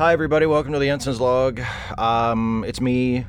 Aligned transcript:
Hi, 0.00 0.14
everybody. 0.14 0.46
Welcome 0.46 0.72
to 0.72 0.78
the 0.78 0.88
Ensign's 0.88 1.20
Log. 1.20 1.60
Um, 1.98 2.64
it's 2.66 2.80
me, 2.80 3.26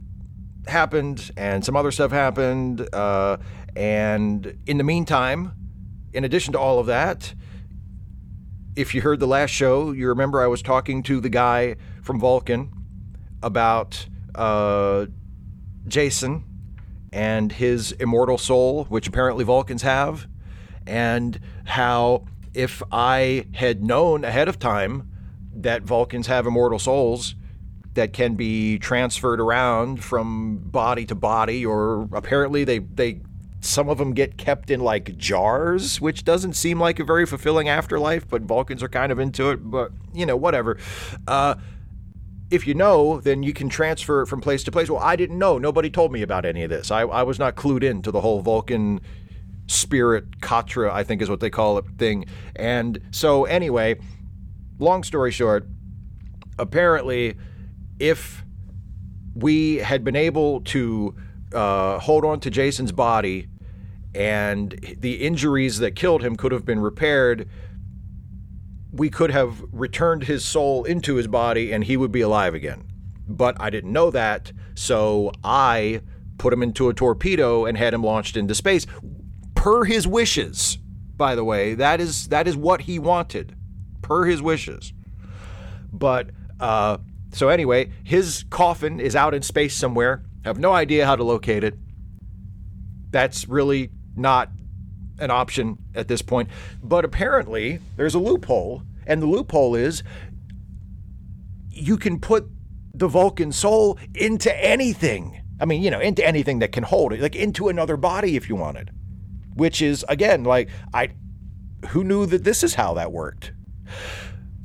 happened, 0.67 1.31
and 1.37 1.63
some 1.63 1.75
other 1.75 1.91
stuff 1.91 2.11
happened. 2.11 2.87
Uh. 2.93 3.37
And 3.75 4.57
in 4.67 4.77
the 4.77 4.83
meantime, 4.83 5.53
in 6.13 6.23
addition 6.25 6.53
to 6.53 6.59
all 6.59 6.79
of 6.79 6.85
that, 6.87 7.33
if 8.75 8.93
you 8.93 9.01
heard 9.01 9.19
the 9.19 9.27
last 9.27 9.49
show, 9.49 9.91
you 9.91 10.07
remember 10.09 10.41
I 10.41 10.47
was 10.47 10.61
talking 10.61 11.03
to 11.03 11.19
the 11.19 11.29
guy 11.29 11.75
from 12.01 12.19
Vulcan 12.19 12.71
about 13.41 14.07
uh, 14.35 15.07
Jason 15.87 16.43
and 17.13 17.51
his 17.51 17.91
immortal 17.93 18.37
soul, 18.37 18.85
which 18.85 19.07
apparently 19.07 19.45
Vulcans 19.45 19.83
have, 19.83 20.27
and 20.85 21.39
how 21.65 22.25
if 22.53 22.81
I 22.91 23.45
had 23.53 23.83
known 23.83 24.25
ahead 24.25 24.47
of 24.47 24.59
time 24.59 25.09
that 25.55 25.83
Vulcans 25.83 26.27
have 26.27 26.45
immortal 26.47 26.79
souls 26.79 27.35
that 27.93 28.11
can 28.11 28.33
be 28.33 28.79
transferred 28.79 29.39
around 29.39 30.03
from 30.03 30.57
body 30.57 31.05
to 31.05 31.15
body, 31.15 31.65
or 31.65 32.09
apparently 32.11 32.63
they 32.63 32.79
they 32.79 33.21
some 33.61 33.87
of 33.87 33.97
them 33.97 34.13
get 34.13 34.37
kept 34.37 34.69
in 34.71 34.81
like 34.81 35.15
jars, 35.17 36.01
which 36.01 36.25
doesn't 36.25 36.53
seem 36.53 36.79
like 36.79 36.99
a 36.99 37.03
very 37.03 37.25
fulfilling 37.25 37.69
afterlife, 37.69 38.27
but 38.27 38.41
Vulcans 38.41 38.83
are 38.83 38.89
kind 38.89 39.11
of 39.11 39.19
into 39.19 39.51
it. 39.51 39.57
But 39.57 39.91
you 40.13 40.25
know, 40.25 40.35
whatever. 40.35 40.77
Uh, 41.27 41.55
if 42.53 42.67
you 42.67 42.75
know, 42.75 43.19
then 43.19 43.41
you 43.41 43.51
can 43.51 43.67
transfer 43.67 44.21
it 44.21 44.27
from 44.27 44.39
place 44.39 44.63
to 44.63 44.71
place. 44.71 44.87
Well, 44.87 45.01
I 45.01 45.15
didn't 45.15 45.39
know. 45.39 45.57
Nobody 45.57 45.89
told 45.89 46.11
me 46.11 46.21
about 46.21 46.45
any 46.45 46.61
of 46.61 46.69
this. 46.69 46.91
I, 46.91 47.01
I 47.01 47.23
was 47.23 47.39
not 47.39 47.55
clued 47.55 47.81
in 47.81 48.03
to 48.03 48.11
the 48.11 48.21
whole 48.21 48.41
Vulcan 48.41 49.01
spirit, 49.65 50.39
Katra, 50.39 50.91
I 50.91 51.03
think 51.03 51.23
is 51.23 51.31
what 51.31 51.39
they 51.39 51.49
call 51.49 51.79
it, 51.79 51.85
thing. 51.97 52.25
And 52.55 52.99
so, 53.09 53.45
anyway, 53.45 53.99
long 54.77 55.03
story 55.03 55.31
short, 55.31 55.67
apparently, 56.59 57.37
if 57.97 58.43
we 59.33 59.77
had 59.77 60.03
been 60.03 60.15
able 60.15 60.61
to 60.61 61.15
uh, 61.55 61.97
hold 61.97 62.23
on 62.23 62.39
to 62.41 62.51
Jason's 62.51 62.91
body 62.91 63.47
and 64.13 64.95
the 64.99 65.15
injuries 65.15 65.79
that 65.79 65.95
killed 65.95 66.21
him 66.21 66.35
could 66.35 66.51
have 66.51 66.65
been 66.65 66.79
repaired, 66.79 67.49
we 68.93 69.09
could 69.09 69.31
have 69.31 69.63
returned 69.71 70.23
his 70.23 70.45
soul 70.45 70.83
into 70.83 71.15
his 71.15 71.27
body 71.27 71.71
and 71.71 71.83
he 71.83 71.97
would 71.97 72.11
be 72.11 72.21
alive 72.21 72.53
again. 72.53 72.83
But 73.27 73.59
I 73.59 73.69
didn't 73.69 73.91
know 73.91 74.11
that, 74.11 74.51
so 74.75 75.31
I 75.43 76.01
put 76.37 76.53
him 76.53 76.61
into 76.61 76.89
a 76.89 76.93
torpedo 76.93 77.65
and 77.65 77.77
had 77.77 77.93
him 77.93 78.03
launched 78.03 78.37
into 78.37 78.53
space 78.53 78.85
per 79.55 79.85
his 79.85 80.07
wishes. 80.07 80.77
By 81.15 81.35
the 81.35 81.43
way, 81.43 81.73
that 81.75 81.99
is 82.01 82.27
that 82.29 82.47
is 82.47 82.55
what 82.57 82.81
he 82.81 82.99
wanted, 82.99 83.55
per 84.01 84.25
his 84.25 84.41
wishes. 84.41 84.93
But 85.91 86.31
uh, 86.59 86.97
so 87.31 87.49
anyway, 87.49 87.91
his 88.03 88.45
coffin 88.49 88.99
is 88.99 89.15
out 89.15 89.33
in 89.33 89.41
space 89.41 89.75
somewhere. 89.75 90.23
Have 90.43 90.59
no 90.59 90.73
idea 90.73 91.05
how 91.05 91.15
to 91.15 91.23
locate 91.23 91.63
it. 91.63 91.75
That's 93.09 93.47
really 93.47 93.91
not 94.15 94.49
an 95.19 95.31
option 95.31 95.77
at 95.95 96.07
this 96.07 96.21
point. 96.21 96.49
But 96.81 97.05
apparently, 97.05 97.79
there's 97.95 98.15
a 98.15 98.19
loophole, 98.19 98.83
and 99.05 99.21
the 99.21 99.27
loophole 99.27 99.75
is 99.75 100.03
you 101.69 101.97
can 101.97 102.19
put 102.19 102.47
the 102.93 103.07
Vulcan 103.07 103.51
soul 103.51 103.97
into 104.13 104.55
anything. 104.63 105.41
I 105.59 105.65
mean, 105.65 105.81
you 105.81 105.91
know, 105.91 105.99
into 105.99 106.25
anything 106.25 106.59
that 106.59 106.71
can 106.71 106.83
hold 106.83 107.13
it, 107.13 107.21
like 107.21 107.35
into 107.35 107.69
another 107.69 107.97
body 107.97 108.35
if 108.35 108.49
you 108.49 108.55
wanted. 108.55 108.91
Which 109.55 109.81
is 109.81 110.03
again, 110.09 110.43
like 110.43 110.69
I 110.93 111.09
who 111.89 112.03
knew 112.03 112.25
that 112.25 112.43
this 112.43 112.63
is 112.63 112.75
how 112.75 112.93
that 112.95 113.11
worked? 113.11 113.53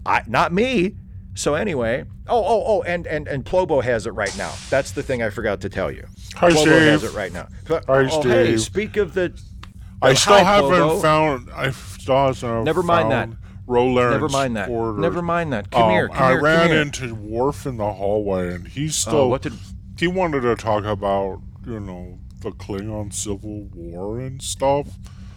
I 0.07 0.23
not 0.27 0.53
me. 0.53 0.97
So 1.35 1.55
anyway, 1.55 2.05
oh 2.27 2.43
oh 2.45 2.65
oh, 2.67 2.83
and 2.83 3.07
and 3.07 3.29
and 3.29 3.45
Plobo 3.45 3.83
has 3.83 4.07
it 4.07 4.11
right 4.11 4.37
now. 4.37 4.53
That's 4.71 4.93
the 4.93 5.03
thing 5.03 5.23
I 5.23 5.31
forgot 5.31 5.61
to 5.61 5.69
tell 5.69 5.91
you. 5.91 6.07
Hi, 6.37 6.51
Plobo 6.51 6.81
has 6.81 7.05
it 7.05 7.13
right 7.13 7.33
now. 7.33 7.49
Hi, 7.69 7.81
oh, 7.87 8.23
hey, 8.23 8.57
speak 8.57 8.97
of 8.97 9.15
the. 9.15 9.39
I 10.03 10.15
still 10.15 10.35
haven't 10.45 10.71
Plobo. 10.71 11.03
found. 11.03 11.49
I 11.55 11.71
still 11.71 12.17
haven't 12.17 12.65
Never 12.65 12.83
mind 12.83 13.11
that. 13.11 13.31
Ro 13.67 13.87
Laren's 13.87 14.15
Never 14.15 14.29
mind 14.31 14.57
that. 14.57 14.71
Never 14.71 15.21
mind 15.23 15.53
that. 15.53 15.71
Come 15.71 15.83
Um, 15.85 15.91
here. 15.91 16.09
Come 16.09 16.23
I 16.23 16.31
here. 16.31 16.41
ran 16.43 16.61
come 16.61 16.69
here. 16.71 16.81
into 16.83 17.15
Worf 17.15 17.67
in 17.67 17.77
the 17.77 17.93
hallway, 17.93 18.55
and 18.55 18.67
he's 18.67 19.07
Oh, 19.07 19.11
still. 19.11 19.31
what 19.31 19.43
did? 19.43 19.53
he 19.99 20.07
wanted 20.07 20.41
to 20.43 20.57
talk 20.57 20.85
about, 20.85 21.41
you 21.67 21.79
know, 21.81 22.19
the 22.41 22.51
Klingon 22.53 23.13
Civil 23.13 23.65
War 23.75 24.19
and 24.21 24.41
stuff. 24.41 24.87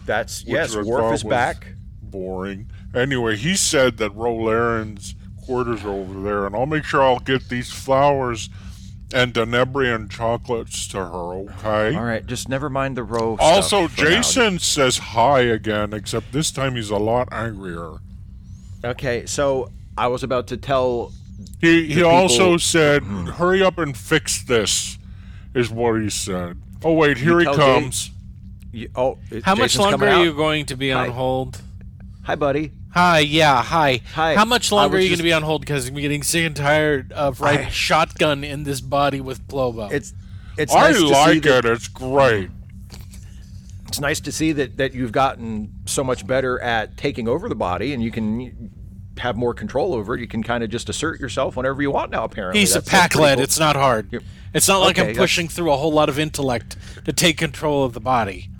That's 0.06 0.44
yes. 0.46 0.74
Worf 0.74 1.12
is 1.14 1.22
back. 1.24 1.74
Boring. 2.00 2.70
Anyway, 2.94 3.36
he 3.36 3.54
said 3.54 3.96
that 3.98 4.14
Ro 4.14 4.34
Laren's 4.34 5.14
quarters 5.44 5.84
are 5.84 5.90
over 5.90 6.20
there, 6.22 6.46
and 6.46 6.54
I'll 6.54 6.66
make 6.66 6.84
sure 6.84 7.02
I'll 7.02 7.18
get 7.18 7.48
these 7.48 7.70
flowers 7.70 8.48
and 9.12 9.34
Denebrian 9.34 10.10
chocolates 10.10 10.86
to 10.88 10.98
her. 10.98 11.32
Okay. 11.50 11.94
All 11.96 12.04
right. 12.04 12.24
Just 12.26 12.48
never 12.48 12.68
mind 12.70 12.96
the 12.96 13.02
row. 13.04 13.36
Also, 13.40 13.86
stuff 13.86 13.98
for 13.98 14.04
now. 14.04 14.10
Jason 14.10 14.58
says 14.58 14.98
hi 14.98 15.40
again, 15.40 15.92
except 15.92 16.32
this 16.32 16.50
time 16.50 16.76
he's 16.76 16.90
a 16.90 16.96
lot 16.96 17.28
angrier. 17.32 17.98
Okay, 18.84 19.26
so 19.26 19.70
I 19.96 20.08
was 20.08 20.22
about 20.22 20.48
to 20.48 20.56
tell. 20.56 21.12
He 21.60 21.86
he 21.86 21.94
The 22.00 22.08
also 22.08 22.56
said, 22.56 23.02
hmm. 23.02 23.26
"Hurry 23.26 23.62
up 23.62 23.78
and 23.78 23.96
fix 23.96 24.42
this," 24.42 24.98
is 25.54 25.70
what 25.70 26.00
he 26.00 26.10
said. 26.10 26.60
Oh 26.84 26.92
wait, 26.94 27.18
here 27.18 27.38
he 27.38 27.44
tell 27.44 27.54
comes. 27.56 28.10
You, 28.72 28.88
oh, 28.96 29.18
it- 29.30 29.44
How 29.44 29.54
much 29.54 29.78
longer 29.78 30.08
are 30.08 30.24
you 30.24 30.32
going 30.32 30.66
to 30.66 30.76
be 30.76 30.92
on 30.92 31.06
Hi. 31.06 31.12
hold? 31.12 31.60
Hi, 32.24 32.34
buddy. 32.36 32.72
Hi, 32.94 33.20
yeah, 33.20 33.62
hi. 33.62 34.00
Hi. 34.14 34.34
How 34.34 34.44
much 34.44 34.70
longer 34.70 34.96
are 34.96 34.98
was 34.98 35.04
you 35.04 35.10
going 35.10 35.16
to 35.18 35.22
be 35.24 35.32
on 35.32 35.42
hold? 35.42 35.62
Because 35.62 35.88
I'm 35.88 35.94
getting 35.94 36.22
sick 36.22 36.44
and 36.44 36.54
tired 36.54 37.10
of 37.12 37.40
riding 37.40 37.66
I- 37.66 37.70
shotgun 37.70 38.44
in 38.44 38.64
this 38.64 38.80
body 38.80 39.20
with 39.20 39.46
Plobo. 39.48 39.90
It's 39.90 40.12
it's 40.58 40.74
I 40.74 40.80
nice 40.90 40.96
to 41.00 41.06
see 41.08 41.12
like 41.14 41.42
that, 41.44 41.64
it. 41.64 41.72
It's 41.72 41.88
great. 41.88 42.50
it's 43.88 43.98
nice 44.00 44.20
to 44.20 44.32
see 44.32 44.52
that 44.52 44.76
that 44.76 44.92
you've 44.92 45.12
gotten 45.12 45.72
so 45.86 46.04
much 46.04 46.26
better 46.26 46.60
at 46.60 46.98
taking 46.98 47.28
over 47.28 47.48
the 47.48 47.54
body 47.54 47.94
and 47.94 48.02
you 48.02 48.10
can 48.10 48.70
have 49.18 49.36
more 49.36 49.54
control 49.54 49.94
over 49.94 50.14
it. 50.14 50.20
You 50.20 50.28
can 50.28 50.42
kind 50.42 50.62
of 50.62 50.68
just 50.68 50.90
assert 50.90 51.18
yourself 51.18 51.56
whenever 51.56 51.80
you 51.80 51.90
want 51.90 52.10
now. 52.10 52.24
Apparently, 52.24 52.60
He's 52.60 52.72
a 52.72 52.74
That's- 52.80 52.90
that's 52.90 53.00
pack 53.02 53.10
pretty 53.12 53.22
led. 53.24 53.34
cool. 53.36 53.44
It's 53.44 53.58
not 53.58 53.76
hard. 53.76 54.08
Yep. 54.12 54.22
It's 54.52 54.68
not 54.68 54.80
like 54.80 54.98
Okay, 54.98 55.00
I'm 55.00 55.06
that's- 55.14 55.22
pushing 55.22 55.48
through 55.48 55.72
a 55.72 55.76
whole 55.78 55.92
lot 55.92 56.10
of 56.10 56.18
intellect 56.18 56.76
to 57.06 57.12
take 57.14 57.38
control 57.38 57.84
of 57.84 57.94
the 57.94 58.00
body. 58.00 58.50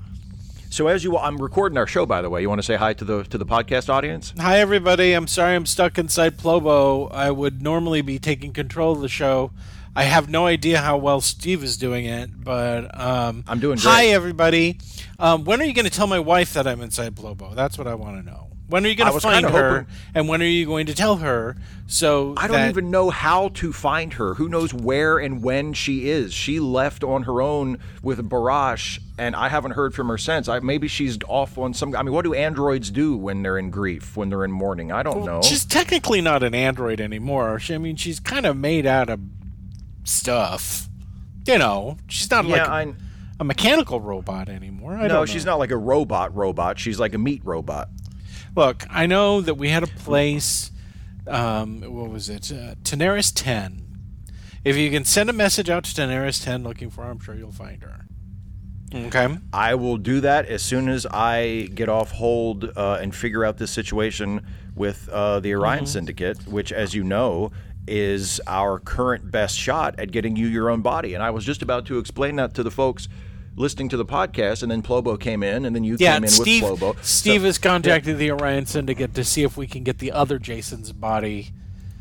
So 0.73 0.87
as 0.87 1.05
you, 1.05 1.19
I'm 1.19 1.37
recording 1.37 1.77
our 1.77 1.87
show, 1.87 2.07
by 2.07 2.23
the 2.23 2.31
way. 2.31 2.41
You 2.41 2.49
want 2.49 2.61
to 2.61 2.63
say 2.63 2.77
hi 2.77 2.95
to 2.95 3.05
the 3.05 3.25
to 3.25 3.37
the 3.37 3.45
podcast 3.45 3.91
audience? 3.91 4.33
Hi, 4.39 4.59
everybody. 4.59 5.13
I'm 5.13 5.27
sorry 5.27 5.55
I'm 5.55 5.67
stuck 5.67 5.99
inside 5.99 6.39
Plobo. 6.39 7.13
I 7.13 7.31
would 7.31 7.61
normally 7.61 8.01
be 8.01 8.19
taking 8.19 8.55
control 8.55 8.93
of 8.93 9.03
the 9.03 9.09
show. 9.09 9.51
I 9.95 10.05
have 10.05 10.31
no 10.31 10.47
idea 10.47 10.79
how 10.79 10.97
well 10.97 11.21
Steve 11.21 11.63
is 11.63 11.77
doing 11.77 12.07
it, 12.07 12.43
but 12.43 12.99
um, 12.99 13.45
I'm 13.47 13.61
doing 13.61 13.77
Hi, 13.83 14.07
everybody. 14.07 14.79
Um, 15.19 15.45
when 15.45 15.61
are 15.61 15.65
you 15.67 15.75
going 15.75 15.85
to 15.85 15.91
tell 15.91 16.07
my 16.07 16.21
wife 16.21 16.55
that 16.55 16.67
I'm 16.67 16.81
inside 16.81 17.17
Plobo? 17.17 17.55
That's 17.55 17.77
what 17.77 17.87
I 17.87 17.95
want 17.95 18.25
to 18.25 18.31
know. 18.31 18.52
When 18.73 18.87
are 18.87 18.89
you 18.89 18.95
going 18.95 19.13
to 19.13 19.21
find 19.21 19.45
her, 19.45 19.81
hoping- 19.81 19.95
and 20.15 20.29
when 20.29 20.41
are 20.41 20.47
you 20.47 20.65
going 20.65 20.87
to 20.87 20.95
tell 20.95 21.17
her? 21.17 21.57
So 21.87 22.33
I 22.39 22.47
don't 22.47 22.57
that- 22.57 22.71
even 22.71 22.91
know 22.91 23.11
how 23.11 23.49
to 23.51 23.71
find 23.71 24.15
her. 24.15 24.33
Who 24.35 24.49
knows 24.49 24.73
where 24.73 25.19
and 25.19 25.43
when 25.43 25.75
she 25.75 26.09
is? 26.09 26.33
She 26.33 26.59
left 26.59 27.05
on 27.05 27.25
her 27.25 27.43
own 27.43 27.79
with 28.03 28.27
Barash, 28.31 28.99
and 29.19 29.37
I 29.37 29.51
haven't 29.51 29.73
heard 29.73 29.95
from 29.95 30.09
her 30.09 30.17
since. 30.17 30.49
I, 30.49 30.61
maybe 30.61 30.89
she's 30.89 31.19
off 31.29 31.59
on 31.59 31.75
some. 31.75 31.95
I 31.95 32.03
mean, 32.03 32.15
what 32.15 32.25
do 32.25 32.33
androids 32.33 32.91
do 32.91 33.15
when 33.15 33.43
they're 33.43 33.59
in 33.59 33.71
grief? 33.71 34.17
When 34.17 34.31
they're 34.31 34.45
in 34.45 34.53
mourning? 34.53 34.91
I 34.91 35.03
don't 35.03 35.27
know. 35.27 35.43
She's 35.43 35.67
technically 35.67 36.23
not 36.23 36.43
an 36.43 36.55
android 36.55 36.99
anymore. 36.99 37.59
She, 37.59 37.75
I 37.75 37.79
mean, 37.79 37.97
she's 37.97 38.21
kind 38.21 38.47
of 38.47 38.57
made 38.57 38.87
out 38.87 39.11
of 39.11 39.21
stuff. 40.05 40.89
You 41.47 41.59
know, 41.59 41.99
she's 42.09 42.31
not 42.31 42.47
yeah, 42.47 42.57
like 42.57 42.69
I. 42.69 42.95
a 43.39 43.45
mechanical 43.45 44.01
robot 44.01 44.49
anymore. 44.49 44.97
I 44.97 45.09
No, 45.09 45.27
she's 45.27 45.45
not 45.45 45.59
like 45.59 45.73
a 45.73 45.77
robot. 45.77 46.35
Robot. 46.35 46.79
She's 46.79 46.99
like 46.99 47.13
a 47.13 47.19
meat 47.19 47.43
robot. 47.45 47.91
Look, 48.55 48.85
I 48.91 49.07
know 49.07 49.41
that 49.41 49.55
we 49.55 49.71
had 49.71 49.83
a 49.83 49.87
place. 49.87 50.71
Um, 51.27 51.81
what 51.83 52.11
was 52.11 52.29
it? 52.29 52.53
Uh, 52.53 52.75
Tenaris 52.83 53.33
10. 53.35 53.83
If 54.65 54.77
you 54.77 54.91
can 54.91 55.05
send 55.05 55.31
a 55.31 55.33
message 55.33 55.71
out 55.71 55.85
to 55.85 55.95
Tenaris 55.95 56.45
10 56.45 56.63
looking 56.63 56.91
for 56.91 57.05
her, 57.05 57.11
I'm 57.11 57.19
sure 57.19 57.35
you'll 57.35 57.51
find 57.51 57.83
her. 57.83 58.07
Okay. 58.95 59.39
I 59.55 59.75
will 59.75 59.97
do 59.97 60.21
that 60.21 60.47
as 60.47 60.63
soon 60.63 60.89
as 60.89 61.07
I 61.07 61.71
get 61.75 61.89
off 61.89 62.11
hold 62.11 62.71
uh, 62.77 62.99
and 63.01 63.15
figure 63.15 63.43
out 63.45 63.57
this 63.57 63.71
situation 63.71 64.47
with 64.75 65.09
uh, 65.09 65.41
the 65.41 65.55
Orion 65.55 65.87
Syndicate, 65.87 66.47
which, 66.47 66.73
as 66.73 66.95
you 66.95 67.03
know, 67.03 67.53
is 67.89 68.41
our 68.47 68.79
current 68.79 69.31
best 69.31 69.59
shot 69.59 69.99
at 69.99 70.13
getting 70.13 70.37
you 70.37 70.47
your 70.47 70.69
own 70.69 70.83
body. 70.83 71.15
And 71.15 71.23
I 71.23 71.31
was 71.31 71.45
just 71.45 71.63
about 71.63 71.87
to 71.87 71.99
explain 71.99 72.37
that 72.37 72.55
to 72.55 72.63
the 72.63 72.71
folks 72.71 73.09
listening 73.57 73.89
to 73.91 73.97
the 73.97 74.05
podcast, 74.05 74.63
and 74.63 74.71
then 74.71 74.83
Plobo 74.83 75.19
came 75.19 75.43
in, 75.43 75.65
and 75.65 75.75
then 75.77 75.85
you 75.85 75.97
Yeah, 75.99 76.15
came 76.15 76.25
in 76.25 76.31
Steve. 76.31 76.63
with 76.63 76.81
Plobo. 76.81 76.97
Steve 77.05 77.43
So 77.43 77.47
has 77.47 77.59
contacted 77.59 78.19
the 78.19 78.31
Orion 78.31 78.67
Syndicate 78.67 79.15
to 79.15 79.25
see 79.25 79.43
if 79.43 79.57
we 79.57 79.67
can 79.67 79.83
get 79.83 79.99
the 79.99 80.13
other 80.13 80.39
Jason's 80.39 80.93
body, 80.93 81.51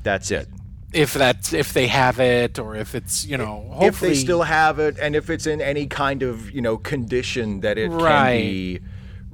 that's 0.03 0.31
it. 0.31 0.48
if 0.94 1.13
that's 1.13 1.53
if 1.53 1.74
they 1.74 1.88
have 1.88 2.19
it, 2.19 2.57
or 2.59 2.75
if 2.75 2.95
it's 2.95 3.25
you 3.25 3.38
know 3.38 3.68
hopefully 3.71 3.88
if 3.88 4.00
they 4.00 4.13
still 4.15 4.44
have 4.44 4.80
it, 4.80 4.98
and 5.00 5.15
if 5.15 5.30
it's 5.30 5.45
in 5.48 5.62
any 5.62 5.88
kind 5.88 6.24
of 6.24 6.50
you 6.51 6.62
know 6.62 6.77
condition 6.77 7.62
that 7.62 7.77
it 7.77 7.89
Right. 7.89 8.38
can 8.38 8.38
be, 8.42 8.71
you 8.74 8.80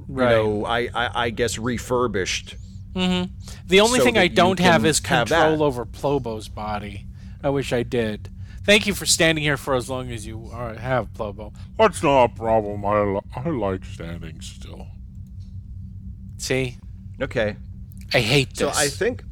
Right. 0.08 0.30
know, 0.30 0.64
I, 0.64 0.88
I, 0.94 1.10
I 1.26 1.30
guess 1.30 1.58
refurbished. 1.58 2.56
Mm-hmm. 2.94 3.32
The 3.66 3.80
only 3.80 3.98
so 4.00 4.04
thing 4.04 4.16
I 4.18 4.26
don't 4.28 4.58
have 4.58 4.84
is 4.86 4.98
have 5.06 5.28
control 5.28 5.58
that. 5.58 5.64
over 5.64 5.84
Plobo's 5.86 6.48
body. 6.48 7.06
I 7.44 7.50
wish 7.50 7.72
I 7.72 7.82
did. 7.84 8.28
Thank 8.68 8.86
you 8.86 8.92
for 8.92 9.06
standing 9.06 9.42
here 9.42 9.56
for 9.56 9.74
as 9.74 9.88
long 9.88 10.10
as 10.12 10.26
you 10.26 10.50
are, 10.52 10.74
have, 10.74 11.10
Plobo. 11.14 11.54
That's 11.78 12.02
not 12.02 12.24
a 12.24 12.28
problem. 12.28 12.84
I, 12.84 13.00
li- 13.00 13.20
I 13.34 13.48
like 13.48 13.82
standing 13.82 14.42
still. 14.42 14.86
See, 16.36 16.76
Okay. 17.18 17.56
I 18.12 18.20
hate 18.20 18.50
this. 18.50 18.58
So. 18.58 18.68
I 18.68 18.88
think 18.88 19.24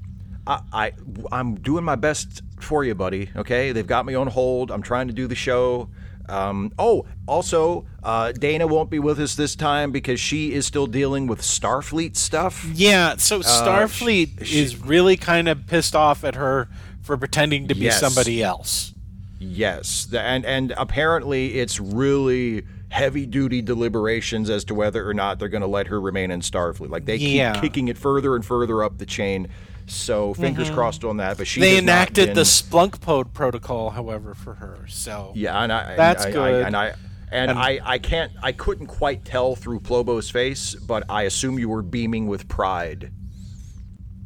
I, 0.46 0.60
I 0.72 0.92
I'm 1.30 1.54
doing 1.56 1.84
my 1.84 1.96
best 1.96 2.40
for 2.60 2.82
you, 2.82 2.94
buddy. 2.94 3.28
Okay, 3.36 3.72
they've 3.72 3.86
got 3.86 4.06
me 4.06 4.14
on 4.14 4.26
hold. 4.26 4.70
I'm 4.70 4.80
trying 4.82 5.08
to 5.08 5.12
do 5.14 5.26
the 5.26 5.34
show. 5.34 5.90
Um, 6.30 6.72
oh, 6.78 7.04
also, 7.28 7.84
uh, 8.02 8.32
Dana 8.32 8.66
won't 8.66 8.88
be 8.88 8.98
with 8.98 9.20
us 9.20 9.34
this 9.34 9.54
time 9.54 9.92
because 9.92 10.18
she 10.18 10.52
is 10.54 10.64
still 10.66 10.86
dealing 10.86 11.26
with 11.26 11.42
Starfleet 11.42 12.16
stuff. 12.16 12.64
yeah. 12.72 13.16
So 13.18 13.40
Starfleet 13.40 14.40
Uh, 14.40 14.44
sh- 14.44 14.54
is 14.54 14.76
really 14.78 15.18
kind 15.18 15.46
of 15.46 15.66
pissed 15.66 15.94
off 15.94 16.24
at 16.24 16.36
her 16.36 16.68
for 17.02 17.18
pretending 17.18 17.68
to 17.68 17.74
be 17.74 17.82
Yes. 17.82 18.00
somebody 18.00 18.42
else. 18.42 18.94
Yes, 19.38 20.08
and 20.14 20.44
and 20.46 20.72
apparently 20.76 21.58
it's 21.58 21.78
really 21.80 22.64
heavy 22.88 23.26
duty 23.26 23.60
deliberations 23.62 24.48
as 24.48 24.64
to 24.64 24.74
whether 24.74 25.06
or 25.08 25.12
not 25.12 25.38
they're 25.38 25.48
going 25.48 25.60
to 25.60 25.66
let 25.66 25.88
her 25.88 26.00
remain 26.00 26.30
in 26.30 26.40
Starfleet. 26.40 26.88
Like 26.88 27.04
they 27.04 27.16
Yeah. 27.16 27.52
keep 27.54 27.62
kicking 27.62 27.88
it 27.88 27.98
further 27.98 28.34
and 28.36 28.44
further 28.44 28.82
up 28.82 28.98
the 28.98 29.06
chain. 29.06 29.48
So 29.88 30.34
fingers 30.34 30.70
crossed 30.70 31.04
on 31.04 31.18
that. 31.18 31.36
But 31.36 31.46
she 31.46 31.60
Mm-hmm. 31.60 31.70
They 31.70 31.78
enacted 31.78 32.34
the 32.34 32.42
Splunk 32.42 33.00
Pod 33.00 33.34
protocol, 33.34 33.90
however, 33.90 34.34
for 34.34 34.54
her. 34.54 34.84
So 34.88 35.32
Yeah, 35.34 35.62
and 35.62 35.72
I 35.72 35.96
That's 35.96 36.24
I, 36.24 36.28
I- 36.28 36.32
good. 36.32 36.66
and 36.66 36.76
I 36.76 36.86
and, 37.32 37.50
And- 37.50 37.58
I 37.58 37.80
I 37.84 37.98
can't 37.98 38.32
I 38.42 38.52
couldn't 38.52 38.86
quite 38.86 39.24
tell 39.24 39.54
through 39.56 39.80
Plobo's 39.80 40.30
face, 40.30 40.74
but 40.74 41.02
I 41.08 41.22
assume 41.24 41.58
you 41.58 41.68
were 41.68 41.82
beaming 41.82 42.26
with 42.28 42.48
pride 42.48 43.10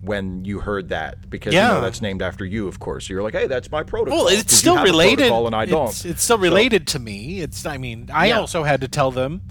when 0.02 0.44
you 0.46 0.60
heard 0.60 0.88
that 0.88 1.28
because 1.28 1.52
you 1.52 1.60
know 1.60 1.80
that's 1.80 2.00
named 2.00 2.22
after 2.22 2.44
you, 2.44 2.66
of 2.68 2.78
course. 2.80 3.06
So 3.06 3.12
you're 3.12 3.22
like, 3.22 3.34
hey, 3.34 3.46
that's 3.46 3.70
my 3.70 3.82
protocol. 3.82 4.24
Well, 4.24 4.28
it's 4.28 4.54
still 4.54 4.82
related. 4.82 5.30
and 5.30 5.54
I 5.54 5.66
don't. 5.66 5.88
It's, 5.88 6.04
it's 6.04 6.22
still 6.22 6.38
So- 6.38 6.42
related 6.42 6.86
to 6.88 6.98
me. 6.98 7.40
It's. 7.40 7.66
I 7.66 7.76
mean, 7.76 8.08
I 8.12 8.28
Yeah. 8.28 8.38
also 8.40 8.62
had 8.62 8.80
to 8.80 8.88
tell 8.88 9.10
them, 9.10 9.42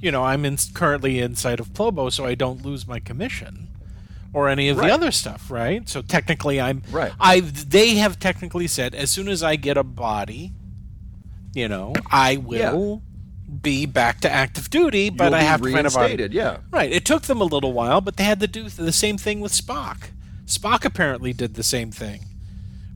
you 0.00 0.10
know, 0.12 0.22
I'm 0.24 0.44
in, 0.44 0.56
currently 0.74 1.18
inside 1.20 1.58
of 1.60 1.72
Plobo, 1.72 2.12
so 2.12 2.24
I 2.24 2.34
don't 2.36 2.64
lose 2.64 2.86
my 2.86 3.00
commission 3.00 3.68
or 4.32 4.48
any 4.48 4.68
of 4.68 4.76
Right. 4.76 4.88
the 4.88 4.94
other 4.94 5.10
stuff, 5.10 5.50
right? 5.50 5.88
So 5.88 6.02
technically, 6.02 6.60
I'm. 6.60 6.82
Right. 6.90 7.12
I. 7.18 7.40
They 7.40 7.96
have 7.96 8.18
technically 8.20 8.68
said 8.68 8.94
as 8.94 9.10
soon 9.10 9.28
as 9.28 9.42
I 9.42 9.56
get 9.56 9.76
a 9.76 9.82
body, 9.84 10.52
you 11.54 11.68
know, 11.68 11.94
I 12.10 12.36
will 12.36 13.02
be 13.62 13.86
back 13.86 14.20
to 14.22 14.30
active 14.30 14.70
duty, 14.70 15.08
but 15.10 15.24
You'll 15.26 15.34
I 15.36 15.40
have 15.42 15.62
to 15.62 15.70
find 15.72 15.86
a 15.86 15.90
body. 15.90 15.96
reinstated, 15.98 16.34
yeah. 16.34 16.58
Right. 16.70 16.90
It 16.90 17.04
took 17.04 17.22
them 17.22 17.40
a 17.40 17.44
little 17.44 17.72
while, 17.72 18.00
but 18.00 18.16
they 18.16 18.24
had 18.24 18.40
to 18.40 18.46
do 18.46 18.68
the 18.68 18.92
same 18.92 19.18
thing 19.18 19.40
with 19.40 19.52
Spock. 19.52 20.10
Spock 20.46 20.84
apparently 20.84 21.32
did 21.32 21.54
the 21.54 21.62
same 21.62 21.90
thing. 21.90 22.24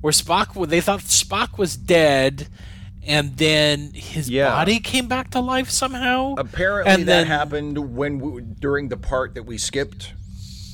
Where 0.01 0.13
Spock, 0.13 0.69
they 0.69 0.81
thought 0.81 1.01
Spock 1.01 1.59
was 1.59 1.77
dead, 1.77 2.49
and 3.07 3.37
then 3.37 3.93
his 3.95 4.29
Yeah. 4.31 4.51
body 4.51 4.81
came 4.81 5.07
back 5.09 5.31
to 5.33 5.41
life 5.41 5.71
somehow. 5.71 6.35
Apparently, 6.39 6.93
and 6.93 7.03
that 7.03 7.07
then, 7.07 7.27
happened 7.27 7.97
when 7.97 8.19
we, 8.19 8.41
during 8.43 8.89
the 8.89 8.97
part 8.97 9.35
that 9.35 9.45
we 9.45 9.59
skipped. 9.59 10.13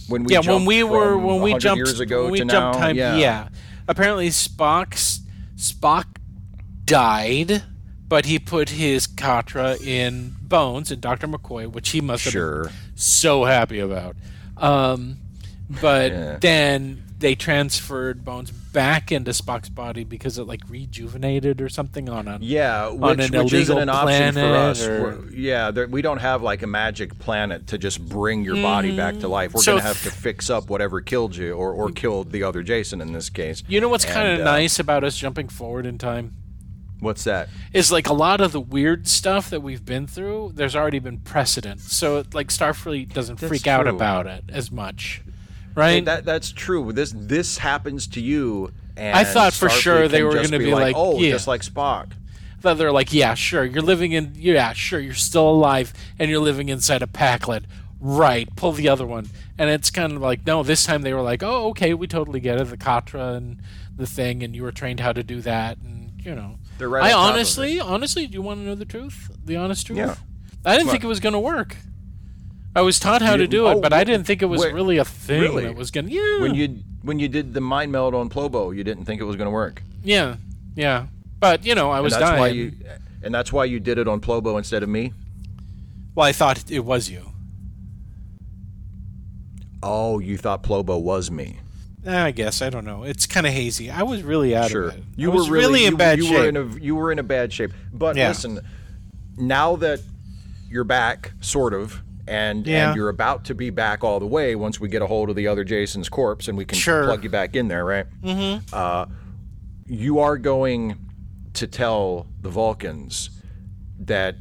When 0.09 0.23
we 0.25 0.33
yeah, 0.35 0.39
when 0.39 0.45
jumped 0.47 0.67
we 0.69 0.83
were 0.85 1.17
when 1.19 1.43
we 1.43 1.51
100 1.53 1.61
jumped 1.61 1.79
years 1.79 1.99
ago 2.01 2.23
when 2.25 2.33
we 2.33 2.39
to 2.39 2.45
jumped 2.45 2.79
now, 2.79 2.87
time. 2.87 2.97
yeah. 2.97 3.49
Apparently, 3.89 4.29
Spock's 4.29 5.21
Spock 5.57 6.05
died, 6.85 7.63
but 8.09 8.25
he 8.27 8.39
put 8.39 8.71
his 8.71 9.07
Katra 9.07 9.81
in 9.85 10.35
Bones 10.43 10.91
and 10.91 11.01
Doctor 11.01 11.27
McCoy, 11.27 11.71
which 11.71 11.91
he 11.91 12.01
must 12.01 12.25
have 12.25 12.33
been 12.35 12.69
so 12.95 13.45
happy 13.45 13.79
about. 13.81 14.17
Um, 14.57 15.19
but 15.69 16.13
Yeah. 16.13 16.37
then 16.41 17.03
they 17.19 17.35
transferred 17.35 18.25
Bones 18.27 18.51
back 18.51 19.11
into 19.11 19.31
Spock's 19.31 19.71
body 19.71 20.05
because 20.05 20.37
it 20.39 20.45
like 20.45 20.61
rejuvenated 20.69 21.63
or 21.63 21.69
something 21.71 22.11
on 22.11 22.29
a 22.29 22.39
Yeah, 22.43 22.89
which, 22.91 23.03
on 23.03 23.21
an 23.21 23.45
which 23.45 23.53
isn't 23.55 23.79
an 23.79 23.89
option 23.89 24.35
for 24.35 24.55
us. 24.55 24.87
or- 24.87 25.25
yeah, 25.35 25.71
there, 25.71 25.87
we 25.89 26.03
don't 26.03 26.19
have 26.19 26.43
like 26.43 26.63
a 26.63 26.67
magic 26.67 27.19
planet 27.19 27.69
to 27.69 27.79
just 27.79 28.07
bring 28.07 28.45
your 28.45 28.57
body 28.57 28.95
back 28.95 29.19
to 29.21 29.29
life. 29.29 29.55
We're 29.55 29.63
Mm. 29.63 29.65
So 29.65 29.73
going 29.73 29.83
to 29.83 29.89
have 29.89 30.03
to 30.03 30.11
fix 30.11 30.51
up 30.51 30.69
whatever 30.69 31.01
killed 31.01 31.35
you 31.37 31.53
or, 31.55 31.73
or 31.73 31.91
killed 31.91 32.33
the 32.33 32.43
other 32.43 32.63
Jason 32.63 33.01
in 33.01 33.13
this 33.15 33.31
case. 33.31 33.63
You 33.67 33.81
know 33.81 33.89
what's 33.89 34.05
kind 34.05 34.29
of 34.29 34.41
uh, 34.41 34.45
nice 34.45 34.79
about 34.79 35.03
us 35.03 35.17
jumping 35.17 35.49
forward 35.49 35.87
in 35.87 35.97
time 35.97 36.33
What's 37.01 37.25
that? 37.25 37.49
is 37.73 37.93
like 37.93 38.09
a 38.09 38.13
lot 38.13 38.41
of 38.41 38.53
the 38.53 38.61
weird 38.61 39.07
stuff 39.07 39.51
that 39.51 39.61
we've 39.61 39.85
been 39.85 40.07
through. 40.07 40.53
There's 40.55 40.75
already 40.75 40.99
been 40.99 41.19
precedent, 41.19 41.81
so 41.81 42.19
it, 42.19 42.35
like 42.35 42.49
Starfleet 42.49 43.13
doesn't 43.13 43.39
That's 43.39 43.49
freak 43.49 43.67
out 43.67 43.87
about 43.87 44.27
it 44.27 44.45
as 44.49 44.73
much, 44.73 45.23
right? 45.75 46.05
That 46.05 46.25
that's 46.25 46.53
true. 46.53 46.93
This 46.93 47.13
this 47.15 47.59
happens 47.59 48.07
to 48.09 48.21
you. 48.21 48.73
And 48.97 49.15
I 49.15 49.25
thought 49.25 49.53
for 49.53 49.69
Starfleet 49.69 49.81
sure 49.81 50.09
they 50.09 50.23
were 50.23 50.35
gonna 50.35 50.59
be 50.59 50.73
like, 50.73 50.97
oh, 50.97 51.19
yeah. 51.19 51.33
just 51.33 51.47
like 51.47 51.61
Spock. 51.61 52.13
that 52.63 52.79
they're 52.79 52.93
like, 52.93 53.13
yeah, 53.13 53.35
sure, 53.35 53.65
you're 53.65 53.83
living 53.83 54.13
in, 54.13 54.33
yeah, 54.37 54.73
sure, 54.73 55.01
you're 55.01 55.15
still 55.15 55.49
alive, 55.51 55.93
and 56.19 56.31
you're 56.31 56.41
living 56.41 56.69
inside 56.69 57.03
a 57.03 57.07
Pakled. 57.07 57.65
Right, 58.01 58.49
pull 58.57 58.73
the 58.73 58.89
other 58.89 59.07
one. 59.07 59.29
And 59.59 59.71
it's 59.71 59.91
kind 59.91 60.13
of 60.13 60.21
like, 60.21 60.47
no, 60.47 60.63
this 60.63 60.85
time 60.85 61.03
they 61.03 61.15
were 61.15 61.23
like, 61.23 61.43
oh, 61.43 61.69
okay, 61.69 61.95
we 61.95 62.07
totally 62.07 62.41
get 62.41 62.61
it, 62.61 62.65
the 62.65 62.77
Katra 62.77 63.37
and 63.37 63.59
the 63.97 64.07
thing, 64.07 64.43
and 64.43 64.55
you 64.55 64.63
were 64.63 64.73
trained 64.73 65.01
how 65.01 65.13
to 65.13 65.23
do 65.23 65.41
that, 65.43 65.79
and, 65.79 66.13
you 66.23 66.35
know. 66.35 66.59
They're 66.79 66.89
right 66.89 67.05
I 67.05 67.13
on 67.13 67.13
top 67.13 67.29
of 67.29 67.35
honestly, 67.35 67.81
honestly, 67.81 68.27
do 68.27 68.35
you 68.35 68.43
want 68.43 68.61
to 68.61 68.65
know 68.67 68.75
the 68.75 68.85
truth? 68.85 69.31
The 69.45 69.57
honest 69.57 69.87
truth? 69.87 69.99
Yeah. 69.99 70.17
I 70.65 70.73
didn't 70.73 70.87
What? 70.89 70.93
think 70.93 71.05
it 71.05 71.09
was 71.09 71.21
going 71.21 71.33
to 71.33 71.39
work. 71.39 71.77
I 72.75 72.83
was 72.83 73.01
taught 73.01 73.23
how 73.23 73.37
to 73.37 73.47
do 73.47 73.67
oh, 73.67 73.71
it, 73.71 73.75
oh, 73.77 73.81
but 73.81 73.95
I 73.95 74.05
didn't 74.05 74.25
think 74.25 74.43
it 74.43 74.47
was 74.47 74.61
wait, 74.61 74.75
really 74.75 74.99
a 74.99 75.05
thing 75.05 75.41
really? 75.41 75.65
that 75.65 75.75
was 75.75 75.91
gonna. 75.91 76.09
Yeah. 76.11 76.41
When 76.41 76.55
you 76.55 76.81
when 77.01 77.19
you 77.19 77.27
did 77.27 77.55
the 77.55 77.61
mind 77.63 77.91
meld 77.91 78.15
on 78.15 78.29
Plobo, 78.29 78.77
you 78.77 78.85
didn't 78.85 79.07
think 79.07 79.19
it 79.21 79.25
was 79.25 79.37
going 79.37 79.47
to 79.47 79.51
work. 79.51 79.83
Yeah. 80.05 80.37
Yeah. 80.75 81.07
But 81.41 81.65
you 81.65 81.75
know, 81.75 81.91
I 81.91 82.01
was 82.01 82.13
and 82.13 82.23
that's 82.23 82.31
dying. 82.31 82.41
why 82.41 82.49
you 82.49 82.73
and 83.23 83.35
that's 83.35 83.51
why 83.51 83.65
you 83.65 83.81
did 83.81 83.97
it 83.97 84.07
on 84.07 84.21
Plobo 84.21 84.59
instead 84.59 84.83
of 84.83 84.91
me. 84.91 85.15
Well, 86.15 86.27
I 86.27 86.33
thought 86.33 86.71
it 86.71 86.85
was 86.85 87.09
you. 87.09 87.33
Oh, 89.83 90.19
you 90.19 90.37
thought 90.37 90.63
Plobo 90.63 91.01
was 91.01 91.31
me. 91.31 91.61
Eh, 92.07 92.23
I 92.27 92.31
guess 92.31 92.63
I 92.63 92.71
don't 92.71 92.85
know. 92.85 93.03
It's 93.03 93.27
kind 93.27 93.47
of 93.47 93.53
hazy. 93.53 93.91
I 93.91 94.03
was 94.05 94.23
really 94.23 94.55
out 94.55 94.71
Sure, 94.71 94.89
of 94.89 94.95
it. 94.97 95.03
you 95.17 95.33
I 95.33 95.35
were 95.35 95.45
really, 95.51 95.85
in 95.87 95.93
you, 95.93 95.97
bad 95.99 96.19
you 96.19 96.25
shape. 96.25 96.39
Were 96.39 96.49
in 96.49 96.57
a, 96.57 96.65
you 96.79 96.95
were 96.95 97.11
in 97.13 97.19
a 97.19 97.23
bad 97.25 97.53
shape. 97.53 97.73
But 97.93 98.15
Yeah. 98.17 98.29
listen, 98.29 98.61
now 99.37 99.77
that 99.77 100.01
you're 100.71 100.85
back, 100.85 101.33
sort 101.41 101.75
of, 101.75 102.03
and 102.29 102.67
Yeah. 102.67 102.89
and 102.89 102.97
you're 102.97 103.09
about 103.09 103.45
to 103.47 103.55
be 103.55 103.71
back 103.71 104.05
all 104.05 104.21
the 104.21 104.27
way 104.27 104.55
once 104.55 104.79
we 104.81 104.89
get 104.89 105.03
a 105.03 105.07
hold 105.07 105.31
of 105.31 105.37
the 105.37 105.49
other 105.49 105.65
Jason's 105.65 106.09
corpse 106.09 106.49
and 106.49 106.57
we 106.57 106.65
can 106.65 106.79
Sure. 106.79 107.05
plug 107.05 107.25
you 107.25 107.31
back 107.31 107.55
in 107.57 107.69
there, 107.69 107.85
right? 107.85 108.07
Mm-hmm. 108.23 108.65
Uh, 108.73 109.07
you 109.87 110.19
are 110.21 110.37
going 110.39 110.97
to 111.55 111.67
tell 111.67 112.27
the 112.41 112.49
Vulcans 112.51 113.31
that 114.01 114.37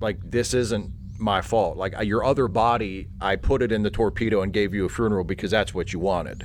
like 0.00 0.18
this 0.30 0.52
isn't 0.54 0.90
my 1.18 1.40
fault. 1.40 1.76
Like 1.76 1.96
uh, 1.98 2.02
your 2.02 2.24
other 2.24 2.46
body, 2.48 3.08
I 3.20 3.36
put 3.36 3.62
it 3.62 3.72
in 3.72 3.82
the 3.82 3.90
torpedo 3.90 4.42
and 4.42 4.52
gave 4.52 4.72
you 4.74 4.84
a 4.84 4.88
funeral 4.88 5.24
because 5.24 5.50
that's 5.50 5.72
what 5.74 5.92
you 5.92 5.98
wanted. 5.98 6.44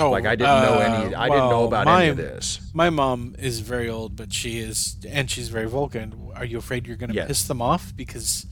Oh, 0.00 0.10
Like 0.10 0.26
I 0.26 0.36
didn't 0.36 0.62
know 0.62 0.78
any. 0.78 1.14
uh, 1.14 1.20
I 1.20 1.28
didn't 1.28 1.50
know 1.50 1.64
about 1.64 1.86
my, 1.86 2.02
any 2.02 2.10
of 2.10 2.16
this. 2.16 2.60
My 2.72 2.90
mom 2.90 3.34
is 3.38 3.60
very 3.60 3.88
old, 3.88 4.16
but 4.16 4.32
she 4.32 4.58
is, 4.58 4.96
and 5.08 5.30
she's 5.30 5.48
very 5.48 5.68
Vulcan. 5.68 6.30
Are 6.34 6.44
you 6.44 6.58
afraid 6.58 6.86
you're 6.86 6.96
going 6.96 7.10
to 7.10 7.16
Yes. 7.16 7.28
piss 7.28 7.44
them 7.48 7.60
off 7.62 7.92
because 7.96 8.46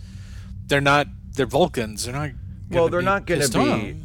they're 0.66 0.80
not? 0.80 1.06
They're 1.34 1.46
Vulcans. 1.46 2.04
They're 2.04 2.14
not. 2.14 2.30
Well, 2.70 2.88
they're 2.88 3.02
not 3.02 3.26
going 3.26 3.42
to 3.42 3.48
be. 3.48 3.58
off. 3.70 3.96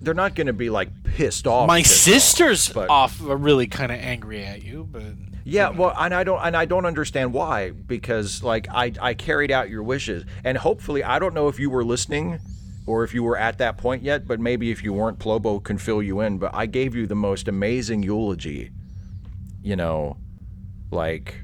They're 0.00 0.14
not 0.14 0.34
going 0.34 0.48
to 0.48 0.52
be 0.52 0.68
like 0.68 0.88
pissed 1.04 1.46
off. 1.46 1.66
My 1.68 1.80
pissed 1.82 2.02
sister's 2.02 2.68
off, 2.70 2.74
but- 2.74 2.90
off, 2.90 3.22
are 3.26 3.36
really 3.36 3.66
kind 3.68 3.92
of 3.92 3.98
angry 3.98 4.44
at 4.44 4.62
you, 4.64 4.86
but 4.90 5.02
Yeah, 5.44 5.70
well, 5.70 5.94
and 5.96 6.12
I 6.12 6.24
don't, 6.24 6.40
and 6.44 6.56
I 6.56 6.64
don't 6.64 6.86
understand 6.86 7.32
why 7.32 7.70
because 7.70 8.42
like 8.42 8.66
I, 8.70 8.92
I 9.00 9.14
carried 9.14 9.50
out 9.52 9.70
your 9.70 9.82
wishes, 9.84 10.24
and 10.44 10.58
hopefully, 10.58 11.04
I 11.04 11.18
don't 11.20 11.34
know 11.34 11.46
if 11.48 11.58
you 11.60 11.70
were 11.70 11.84
listening, 11.84 12.40
or 12.86 13.04
if 13.04 13.14
you 13.14 13.22
were 13.22 13.36
at 13.36 13.58
that 13.58 13.78
point 13.78 14.02
yet, 14.02 14.26
but 14.26 14.40
maybe 14.40 14.70
if 14.70 14.82
you 14.82 14.92
weren't, 14.92 15.18
Plobo 15.18 15.62
can 15.62 15.78
fill 15.78 16.02
you 16.02 16.20
in. 16.20 16.38
But 16.38 16.54
I 16.54 16.66
gave 16.66 16.94
you 16.94 17.06
the 17.06 17.14
most 17.14 17.46
amazing 17.48 18.02
eulogy. 18.02 18.70
You 19.62 19.76
know, 19.76 20.16
like 20.90 21.36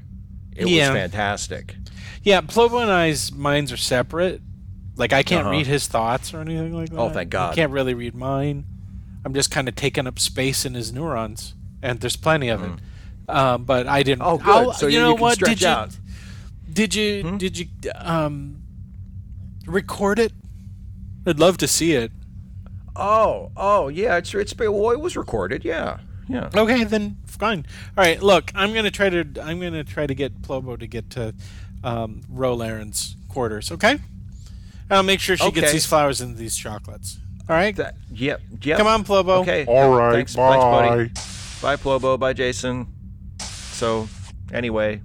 it 0.55 0.67
Yeah. 0.67 0.89
was 0.91 0.97
fantastic. 0.99 1.75
yeah, 2.23 2.41
Plobo 2.41 2.81
and 2.81 2.91
I's 2.91 3.31
minds 3.31 3.71
are 3.71 3.77
separate. 3.77 4.41
Like 4.97 5.13
I 5.13 5.23
can't 5.23 5.41
Uh-huh. 5.43 5.51
read 5.51 5.67
his 5.67 5.87
thoughts 5.87 6.33
or 6.33 6.41
anything 6.41 6.73
like 6.75 6.89
that. 6.89 6.97
Oh, 6.97 7.09
thank 7.09 7.29
God. 7.29 7.53
I 7.53 7.55
can't 7.55 7.71
really 7.71 7.93
read 7.93 8.13
mine. 8.15 8.65
I'm 9.23 9.33
just 9.33 9.49
kind 9.51 9.69
of 9.69 9.75
taking 9.75 10.05
up 10.07 10.19
space 10.19 10.65
in 10.65 10.73
his 10.73 10.91
neurons, 10.91 11.53
and 11.81 11.99
there's 12.01 12.15
plenty 12.17 12.49
of 12.49 12.61
it. 12.63 12.71
Um, 13.33 13.63
but 13.63 13.87
I 13.87 14.03
didn't. 14.03 14.23
Oh, 14.23 14.37
good. 14.37 14.47
I'll- 14.47 14.73
So 14.73 14.87
you 14.87 14.93
you- 14.95 14.99
know 14.99 15.09
you 15.09 15.15
can 15.15 15.21
what? 15.21 15.33
stretch 15.35 15.59
did 15.59 15.67
out. 15.67 15.91
you? 15.93 16.73
Did 16.73 16.95
you? 16.95 17.37
Did 17.37 17.57
you? 17.57 17.65
Um, 17.95 18.63
record 19.65 20.19
it? 20.19 20.33
I'd 21.25 21.39
love 21.39 21.57
to 21.57 21.67
see 21.67 21.93
it. 21.93 22.11
Oh, 22.95 23.51
oh, 23.55 23.87
yeah, 23.87 24.17
it's 24.17 24.33
it's 24.33 24.55
well, 24.57 24.91
it 24.91 24.99
was 24.99 25.15
recorded. 25.15 25.63
Yeah, 25.63 25.99
yeah. 26.27 26.49
Okay, 26.55 26.83
then 26.83 27.17
fine. 27.25 27.65
All 27.97 28.03
right, 28.03 28.21
look, 28.21 28.51
I'm 28.55 28.73
gonna 28.73 28.91
try 28.91 29.09
to 29.09 29.25
I'm 29.41 29.59
gonna 29.59 29.83
try 29.83 30.05
to 30.07 30.13
get 30.15 30.41
Plobo 30.41 30.77
to 30.79 30.87
get 30.87 31.09
to 31.11 31.33
um, 31.83 32.21
Ro 32.29 32.55
Laren's 32.55 33.15
quarters. 33.29 33.71
Okay, 33.71 33.91
and 33.91 34.01
I'll 34.89 35.03
make 35.03 35.19
sure 35.19 35.37
she 35.37 35.51
gets 35.51 35.71
these 35.71 35.85
flowers 35.85 36.19
and 36.21 36.35
these 36.37 36.57
chocolates. 36.57 37.19
All 37.47 37.55
right, 37.55 37.75
That, 37.77 37.95
yep, 38.11 38.41
yep. 38.61 38.77
come 38.77 38.85
on, 38.85 39.03
Plobo. 39.03 39.41
Okay. 39.41 39.65
All 39.65 39.97
right, 39.97 40.13
Thanks, 40.13 40.35
bye. 40.35 40.49
thanks, 40.51 40.63
buddy. 41.63 41.75
Bye, 41.77 41.81
Plobo. 41.81 42.19
Bye, 42.19 42.33
Jason. 42.33 42.85
So, 43.39 44.07
anyway, 44.53 45.01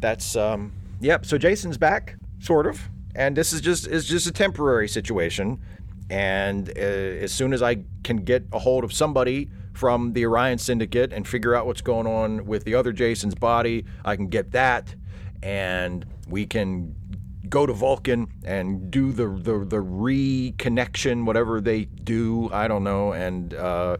that's 0.00 0.34
um, 0.34 0.72
yep. 1.00 1.24
So 1.24 1.38
Jason's 1.38 1.78
back, 1.78 2.16
sort 2.40 2.66
of, 2.66 2.80
and 3.16 3.36
this 3.36 3.52
is 3.52 3.60
just 3.60 3.86
is 3.86 4.06
just 4.06 4.26
a 4.26 4.32
temporary 4.32 4.88
situation. 4.88 5.60
And 6.08 6.68
uh, 6.68 6.80
as 6.80 7.32
soon 7.32 7.52
as 7.52 7.62
I 7.62 7.78
can 8.04 8.18
get 8.18 8.44
a 8.52 8.60
hold 8.60 8.84
of 8.84 8.92
somebody 8.92 9.50
from 9.72 10.12
the 10.12 10.24
Orion 10.24 10.58
Syndicate 10.58 11.12
and 11.12 11.26
figure 11.26 11.54
out 11.54 11.66
what's 11.66 11.80
going 11.80 12.06
on 12.06 12.46
with 12.46 12.64
the 12.64 12.74
other 12.74 12.92
Jason's 12.92 13.34
body, 13.34 13.84
I 14.04 14.14
can 14.14 14.28
get 14.28 14.52
that, 14.52 14.94
and 15.42 16.06
we 16.28 16.46
can 16.46 16.94
go 17.48 17.66
to 17.66 17.72
Vulcan 17.72 18.28
and 18.44 18.90
do 18.90 19.12
the 19.12 19.28
the, 19.28 19.64
the 19.64 19.82
reconnection, 19.82 21.24
whatever 21.24 21.60
they 21.60 21.86
do. 21.86 22.50
I 22.52 22.68
don't 22.68 22.84
know, 22.84 23.12
and 23.12 23.54
uh, 23.54 23.96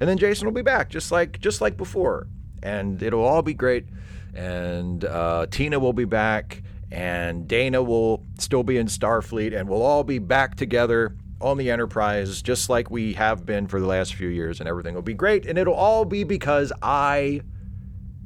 and 0.00 0.08
then 0.08 0.16
Jason 0.16 0.46
will 0.46 0.54
be 0.54 0.62
back, 0.62 0.88
just 0.88 1.12
like 1.12 1.40
just 1.40 1.60
like 1.60 1.76
before, 1.76 2.28
and 2.62 3.02
it'll 3.02 3.24
all 3.24 3.42
be 3.42 3.54
great. 3.54 3.86
And 4.32 5.04
uh, 5.04 5.46
Tina 5.50 5.80
will 5.80 5.92
be 5.92 6.04
back, 6.04 6.62
and 6.90 7.46
Dana 7.46 7.82
will 7.82 8.24
still 8.38 8.62
be 8.62 8.76
in 8.78 8.86
Starfleet, 8.86 9.58
and 9.58 9.68
we'll 9.68 9.82
all 9.82 10.04
be 10.04 10.18
back 10.18 10.56
together 10.56 11.16
on 11.40 11.56
the 11.56 11.70
Enterprise, 11.70 12.42
just 12.42 12.68
like 12.68 12.90
we 12.90 13.14
have 13.14 13.46
been 13.46 13.66
for 13.66 13.80
the 13.80 13.86
last 13.86 14.14
few 14.14 14.28
years, 14.28 14.60
and 14.60 14.68
everything 14.68 14.94
will 14.94 15.02
be 15.02 15.14
great. 15.14 15.46
And 15.46 15.58
it'll 15.58 15.74
all 15.74 16.04
be 16.04 16.24
because 16.24 16.72
I 16.82 17.40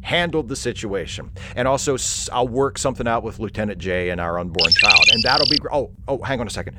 handled 0.03 0.49
the 0.49 0.57
situation. 0.57 1.31
And 1.55 1.69
also, 1.69 1.97
I'll 2.33 2.49
work 2.49 2.79
something 2.79 3.07
out 3.07 3.23
with 3.23 3.39
Lieutenant 3.39 3.79
J 3.79 4.11
and 4.11 4.21
our 4.21 4.39
unborn 4.39 4.73
child, 4.73 5.05
and 5.13 5.23
that'll 5.23 5.49
be. 5.49 5.59
Gr- 5.59 5.73
oh, 5.73 5.91
oh, 6.09 6.23
hang 6.23 6.41
on 6.41 6.47
a 6.47 6.51
second. 6.51 6.77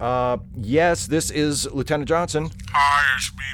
Uh, 0.00 0.38
yes, 0.56 1.06
this 1.06 1.30
is 1.30 1.70
Lieutenant 1.72 2.08
Johnson. 2.08 2.50
Hi, 2.70 3.16
it's 3.16 3.30
me. 3.36 3.44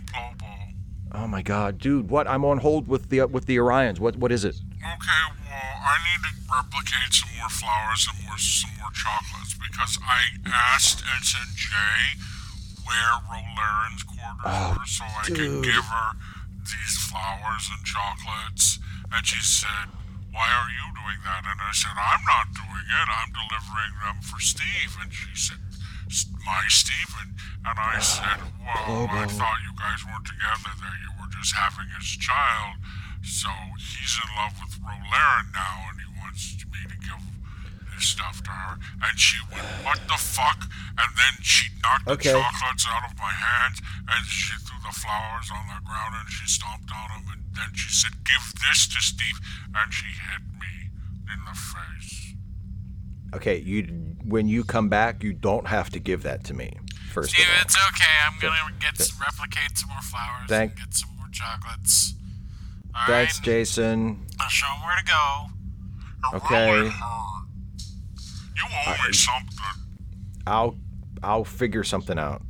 Oh 1.16 1.26
my 1.26 1.40
God, 1.40 1.78
dude, 1.78 2.10
what? 2.10 2.28
I'm 2.28 2.44
on 2.44 2.58
hold 2.58 2.88
with 2.88 3.08
the 3.08 3.25
with 3.25 3.46
the 3.46 3.56
Orions. 3.56 3.98
What 3.98 4.16
what 4.16 4.30
is 4.30 4.44
it? 4.44 4.56
Okay, 4.87 5.23
well, 5.43 5.73
I 5.83 5.99
need 6.07 6.21
to 6.31 6.33
replicate 6.47 7.11
some 7.11 7.33
more 7.35 7.50
flowers 7.50 8.07
and 8.07 8.16
more 8.23 8.38
some 8.38 8.71
more 8.78 8.95
chocolates 8.95 9.59
because 9.59 9.99
I 9.99 10.38
asked 10.47 11.02
and 11.02 11.11
Ensign 11.19 11.50
Jay 11.59 12.23
where 12.87 13.19
Ro 13.26 13.43
Laren's 13.59 14.07
quarters 14.07 14.47
oh, 14.47 14.78
were 14.78 14.87
so 14.87 15.02
I 15.02 15.26
could 15.26 15.59
give 15.66 15.85
her 15.90 16.09
these 16.62 16.95
flowers 17.11 17.66
and 17.71 17.83
chocolates. 17.83 18.78
And 19.11 19.26
she 19.26 19.43
said, 19.43 19.90
Why 20.31 20.47
are 20.47 20.71
you 20.71 20.87
doing 20.95 21.19
that? 21.26 21.43
And 21.47 21.59
I 21.59 21.75
said, 21.75 21.95
I'm 21.99 22.23
not 22.23 22.55
doing 22.55 22.87
it. 22.87 23.07
I'm 23.11 23.31
delivering 23.35 23.95
them 24.07 24.23
for 24.23 24.38
Steve. 24.38 24.95
And 25.02 25.11
she 25.11 25.35
said, 25.35 25.59
My 26.47 26.62
Stephen. 26.71 27.35
And 27.66 27.75
I 27.75 27.99
said, 28.14 28.38
Well, 28.62 29.11
I 29.11 29.26
thought 29.26 29.66
you 29.66 29.75
guys 29.75 30.07
weren't 30.07 30.26
together, 30.26 30.71
that 30.71 30.97
you 31.02 31.11
were 31.19 31.31
just 31.35 31.55
having 31.59 31.90
his 31.99 32.07
child. 32.23 32.78
So 33.23 33.49
he's 33.78 34.18
in 34.23 34.28
love 34.37 34.54
with 34.61 34.78
Ro 34.82 34.94
Laren 35.11 35.46
now, 35.52 35.90
and 35.90 35.99
he 36.00 36.08
wants 36.20 36.56
me 36.73 36.80
to 36.88 36.96
give 37.00 37.23
his 37.94 38.04
stuff 38.06 38.42
to 38.44 38.50
her. 38.50 38.78
And 39.02 39.18
she 39.18 39.38
went, 39.52 39.64
What 39.85 40.00
the 40.08 40.18
fuck? 40.18 40.68
And 40.99 41.11
then 41.16 41.35
she 41.42 41.68
knocked 41.82 42.08
Okay. 42.08 42.32
the 42.32 42.38
chocolates 42.40 42.87
out 42.88 43.11
of 43.11 43.16
my 43.18 43.32
hands, 43.32 43.80
and 44.08 44.26
she 44.26 44.54
threw 44.64 44.78
the 44.87 44.94
flowers 44.94 45.50
on 45.50 45.66
the 45.68 45.80
ground, 45.85 46.14
and 46.20 46.28
she 46.30 46.46
stomped 46.46 46.90
on 46.94 47.08
them. 47.23 47.32
And 47.32 47.42
then 47.54 47.70
she 47.75 47.90
said, 47.92 48.12
Give 48.25 48.44
this 48.62 48.87
to 48.88 49.00
Steve. 49.00 49.38
And 49.75 49.92
she 49.92 50.06
hit 50.06 50.42
me 50.61 50.90
in 51.32 51.40
the 51.44 51.56
face. 51.58 52.35
Okay, 53.35 53.58
you 53.61 53.82
when 54.25 54.49
you 54.49 54.64
come 54.64 54.88
back, 54.88 55.23
you 55.23 55.32
don't 55.32 55.66
have 55.66 55.90
to 55.90 55.99
give 55.99 56.23
that 56.23 56.44
to 56.44 56.54
me. 56.54 56.73
First 57.12 57.30
Steve, 57.32 57.46
of 57.46 57.52
all. 57.54 57.62
it's 57.62 57.76
okay. 57.88 58.14
I'm 58.26 58.38
gonna 58.40 58.73
get 58.80 58.96
some, 58.99 59.18
replicate 59.20 59.76
some 59.76 59.88
more 59.90 60.00
flowers 60.00 60.49
Thank- 60.49 60.73
and 60.73 60.80
get 60.80 60.94
some 60.94 61.11
more 61.16 61.26
chocolates. 61.32 62.14
All 62.97 63.07
Thanks, 63.07 63.38
right? 63.38 63.45
Jason. 63.45 64.26
I'll 64.41 64.49
show 64.49 64.67
him 64.67 64.83
where 64.85 64.97
to 64.97 65.05
go. 65.05 65.47
It 66.33 66.43
Okay. 66.45 66.73
really. 66.73 66.87
You 66.88 66.93
owe 68.87 69.07
me 69.07 69.12
something. 69.12 69.83
I'll 70.47 70.76
I'll 71.23 71.45
figure 71.45 71.85
something 71.85 72.19
out. 72.19 72.43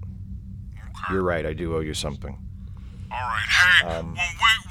Okay. 0.74 1.14
You're 1.14 1.22
right. 1.22 1.44
I 1.46 1.52
do 1.52 1.76
owe 1.76 1.80
you 1.80 1.94
something. 1.94 2.38
All 3.10 3.18
right. 3.18 3.46
Hey, 3.48 3.86
when 3.86 4.06
we 4.06 4.12
when 4.12 4.18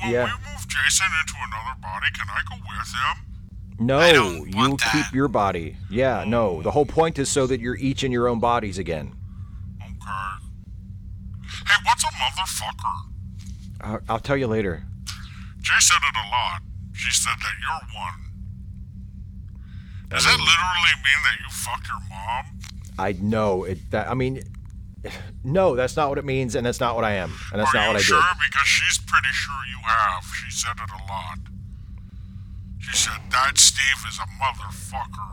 Um, 0.03 0.11
yeah. 0.11 0.23
we 0.25 0.51
move 0.51 0.67
Jason 0.67 1.07
into 1.21 1.33
another 1.37 1.79
body, 1.81 2.07
can 2.17 2.27
I 2.29 2.41
go 2.49 2.55
with 2.55 2.93
him? 2.93 3.85
No, 3.87 3.99
you 4.45 4.57
want 4.57 4.81
keep 4.81 5.13
your 5.13 5.27
body. 5.27 5.75
Yeah, 5.89 6.23
no. 6.25 6.61
The 6.61 6.71
whole 6.71 6.85
point 6.85 7.19
is 7.19 7.27
so 7.29 7.45
that 7.47 7.59
you're 7.59 7.75
each 7.75 8.03
in 8.05 8.11
your 8.11 8.27
own 8.29 8.39
bodies 8.39 8.77
again. 8.77 9.13
Okay. 9.81 10.45
Hey, 11.67 11.75
what's 11.83 12.03
a 12.03 12.07
motherfucker? 12.07 12.95
I'll, 13.81 13.99
I'll 14.07 14.19
tell 14.19 14.37
you 14.37 14.47
later. 14.47 14.83
Jay 15.65 15.73
said 15.79 15.97
it 15.97 16.15
a 16.15 16.29
lot. 16.29 16.61
She 16.93 17.11
said 17.11 17.33
that 17.41 17.53
you're 17.59 17.99
one. 17.99 18.21
Does 20.09 20.23
that 20.23 20.37
literally 20.37 20.95
mean 21.03 21.21
that 21.23 21.39
you 21.39 21.49
fuck 21.49 21.81
your 21.87 21.99
mom? 22.07 22.45
I 22.99 23.13
know 23.13 23.63
it. 23.63 23.79
That 23.89 24.07
I 24.07 24.13
mean, 24.13 24.43
no, 25.43 25.75
that's 25.75 25.97
not 25.97 26.09
what 26.09 26.19
it 26.19 26.25
means, 26.25 26.53
and 26.53 26.63
that's 26.63 26.79
not 26.79 26.95
what 26.95 27.03
I 27.03 27.13
am, 27.13 27.33
and 27.51 27.59
that's 27.59 27.73
Are 27.73 27.79
not 27.79 27.87
what 27.87 27.95
I 27.95 28.01
sure? 28.01 28.21
did. 28.21 28.39
Because 28.47 28.67
she's 28.67 28.99
pretty 28.99 29.27
sure 29.31 29.55
you 29.67 29.79
have. 29.83 30.23
She 30.23 30.51
said 30.51 30.73
it 30.77 30.89
a 30.91 31.11
lot. 31.11 31.39
She 32.79 32.95
said 32.95 33.19
that 33.31 33.57
Steve 33.57 34.05
is 34.07 34.19
a 34.19 34.27
motherfucker. 34.41 35.31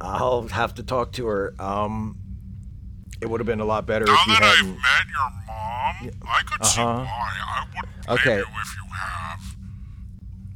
I'll 0.00 0.48
have 0.48 0.74
to 0.76 0.82
talk 0.82 1.12
to 1.12 1.26
her. 1.26 1.54
Um, 1.58 2.18
it 3.20 3.28
would 3.30 3.40
have 3.40 3.46
been 3.46 3.60
a 3.60 3.64
lot 3.64 3.86
better 3.86 4.04
Now 4.04 4.14
if 4.14 4.26
you 4.26 4.32
that 4.34 4.42
I've 4.42 4.56
hadn't. 4.56 4.72
met 4.72 5.06
your 5.08 5.30
mom, 5.46 6.28
I 6.28 6.42
could 6.46 6.66
see 6.66 6.80
Uh-huh. 6.80 7.04
why. 7.04 7.30
I 7.40 7.66
wouldn't 7.74 8.06
blame 8.06 8.18
Okay. 8.18 8.36
you 8.38 8.42
if 8.42 8.76
you 8.76 8.94
have. 8.94 9.40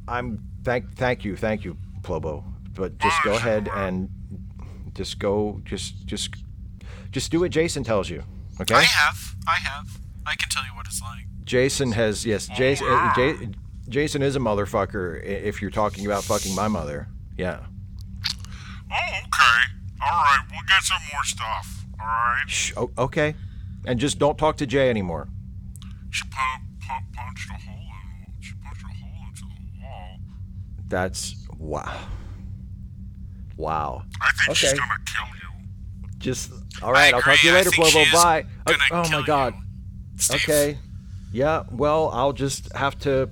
I'm 0.07 0.43
thank 0.63 0.95
thank 0.95 1.23
you, 1.25 1.35
thank 1.35 1.63
you, 1.63 1.77
Plobo. 2.01 2.43
But 2.75 2.97
just 2.99 3.21
go 3.23 3.33
Ah, 3.33 3.37
ahead 3.37 3.69
and 3.75 4.09
just 4.93 5.19
go, 5.19 5.61
just 5.65 6.05
just 6.05 6.33
just 7.11 7.31
do 7.31 7.39
what 7.41 7.51
Jason 7.51 7.83
tells 7.83 8.09
you. 8.09 8.23
Okay. 8.61 8.75
I 8.75 8.83
have. 8.83 9.35
I 9.47 9.55
have. 9.57 9.99
I 10.25 10.35
can 10.35 10.49
tell 10.49 10.63
you 10.63 10.71
what 10.75 10.85
it's 10.85 11.01
like. 11.01 11.25
Jason 11.43 11.91
has 11.93 12.25
yes. 12.25 12.47
Jason. 12.49 12.87
Oh, 12.89 12.95
Uh, 12.95 13.15
J- 13.15 13.49
Jason 13.87 14.21
is 14.21 14.35
a 14.35 14.39
motherfucker. 14.39 15.23
If 15.23 15.61
you're 15.61 15.71
talking 15.71 16.05
about 16.05 16.23
fucking 16.23 16.53
my 16.55 16.67
mother, 16.67 17.07
yeah. 17.37 17.61
Oh, 18.91 18.95
okay. 18.95 19.61
All 20.01 20.23
right, 20.23 20.39
we'll 20.51 20.61
get 20.67 20.83
some 20.83 21.01
more 21.11 21.23
stuff. 21.23 21.78
All 22.01 22.05
right. 22.07 22.43
Shh, 22.47 22.73
o- 22.77 22.91
okay. 22.97 23.35
And 23.85 23.99
just 23.99 24.19
don't 24.19 24.37
talk 24.37 24.57
to 24.57 24.65
Jay 24.65 24.89
anymore. 24.89 25.27
She 26.11 26.23
pu- 26.25 26.29
pu- 26.81 27.05
punched 27.13 27.49
a 27.49 27.53
hole 27.53 27.75
in. 27.75 28.41
She 28.41 28.53
punched 28.63 28.83
a 28.83 28.87
hole 28.87 29.25
into 29.27 29.41
the 29.41 29.81
wall. 29.83 30.17
That's 30.87 31.35
wow. 31.57 31.99
Wow. 33.57 34.03
I 34.21 34.31
think 34.45 34.57
she's 34.57 34.69
Okay. 34.71 34.79
gonna 34.79 34.93
kill 35.05 35.27
you. 35.35 36.09
Just 36.17 36.51
all 36.81 36.91
right. 36.91 37.13
I'll 37.13 37.21
talk 37.21 37.37
to 37.39 37.47
you 37.47 37.53
later, 37.53 37.71
she 37.71 38.05
Bye. 38.11 38.45
Oh, 38.67 38.75
oh 38.91 39.09
my 39.09 39.23
God. 39.25 39.53
Okay. 40.31 40.77
Yeah. 41.31 41.63
Well, 41.71 42.09
I'll 42.13 42.33
just 42.33 42.73
have 42.75 42.97
to 42.99 43.29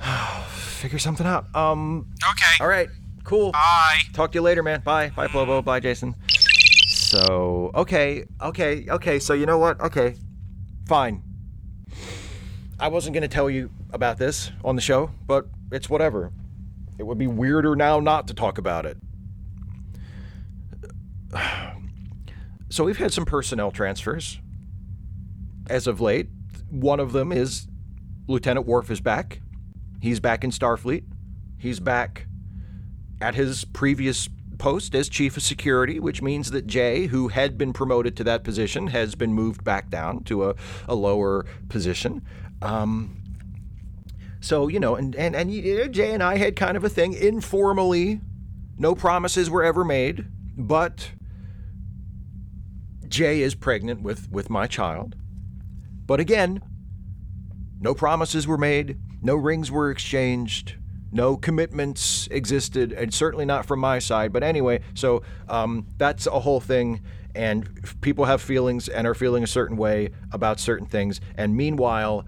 figure 0.50 0.98
something 0.98 1.26
out. 1.26 1.54
Um. 1.54 2.06
Okay. 2.32 2.62
All 2.62 2.68
right. 2.68 2.88
Cool. 3.24 3.52
Bye. 3.52 3.98
Talk 4.12 4.32
to 4.32 4.36
you 4.38 4.42
later, 4.42 4.62
man. 4.62 4.80
Bye. 4.80 5.10
Bye, 5.10 5.26
Plobo. 5.26 5.62
Bye, 5.64 5.80
Jason. 5.80 6.14
So, 7.08 7.70
okay, 7.74 8.24
okay, 8.38 8.84
okay. 8.86 9.18
So, 9.18 9.32
you 9.32 9.46
know 9.46 9.56
what? 9.56 9.80
Okay, 9.80 10.16
fine. 10.86 11.22
I 12.78 12.88
wasn't 12.88 13.14
going 13.14 13.22
to 13.22 13.28
tell 13.28 13.48
you 13.48 13.70
about 13.94 14.18
this 14.18 14.52
on 14.62 14.76
the 14.76 14.82
show, 14.82 15.10
but 15.26 15.46
it's 15.72 15.88
whatever. 15.88 16.32
It 16.98 17.04
would 17.04 17.16
be 17.16 17.26
weirder 17.26 17.76
now 17.76 17.98
not 17.98 18.28
to 18.28 18.34
talk 18.34 18.58
about 18.58 18.84
it. 18.84 18.98
So, 22.70 22.84
we've 22.84 22.98
had 22.98 23.14
some 23.14 23.24
personnel 23.24 23.70
transfers 23.70 24.38
as 25.70 25.86
of 25.86 26.02
late. 26.02 26.28
One 26.68 27.00
of 27.00 27.12
them 27.12 27.32
is 27.32 27.66
Lieutenant 28.26 28.66
Worf 28.66 28.90
is 28.90 29.00
back. 29.00 29.40
He's 30.02 30.20
back 30.20 30.44
in 30.44 30.50
Starfleet. 30.50 31.04
He's 31.56 31.80
back 31.80 32.26
at 33.22 33.34
his 33.34 33.64
previous 33.64 34.28
post 34.58 34.94
as 34.94 35.08
chief 35.08 35.36
of 35.36 35.42
security, 35.42 35.98
which 35.98 36.20
means 36.20 36.50
that 36.50 36.66
Jay, 36.66 37.06
who 37.06 37.28
had 37.28 37.56
been 37.56 37.72
promoted 37.72 38.16
to 38.16 38.24
that 38.24 38.44
position, 38.44 38.88
has 38.88 39.14
been 39.14 39.32
moved 39.32 39.64
back 39.64 39.88
down 39.88 40.24
to 40.24 40.50
a, 40.50 40.54
a 40.88 40.94
lower 40.94 41.46
position. 41.68 42.22
Um, 42.60 43.22
so, 44.40 44.68
you 44.68 44.80
know, 44.80 44.96
and, 44.96 45.14
and, 45.16 45.34
and 45.34 45.50
Jay 45.92 46.12
and 46.12 46.22
I 46.22 46.36
had 46.36 46.56
kind 46.56 46.76
of 46.76 46.84
a 46.84 46.88
thing 46.88 47.12
informally. 47.12 48.20
No 48.76 48.94
promises 48.94 49.50
were 49.50 49.64
ever 49.64 49.84
made, 49.84 50.26
but 50.56 51.10
Jay 53.08 53.42
is 53.42 53.54
pregnant 53.54 54.02
with, 54.02 54.30
with 54.30 54.50
my 54.50 54.66
child. 54.66 55.16
But 56.06 56.20
again, 56.20 56.62
no 57.80 57.94
promises 57.94 58.46
were 58.46 58.58
made, 58.58 58.98
no 59.20 59.34
rings 59.34 59.70
were 59.70 59.90
exchanged, 59.90 60.76
no 61.10 61.36
commitments 61.36 62.28
existed, 62.30 62.92
and 62.92 63.12
certainly 63.12 63.44
not 63.44 63.66
from 63.66 63.80
my 63.80 63.98
side. 63.98 64.32
But 64.32 64.42
anyway, 64.42 64.80
so 64.94 65.22
um, 65.48 65.86
that's 65.96 66.26
a 66.26 66.40
whole 66.40 66.60
thing, 66.60 67.00
and 67.34 67.68
people 68.00 68.24
have 68.26 68.42
feelings 68.42 68.88
and 68.88 69.06
are 69.06 69.14
feeling 69.14 69.42
a 69.42 69.46
certain 69.46 69.76
way 69.76 70.10
about 70.32 70.60
certain 70.60 70.86
things. 70.86 71.20
And 71.36 71.56
meanwhile, 71.56 72.26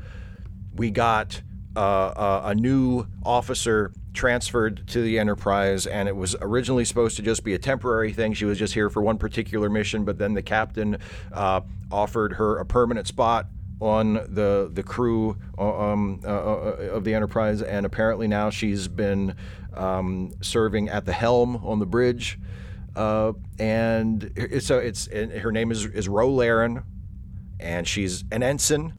we 0.74 0.90
got 0.90 1.42
uh, 1.76 1.80
uh, 1.80 2.42
a 2.46 2.54
new 2.54 3.06
officer 3.24 3.92
transferred 4.12 4.86
to 4.88 5.02
the 5.02 5.18
Enterprise, 5.18 5.86
and 5.86 6.08
it 6.08 6.16
was 6.16 6.34
originally 6.40 6.84
supposed 6.84 7.16
to 7.16 7.22
just 7.22 7.44
be 7.44 7.54
a 7.54 7.58
temporary 7.58 8.12
thing. 8.12 8.32
She 8.32 8.44
was 8.44 8.58
just 8.58 8.74
here 8.74 8.90
for 8.90 9.02
one 9.02 9.18
particular 9.18 9.68
mission, 9.68 10.04
but 10.04 10.18
then 10.18 10.34
the 10.34 10.42
captain 10.42 10.98
uh, 11.32 11.60
offered 11.92 12.34
her 12.34 12.58
a 12.58 12.64
permanent 12.64 13.06
spot 13.06 13.46
on 13.80 14.14
the 14.14 14.70
the 14.72 14.82
crew 14.82 15.36
uh, 15.58 15.78
um, 15.78 16.20
uh, 16.24 16.28
uh, 16.28 16.76
of 16.92 17.04
the 17.04 17.14
Enterprise, 17.14 17.62
and 17.62 17.86
apparently 17.86 18.28
now 18.28 18.50
she's 18.50 18.88
been 18.88 19.34
um, 19.74 20.32
serving 20.40 20.88
at 20.88 21.06
the 21.06 21.12
helm 21.12 21.56
on 21.64 21.78
the 21.78 21.86
bridge. 21.86 22.38
Uh, 22.94 23.32
and 23.58 24.32
so 24.60 24.78
it's 24.78 25.06
and 25.06 25.32
her 25.32 25.50
name 25.50 25.70
is 25.70 25.86
is 25.86 26.08
Ro 26.08 26.30
Laren, 26.30 26.82
and 27.58 27.88
she's 27.88 28.24
an 28.30 28.42
ensign, 28.42 28.92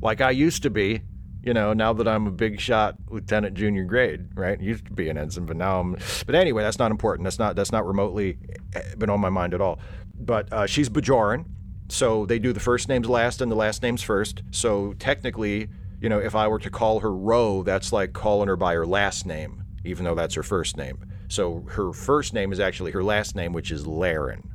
like 0.00 0.20
I 0.20 0.30
used 0.30 0.62
to 0.62 0.70
be. 0.70 1.02
You 1.44 1.52
know, 1.52 1.72
now 1.72 1.92
that 1.94 2.06
I'm 2.06 2.28
a 2.28 2.30
big 2.30 2.60
shot 2.60 2.94
lieutenant 3.10 3.56
junior 3.56 3.82
grade, 3.82 4.28
right? 4.36 4.60
Used 4.60 4.86
to 4.86 4.92
be 4.92 5.08
an 5.08 5.18
ensign, 5.18 5.44
but 5.44 5.56
now 5.56 5.80
I'm. 5.80 5.96
But 6.24 6.36
anyway, 6.36 6.62
that's 6.62 6.78
not 6.78 6.92
important. 6.92 7.24
That's 7.24 7.40
not 7.40 7.56
that's 7.56 7.72
not 7.72 7.84
remotely 7.84 8.38
eh, 8.74 8.94
been 8.96 9.10
on 9.10 9.18
my 9.20 9.30
mind 9.30 9.52
at 9.52 9.60
all. 9.60 9.80
But 10.14 10.52
uh, 10.52 10.66
she's 10.66 10.88
Bajoran, 10.88 11.46
so 11.92 12.26
they 12.26 12.38
do 12.38 12.52
the 12.52 12.60
first 12.60 12.88
names 12.88 13.08
last 13.08 13.40
and 13.40 13.50
the 13.50 13.56
last 13.56 13.82
names 13.82 14.02
first. 14.02 14.42
So 14.50 14.94
technically, 14.94 15.68
you 16.00 16.08
know, 16.08 16.18
if 16.18 16.34
I 16.34 16.48
were 16.48 16.58
to 16.58 16.70
call 16.70 17.00
her 17.00 17.12
Ro, 17.14 17.62
that's 17.62 17.92
like 17.92 18.12
calling 18.12 18.48
her 18.48 18.56
by 18.56 18.74
her 18.74 18.86
last 18.86 19.26
name, 19.26 19.64
even 19.84 20.04
though 20.04 20.14
that's 20.14 20.34
her 20.34 20.42
first 20.42 20.76
name. 20.76 21.04
So 21.28 21.64
her 21.70 21.92
first 21.92 22.34
name 22.34 22.52
is 22.52 22.60
actually 22.60 22.90
her 22.92 23.04
last 23.04 23.36
name, 23.36 23.52
which 23.52 23.70
is 23.70 23.86
Laren 23.86 24.52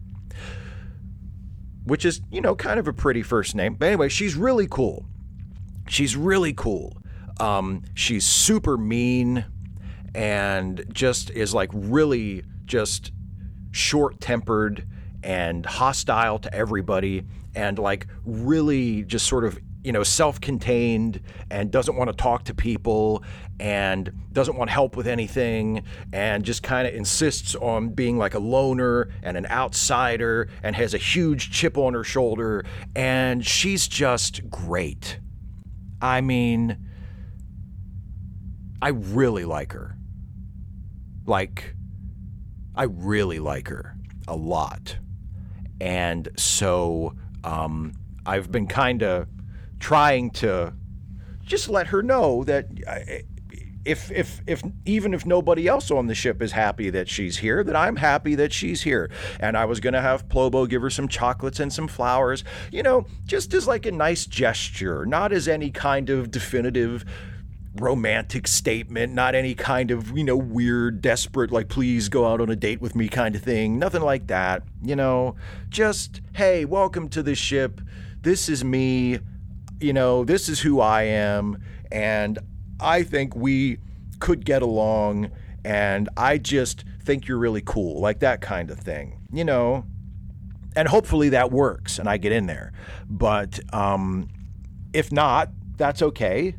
which 1.87 2.03
is, 2.03 2.19
you 2.29 2.41
know, 2.41 2.53
kind 2.53 2.79
of 2.79 2.87
a 2.87 2.93
pretty 2.93 3.23
first 3.23 3.55
name. 3.55 3.75
But 3.75 3.85
anyway, 3.87 4.09
she's 4.09 4.35
really 4.35 4.67
cool. 4.69 5.05
She's 5.87 6.17
really 6.17 6.51
cool. 6.51 6.97
Um, 7.39 7.83
she's 7.93 8.25
super 8.25 8.77
mean 8.77 9.45
and 10.13 10.83
just 10.91 11.29
is 11.29 11.53
like 11.53 11.69
really 11.73 12.43
just 12.65 13.11
short 13.71 14.19
tempered 14.19 14.85
and 15.27 15.65
hostile 15.65 16.39
to 16.39 16.53
everybody 16.55 17.21
and 17.53 17.77
like 17.77 18.07
really 18.25 19.03
just 19.03 19.27
sort 19.27 19.43
of 19.43 19.59
you 19.83 19.91
know 19.91 20.01
self-contained 20.01 21.21
and 21.51 21.69
doesn't 21.69 21.97
want 21.97 22.09
to 22.09 22.15
talk 22.15 22.45
to 22.45 22.53
people 22.53 23.23
and 23.59 24.09
doesn't 24.31 24.55
want 24.55 24.69
help 24.69 24.95
with 24.95 25.05
anything 25.05 25.83
and 26.13 26.45
just 26.45 26.63
kind 26.63 26.87
of 26.87 26.93
insists 26.93 27.55
on 27.55 27.89
being 27.89 28.17
like 28.17 28.33
a 28.35 28.39
loner 28.39 29.09
and 29.21 29.35
an 29.35 29.45
outsider 29.47 30.47
and 30.63 30.77
has 30.77 30.93
a 30.93 30.97
huge 30.97 31.51
chip 31.51 31.77
on 31.77 31.93
her 31.93 32.05
shoulder 32.05 32.63
and 32.95 33.45
she's 33.45 33.85
just 33.85 34.49
great 34.49 35.19
i 36.01 36.21
mean 36.21 36.77
i 38.81 38.87
really 38.87 39.43
like 39.43 39.73
her 39.73 39.97
like 41.25 41.75
I 42.77 42.83
really 42.83 43.39
like 43.39 43.69
her 43.69 43.97
a 44.27 44.35
lot. 44.35 44.97
And 45.79 46.29
so 46.37 47.15
um, 47.43 47.93
I've 48.25 48.51
been 48.51 48.67
kind 48.67 49.03
of 49.03 49.27
trying 49.79 50.31
to 50.31 50.73
just 51.43 51.69
let 51.69 51.87
her 51.87 52.03
know 52.03 52.43
that 52.43 52.67
if, 53.85 54.11
if, 54.11 54.41
if, 54.45 54.61
even 54.85 55.13
if 55.13 55.25
nobody 55.25 55.67
else 55.67 55.89
on 55.91 56.07
the 56.07 56.15
ship 56.15 56.41
is 56.41 56.51
happy 56.51 56.89
that 56.89 57.07
she's 57.07 57.37
here, 57.37 57.63
that 57.63 57.75
I'm 57.75 57.95
happy 57.95 58.35
that 58.35 58.51
she's 58.51 58.81
here. 58.81 59.09
And 59.39 59.55
I 59.55 59.63
was 59.65 59.79
to 59.93 60.01
have 60.01 60.27
Plobo 60.27 60.67
give 60.67 60.81
her 60.81 60.89
some 60.89 61.07
chocolates 61.07 61.59
and 61.61 61.71
some 61.71 61.87
flowers, 61.87 62.43
you 62.71 62.83
know, 62.83 63.05
just 63.25 63.53
as 63.53 63.65
like 63.65 63.85
a 63.85 63.91
nice 63.91 64.25
gesture, 64.25 65.05
not 65.05 65.31
as 65.31 65.47
any 65.47 65.71
kind 65.71 66.09
of 66.09 66.31
definitive 66.31 67.05
romantic 67.77 68.47
statement, 68.47 69.13
not 69.13 69.35
any 69.35 69.55
kind 69.55 69.91
of, 69.91 70.17
you 70.17 70.23
know, 70.23 70.37
weird, 70.37 71.01
desperate, 71.01 71.51
like, 71.51 71.69
please 71.69 72.09
go 72.09 72.25
out 72.25 72.41
on 72.41 72.49
a 72.49 72.55
date 72.55 72.81
with 72.81 72.95
me 72.95 73.07
kind 73.07 73.35
of 73.35 73.41
thing. 73.41 73.79
Nothing 73.79 74.01
like 74.01 74.27
that. 74.27 74.63
You 74.83 74.95
know, 74.95 75.35
just, 75.69 76.21
hey, 76.33 76.65
welcome 76.65 77.09
to 77.09 77.23
the 77.23 77.35
ship. 77.35 77.81
This 78.21 78.49
is 78.49 78.63
me. 78.63 79.19
You 79.79 79.93
know, 79.93 80.23
this 80.23 80.49
is 80.49 80.59
who 80.59 80.79
I 80.79 81.03
am. 81.03 81.61
And 81.91 82.39
I 82.79 83.03
think 83.03 83.35
we 83.35 83.79
could 84.19 84.45
get 84.45 84.61
along. 84.61 85.31
And 85.63 86.09
I 86.17 86.37
just 86.37 86.85
think 87.03 87.27
you're 87.27 87.37
really 87.37 87.63
cool. 87.65 88.01
Like 88.01 88.19
that 88.19 88.41
kind 88.41 88.71
of 88.71 88.79
thing. 88.79 89.21
You 89.31 89.43
know, 89.43 89.85
and 90.75 90.87
hopefully 90.87 91.29
that 91.29 91.51
works 91.51 91.99
and 91.99 92.07
I 92.07 92.17
get 92.17 92.31
in 92.31 92.45
there. 92.45 92.71
But 93.09 93.59
um, 93.73 94.29
if 94.93 95.11
not, 95.11 95.49
that's 95.77 96.01
okay 96.01 96.55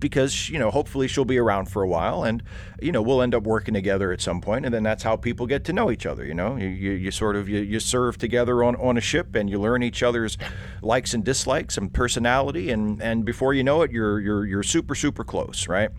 because 0.00 0.48
you 0.48 0.58
know 0.58 0.70
hopefully 0.70 1.06
she'll 1.06 1.24
be 1.24 1.38
around 1.38 1.66
for 1.66 1.82
a 1.82 1.88
while 1.88 2.24
and 2.24 2.42
you 2.80 2.90
know 2.90 3.02
we'll 3.02 3.22
end 3.22 3.34
up 3.34 3.44
working 3.44 3.74
together 3.74 4.12
at 4.12 4.20
some 4.20 4.40
point 4.40 4.64
and 4.64 4.74
then 4.74 4.82
that's 4.82 5.02
how 5.02 5.14
people 5.14 5.46
get 5.46 5.64
to 5.64 5.72
know 5.72 5.90
each 5.90 6.06
other 6.06 6.24
you 6.24 6.34
know? 6.34 6.56
You, 6.56 6.68
you, 6.68 6.92
you 6.92 7.10
sort 7.10 7.36
of 7.36 7.48
you, 7.48 7.60
you 7.60 7.78
serve 7.78 8.18
together 8.18 8.64
on, 8.64 8.76
on 8.76 8.96
a 8.96 9.00
ship 9.00 9.34
and 9.34 9.48
you 9.48 9.60
learn 9.60 9.82
each 9.82 10.02
other's 10.02 10.36
likes 10.82 11.14
and 11.14 11.24
dislikes 11.24 11.76
and 11.76 11.92
personality 11.92 12.70
and 12.70 13.00
and 13.02 13.24
before 13.24 13.54
you 13.54 13.62
know 13.62 13.82
it 13.82 13.92
you're 13.92 14.18
you're 14.20 14.46
you're 14.46 14.62
super 14.62 14.94
super 14.94 15.22
close 15.22 15.68
right? 15.68 15.90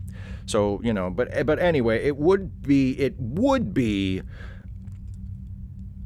So 0.46 0.82
you 0.84 0.94
know 0.94 1.10
but 1.10 1.46
but 1.46 1.60
anyway 1.60 2.04
it 2.06 2.18
would 2.18 2.62
be 2.62 3.00
it 3.00 3.16
would 3.20 3.74
be 3.74 4.24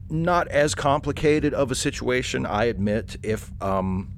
not 0.10 0.48
as 0.50 0.76
complicated 0.76 1.54
of 1.54 1.72
a 1.72 1.76
situation, 1.76 2.46
I 2.46 2.66
admit, 2.66 3.18
if 3.24 3.52
um, 3.62 4.14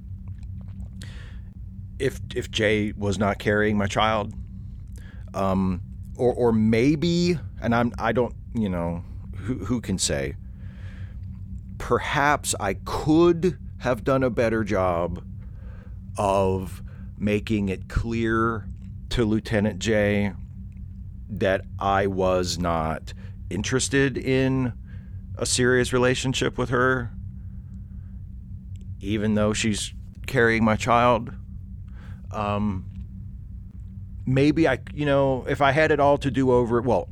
if 1.99 2.19
if 2.36 2.51
Jay 2.51 2.93
was 2.95 3.17
not 3.17 3.39
carrying 3.39 3.77
my 3.77 3.88
child, 3.88 4.33
um, 5.33 5.81
or 6.15 6.33
or 6.33 6.51
maybe, 6.51 7.39
and 7.62 7.73
I'm 7.73 7.93
I 7.97 8.12
don't 8.12 8.36
you 8.53 8.69
know 8.69 9.03
who 9.36 9.55
who 9.65 9.81
can 9.81 9.97
say. 9.97 10.36
Perhaps 11.77 12.55
I 12.60 12.73
could 12.73 13.57
have 13.79 14.03
done 14.03 14.23
a 14.23 14.29
better 14.29 14.63
job 14.63 15.23
of 16.17 16.81
making 17.17 17.69
it 17.69 17.88
clear 17.88 18.65
to 19.10 19.23
Lieutenant 19.23 19.79
Jay 19.79 20.33
that 21.29 21.65
I 21.79 22.07
was 22.07 22.57
not 22.57 23.13
interested 23.49 24.17
in 24.17 24.73
a 25.38 25.45
serious 25.45 25.93
relationship 25.93 26.57
with 26.57 26.69
her, 26.69 27.12
even 28.99 29.36
though 29.36 29.53
she's 29.53 29.93
carrying 30.25 30.63
my 30.63 30.75
child. 30.75 31.31
Um, 32.32 32.86
maybe 34.26 34.68
I, 34.68 34.80
you 34.94 35.06
know, 35.06 35.46
if 35.48 35.62
I 35.62 35.72
had 35.72 35.92
it 35.92 36.00
all 36.00 36.18
to 36.20 36.30
do 36.30 36.52
over, 36.52 36.82
well, 36.82 37.10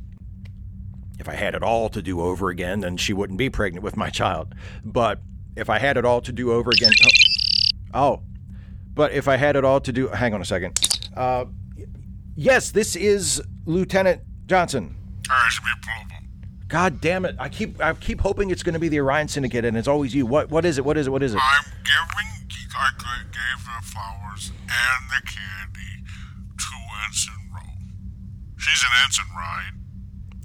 if 1.18 1.28
I 1.28 1.34
had 1.34 1.54
it 1.54 1.62
all 1.62 1.88
to 1.88 2.02
do 2.02 2.20
over 2.20 2.50
again, 2.50 2.80
then 2.80 2.96
she 2.96 3.12
wouldn't 3.12 3.38
be 3.38 3.50
pregnant 3.50 3.82
with 3.82 3.96
my 3.96 4.10
child. 4.10 4.54
But 4.84 5.20
if 5.56 5.70
I 5.70 5.78
had 5.78 5.96
it 5.96 6.04
all 6.04 6.20
to 6.20 6.32
do 6.32 6.52
over 6.52 6.70
again, 6.70 6.92
oh, 7.02 7.08
oh 7.94 8.22
but 8.94 9.12
if 9.12 9.28
I 9.28 9.36
had 9.36 9.56
it 9.56 9.64
all 9.64 9.80
to 9.80 9.92
do, 9.92 10.08
hang 10.08 10.34
on 10.34 10.40
a 10.40 10.44
second. 10.44 10.78
Uh, 11.16 11.46
yes, 12.34 12.70
this 12.70 12.96
is 12.96 13.42
Lieutenant 13.64 14.22
Johnson. 14.46 14.96
It's 15.20 15.62
me, 15.62 15.70
Plobo. 15.82 16.16
God 16.68 17.00
damn 17.00 17.24
it! 17.24 17.36
I 17.38 17.48
keep 17.48 17.80
I 17.80 17.92
keep 17.94 18.20
hoping 18.20 18.50
it's 18.50 18.62
going 18.62 18.72
to 18.72 18.80
be 18.80 18.88
the 18.88 18.98
Orion 18.98 19.28
Syndicate, 19.28 19.64
and 19.64 19.76
it's 19.76 19.86
always 19.86 20.14
you. 20.14 20.26
What 20.26 20.50
what 20.50 20.64
is 20.64 20.78
it? 20.78 20.84
What 20.84 20.96
is 20.96 21.06
it? 21.06 21.10
What 21.10 21.22
is 21.22 21.34
it? 21.34 21.40
I'm 21.40 21.64
giving. 21.84 22.45
I 22.76 22.90
gave 23.32 23.58
the 23.64 23.80
flowers 23.84 24.52
and 24.68 25.00
the 25.10 25.22
candy 25.24 26.04
to 26.56 26.76
Ensign 27.06 27.48
Ro. 27.54 27.62
She's 28.58 28.82
an 28.82 28.92
ensign, 29.04 29.26
right? 29.36 29.72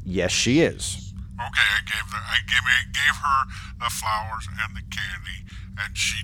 Yes, 0.03 0.31
she 0.31 0.61
is. 0.61 1.13
Okay, 1.35 1.67
I 1.73 1.81
gave 1.85 2.05
the 2.11 2.17
I 2.21 2.37
gave, 2.47 2.63
I 2.63 2.83
gave 2.93 3.15
her 3.17 3.39
the 3.79 3.89
flowers 3.89 4.47
and 4.47 4.75
the 4.75 4.85
candy, 4.93 5.39
and 5.79 5.97
she 5.97 6.23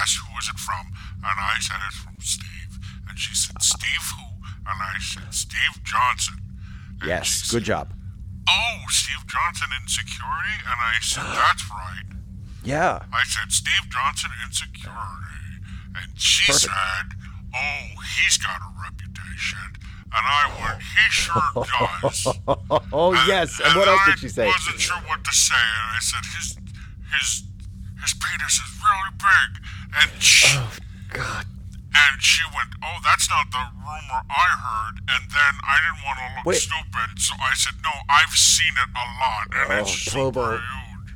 asked 0.00 0.18
who 0.18 0.34
was 0.34 0.48
it 0.48 0.58
from, 0.58 0.90
and 1.22 1.36
I 1.38 1.56
said 1.60 1.76
it's 1.86 1.96
from 1.96 2.16
Steve, 2.18 2.78
and 3.08 3.18
she 3.18 3.34
said 3.34 3.62
Steve 3.62 4.06
who, 4.18 4.26
and 4.66 4.78
I 4.82 4.98
said 4.98 5.32
Steve 5.32 5.82
Johnson. 5.84 6.40
And 7.00 7.08
Yes, 7.08 7.50
good 7.50 7.62
said, 7.62 7.64
job. 7.64 7.92
Oh, 8.48 8.78
Steve 8.88 9.24
Johnson 9.28 9.68
in 9.80 9.86
security, 9.86 10.56
and 10.66 10.78
I 10.80 10.94
said 11.00 11.24
that's 11.24 11.70
right. 11.70 12.04
Yeah. 12.62 13.00
I 13.10 13.24
said 13.24 13.50
Steve 13.52 13.88
Johnson 13.88 14.30
in 14.44 14.52
security, 14.52 15.29
and 15.96 16.08
she 16.18 16.46
Perfect. 16.52 16.72
said, 16.72 17.06
"Oh, 17.54 17.82
he's 18.18 18.36
got 18.38 18.60
a 18.60 18.70
reputation." 18.82 19.58
And 20.12 20.24
I 20.26 20.42
went, 20.60 20.82
"He 20.82 21.04
sure 21.10 21.42
does." 21.54 22.26
Oh 22.92 23.12
yes. 23.26 23.60
And 23.64 23.74
what 23.76 23.88
else 23.88 24.00
did 24.06 24.18
she 24.18 24.28
say? 24.28 24.44
I 24.44 24.48
wasn't 24.48 24.80
sure 24.80 24.96
what 25.06 25.22
to 25.24 25.32
say, 25.32 25.54
and 25.54 25.88
I 25.96 26.00
said, 26.00 26.24
"His, 26.36 26.46
his, 27.14 27.28
his 28.02 28.14
penis 28.14 28.54
is 28.58 28.70
really 28.82 29.14
big." 29.18 29.50
And 29.90 30.10
she, 30.22 30.46
oh, 30.58 30.70
God. 31.12 31.46
and 31.94 32.22
she 32.22 32.42
went, 32.54 32.70
"Oh, 32.82 32.98
that's 33.04 33.28
not 33.30 33.50
the 33.50 33.62
rumor 33.78 34.20
I 34.30 34.48
heard." 34.58 34.98
And 35.10 35.22
then 35.30 35.54
I 35.62 35.76
didn't 35.82 36.02
want 36.06 36.18
to 36.18 36.26
look 36.38 36.46
Wait. 36.46 36.58
stupid, 36.62 37.18
so 37.18 37.34
I 37.40 37.54
said, 37.54 37.74
"No, 37.82 37.90
I've 38.10 38.34
seen 38.34 38.74
it 38.78 38.90
a 38.94 39.06
lot, 39.22 39.46
and 39.54 39.72
Oh, 39.78 39.82
it's 39.82 39.94
super 40.10 40.58
huge. 40.58 41.14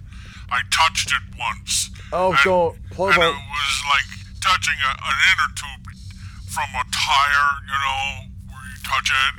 I 0.50 0.60
touched 0.70 1.10
it 1.10 1.22
once." 1.38 1.90
Oh, 2.12 2.30
and, 2.30 2.38
don't, 2.44 2.74
And 2.78 3.22
it 3.22 3.34
was 3.34 3.74
like 3.90 4.10
touching 4.44 4.76
a, 4.84 4.90
an 4.92 5.16
inner 5.32 5.50
tube 5.56 5.84
from 6.52 6.68
a 6.76 6.84
tire, 6.92 7.50
you 7.64 7.78
know, 7.80 8.02
where 8.52 8.64
you 8.68 8.78
touch 8.84 9.08
it. 9.24 9.34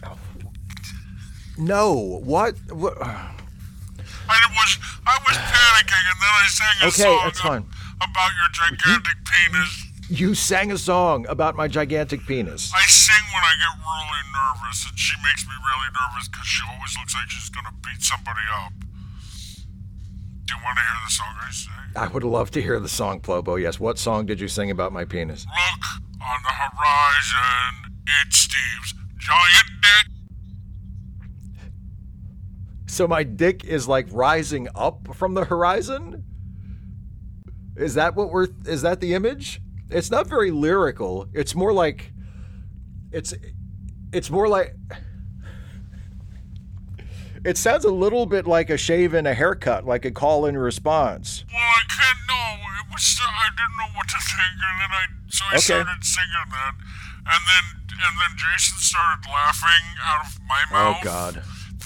No. 1.57 2.19
What? 2.25 2.55
what? 2.73 2.97
I 3.01 4.41
was 4.57 4.71
I 5.05 5.15
was 5.21 5.37
panicking, 5.37 6.05
and 6.09 6.17
then 6.17 6.33
I 6.33 6.45
sang 6.49 6.75
a 6.81 6.87
Okay, 6.89 7.03
song 7.05 7.21
that's 7.23 7.39
fine. 7.39 7.65
about 8.01 8.31
your 8.41 8.49
gigantic 8.51 9.17
penis. 9.23 9.71
You 10.09 10.33
sang 10.35 10.71
a 10.71 10.77
song 10.77 11.25
about 11.29 11.55
my 11.55 11.67
gigantic 11.67 12.25
penis. 12.25 12.71
I 12.75 12.81
sing 12.89 13.23
when 13.33 13.43
I 13.43 13.53
get 13.61 13.73
really 13.85 14.23
nervous, 14.33 14.85
and 14.89 14.97
she 14.97 15.15
makes 15.23 15.45
me 15.45 15.53
really 15.53 15.89
nervous 15.93 16.27
because 16.27 16.45
she 16.47 16.61
always 16.69 16.97
looks 16.97 17.13
like 17.15 17.29
she's 17.29 17.49
gonna 17.49 17.73
beat 17.85 18.01
somebody 18.01 18.41
up. 18.65 18.73
Do 20.45 20.53
you 20.53 20.59
want 20.63 20.77
to 20.77 20.83
hear 20.83 20.99
the 21.05 21.11
song 21.11 21.35
I 21.39 21.51
sing? 21.51 21.71
I 21.95 22.07
would 22.07 22.23
love 22.23 22.51
to 22.51 22.61
hear 22.61 22.79
the 22.79 22.89
song, 22.89 23.19
Plobo. 23.19 23.61
Yes. 23.61 23.79
What 23.79 23.97
song 23.97 24.25
did 24.25 24.39
you 24.39 24.47
sing 24.47 24.69
about 24.71 24.91
my 24.91 25.05
penis? 25.05 25.45
Look 25.45 26.05
on 26.21 26.39
the 26.43 26.49
horizon, 26.49 27.95
it's 28.23 28.37
Steve's 28.37 28.93
giant 29.17 29.67
dick. 29.81 30.11
So 32.87 33.07
my 33.07 33.23
dick 33.23 33.63
is 33.65 33.87
like 33.87 34.07
rising 34.11 34.67
up 34.75 35.15
from 35.15 35.33
the 35.33 35.45
horizon? 35.45 36.23
Is 37.75 37.95
that 37.95 38.15
what 38.15 38.31
we're 38.31 38.47
is 38.65 38.81
that 38.83 39.01
the 39.01 39.13
image? 39.13 39.61
It's 39.89 40.09
not 40.09 40.27
very 40.27 40.51
lyrical. 40.51 41.27
It's 41.33 41.53
more 41.53 41.73
like 41.73 42.13
it's 43.11 43.33
it's 44.13 44.31
more 44.31 44.47
like 44.47 44.75
it 47.45 47.57
sounds 47.57 47.85
a 47.85 47.91
little 47.91 48.25
bit 48.25 48.45
like 48.47 48.69
a 48.69 48.77
shave 48.77 49.13
and 49.13 49.27
a 49.27 49.33
haircut, 49.33 49.85
like 49.85 50.03
a 50.05 50.11
call 50.11 50.45
and 50.45 50.59
response. 50.59 51.45
Well, 51.53 51.61
I 51.61 51.83
can't 51.87 52.19
know. 52.27 52.65
It 52.81 52.87
was 52.91 53.19
I 53.21 53.49
didn't 53.55 53.77
know 53.77 53.91
what 53.95 54.07
to 54.09 54.19
think, 54.19 54.55
and 54.59 54.75
then 54.81 54.91
I 54.91 55.03
so 55.29 55.45
I 55.45 55.55
Okay. 55.55 55.59
started 55.85 56.03
singing 56.03 56.49
that, 56.51 56.73
and 57.29 57.41
then 57.47 57.65
and 57.95 58.13
then 58.19 58.31
Jason 58.35 58.77
started 58.79 59.23
laughing 59.29 59.85
out 60.03 60.25
of 60.25 60.39
my 60.47 60.61
mouth. 60.71 60.97
Oh. 60.99 61.03
God. 61.03 61.43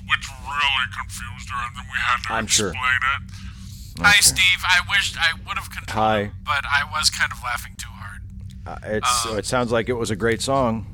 which 0.09 0.25
really 0.41 0.87
confused 0.97 1.49
her, 1.51 1.61
and 1.67 1.75
then 1.77 1.85
we 1.85 1.99
had 1.99 2.17
to 2.25 2.33
I'm 2.33 2.47
sure. 2.47 2.69
explain 2.69 3.01
it. 3.13 4.01
Hi, 4.01 4.19
Steve. 4.21 4.63
I 4.63 4.79
wished 4.89 5.17
I 5.19 5.33
would 5.45 5.57
have 5.59 5.69
controlled 5.69 5.89
Hi. 6.03 6.31
but 6.43 6.63
I 6.65 6.81
was 6.89 7.09
kind 7.11 7.31
of 7.31 7.37
laughing 7.43 7.75
too 7.77 7.89
hard. 7.91 8.21
Uh, 8.65 8.79
it's 8.95 9.25
it 9.37 9.45
sounds 9.45 9.71
like 9.71 9.87
it 9.89 9.93
was 9.93 10.09
a 10.09 10.15
great 10.15 10.41
song. 10.41 10.87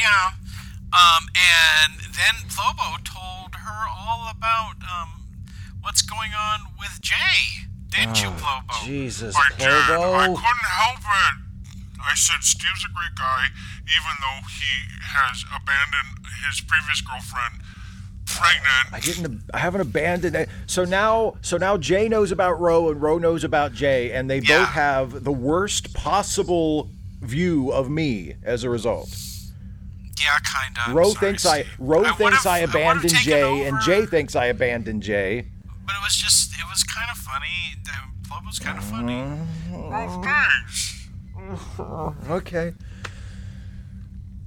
Yeah. 0.00 0.30
Um, 0.92 1.24
and 1.34 1.92
then 2.14 2.34
Plobo 2.48 3.02
told 3.02 3.31
her 3.64 3.86
all 3.88 4.28
about 4.30 4.74
um, 4.82 5.22
what's 5.80 6.02
going 6.02 6.30
on 6.38 6.60
with 6.78 7.00
Jay. 7.00 7.66
Didn't 7.88 8.22
you, 8.22 8.30
Plobo? 8.30 8.84
Jesus, 8.84 9.36
I 9.36 9.48
did. 9.58 9.68
I 9.68 10.26
couldn't 10.26 10.38
help 10.66 10.98
it. 11.00 11.34
I 12.04 12.14
said 12.14 12.42
Steve's 12.42 12.84
a 12.84 12.92
great 12.92 13.14
guy, 13.16 13.46
even 13.84 14.16
though 14.20 14.46
he 14.48 14.96
has 15.02 15.44
abandoned 15.54 16.26
his 16.48 16.60
previous 16.62 17.00
girlfriend, 17.02 17.62
pregnant. 18.26 18.92
I 18.92 18.98
didn't. 19.00 19.42
I 19.54 19.58
haven't 19.58 19.82
abandoned 19.82 20.34
it. 20.34 20.48
So 20.66 20.84
now, 20.84 21.34
so 21.42 21.56
now 21.58 21.76
Jay 21.76 22.08
knows 22.08 22.32
about 22.32 22.58
Ro 22.60 22.88
and 22.90 23.00
Ro 23.00 23.18
knows 23.18 23.44
about 23.44 23.72
Jay, 23.74 24.10
and 24.12 24.28
they 24.28 24.38
Yeah. 24.38 24.60
both 24.60 24.68
have 24.70 25.24
the 25.24 25.32
worst 25.32 25.92
possible 25.94 26.90
view 27.20 27.70
of 27.70 27.88
me 27.90 28.34
as 28.42 28.64
a 28.64 28.70
result. 28.70 29.14
Yeah, 30.22 30.38
kind 30.44 30.76
of. 30.86 30.94
Ro 30.94 31.12
thinks 31.12 31.44
I 31.46 31.64
Ro 31.78 32.04
thinks 32.14 32.46
I 32.46 32.60
would've 32.60 32.74
abandoned 32.74 33.10
taken 33.10 33.24
Jay, 33.24 33.66
and 33.66 33.80
Jay 33.82 34.06
thinks 34.06 34.36
I 34.36 34.46
abandoned 34.46 35.02
Jay. 35.02 35.48
But 35.84 35.96
it 35.96 36.02
was 36.02 36.14
just, 36.14 36.52
it 36.52 36.64
was 36.70 36.84
kind 36.84 37.10
of 37.10 37.16
funny. 37.16 37.76
The 37.84 38.12
was 38.52 38.58
kind 38.58 38.76
of 38.76 38.84
funny. 38.84 39.24
Oh, 39.72 40.22
thanks. 40.22 41.08
Okay. 42.28 42.74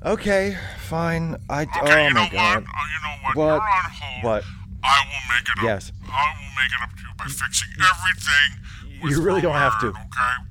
Okay, 0.06 0.58
fine. 0.80 1.36
I. 1.50 1.64
Okay, 1.64 1.80
oh 1.82 2.08
you 2.08 2.14
know 2.14 2.20
my 2.20 2.22
what? 2.22 2.32
god. 2.32 2.58
Uh, 2.58 2.86
you 2.86 3.00
know 3.02 3.16
what? 3.24 3.36
What? 3.36 3.46
You're 3.46 3.62
on 3.62 3.92
hold. 3.92 4.24
What? 4.24 4.44
I 4.84 5.06
will 5.08 5.36
make 5.36 5.44
it 5.50 5.58
up. 5.58 5.64
Yes. 5.64 5.92
I 6.08 6.34
will 6.38 6.54
make 6.56 6.72
it 6.72 6.82
up 6.84 6.92
to 6.96 7.02
you 7.02 7.10
by 7.18 7.26
fixing 7.26 7.70
everything. 7.82 9.10
You 9.10 9.22
really 9.24 9.42
don't 9.42 9.56
have 9.56 9.80
to. 9.82 9.88
Okay. 9.88 10.00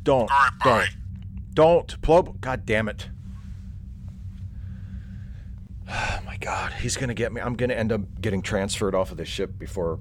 Don't. 0.02 0.22
All 0.22 0.26
right. 0.26 0.50
Bye. 0.64 0.88
Don't. 1.52 1.86
Don't. 1.88 2.02
Plob. 2.02 2.40
God 2.40 2.66
damn 2.66 2.88
it. 2.88 3.08
Oh 5.88 6.20
my 6.26 6.36
god, 6.38 6.72
he's 6.74 6.96
gonna 6.96 7.14
get 7.14 7.32
me. 7.32 7.40
I'm 7.40 7.54
gonna 7.54 7.74
end 7.74 7.92
up 7.92 8.00
getting 8.20 8.42
transferred 8.42 8.94
off 8.94 9.10
of 9.10 9.16
the 9.16 9.24
ship 9.24 9.58
before, 9.58 10.00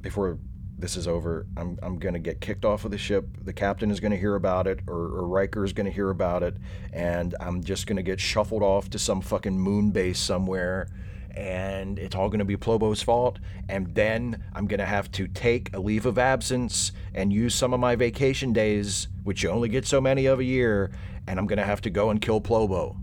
before 0.00 0.38
this 0.78 0.96
is 0.96 1.08
over. 1.08 1.46
I'm 1.56 1.78
I'm 1.82 1.98
gonna 1.98 2.18
get 2.18 2.40
kicked 2.40 2.64
off 2.64 2.84
of 2.84 2.90
the 2.90 2.98
ship. 2.98 3.26
The 3.42 3.52
captain 3.52 3.90
is 3.90 4.00
gonna 4.00 4.16
hear 4.16 4.34
about 4.34 4.66
it, 4.66 4.80
or, 4.86 4.94
or 4.94 5.26
Riker 5.26 5.64
is 5.64 5.72
gonna 5.72 5.90
hear 5.90 6.10
about 6.10 6.42
it, 6.42 6.56
and 6.92 7.34
I'm 7.40 7.62
just 7.62 7.86
gonna 7.86 8.02
get 8.02 8.20
shuffled 8.20 8.62
off 8.62 8.90
to 8.90 8.98
some 8.98 9.20
fucking 9.20 9.58
moon 9.58 9.90
base 9.90 10.18
somewhere. 10.18 10.88
And 11.36 12.00
it's 12.00 12.16
all 12.16 12.28
going 12.28 12.40
to 12.40 12.44
be 12.44 12.56
Plobo's 12.56 13.00
fault. 13.00 13.38
And 13.68 13.94
then 13.94 14.42
I'm 14.54 14.66
going 14.66 14.80
to 14.80 14.86
have 14.86 15.12
to 15.12 15.28
take 15.28 15.72
a 15.72 15.78
leave 15.78 16.04
of 16.04 16.18
absence 16.18 16.90
and 17.14 17.32
use 17.32 17.54
some 17.54 17.72
of 17.72 17.78
my 17.78 17.94
vacation 17.94 18.52
days, 18.52 19.06
which 19.22 19.44
you 19.44 19.50
only 19.50 19.68
get 19.68 19.86
so 19.86 20.00
many 20.00 20.26
of 20.26 20.40
a 20.40 20.44
year. 20.44 20.90
And 21.28 21.38
I'm 21.38 21.46
going 21.46 21.58
to 21.58 21.64
have 21.64 21.80
to 21.82 21.90
go 21.90 22.10
and 22.10 22.20
kill 22.20 22.40
Plobo 22.40 22.96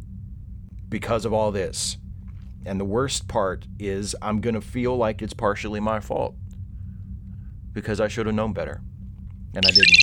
because 0.90 1.24
of 1.24 1.32
all 1.32 1.52
this. 1.52 1.96
And 2.66 2.80
the 2.80 2.86
worst 2.86 3.28
part 3.28 3.68
is 3.80 4.16
I'm 4.22 4.42
going 4.42 4.56
to 4.56 4.62
feel 4.62 4.98
like 4.98 5.22
it's 5.22 5.34
partially 5.34 5.80
my 5.80 6.00
fault 6.00 6.36
because 7.74 8.00
I 8.02 8.08
should 8.08 8.26
have 8.26 8.36
known 8.36 8.54
better. 8.54 8.82
and 9.56 9.66
I 9.66 9.70
didn't. 9.72 9.98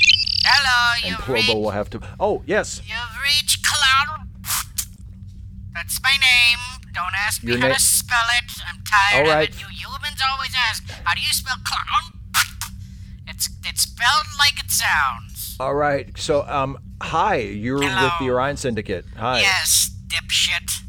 Hello, 0.44 1.08
And 1.16 1.28
reached, 1.28 1.54
will 1.54 1.70
have 1.70 1.88
to. 1.90 2.00
Oh 2.20 2.42
yes, 2.46 2.80
you've 2.86 3.22
reached 3.22 3.64
Cloud. 3.64 4.28
That's 5.74 6.00
my 6.02 6.10
name. 6.10 6.58
Don't 6.92 7.12
ask 7.16 7.42
me 7.42 7.52
Your 7.52 7.60
how 7.60 7.68
na- 7.68 7.74
to 7.74 7.80
spell 7.80 8.26
it. 8.38 8.52
I'm 8.68 8.82
tired 8.84 9.26
All 9.28 9.32
of 9.38 9.42
it. 9.44 9.60
You 9.60 9.66
humans 9.68 10.20
always 10.30 10.52
ask, 10.68 10.88
how 11.04 11.14
do 11.14 11.20
you 11.20 11.32
spell 11.32 11.56
clown? 11.64 12.20
It's 13.28 13.48
it's 13.64 13.82
spelled 13.82 14.26
like 14.38 14.62
it 14.62 14.70
sounds. 14.70 15.56
all 15.58 15.74
right. 15.74 16.16
So 16.18 16.46
um, 16.46 16.78
hi, 17.00 17.36
you're 17.36 17.78
with 17.78 18.12
the 18.20 18.28
Orion 18.30 18.56
Syndicate. 18.56 19.06
Hi. 19.16 19.40
Yes, 19.40 19.90
dipshit. 20.08 20.81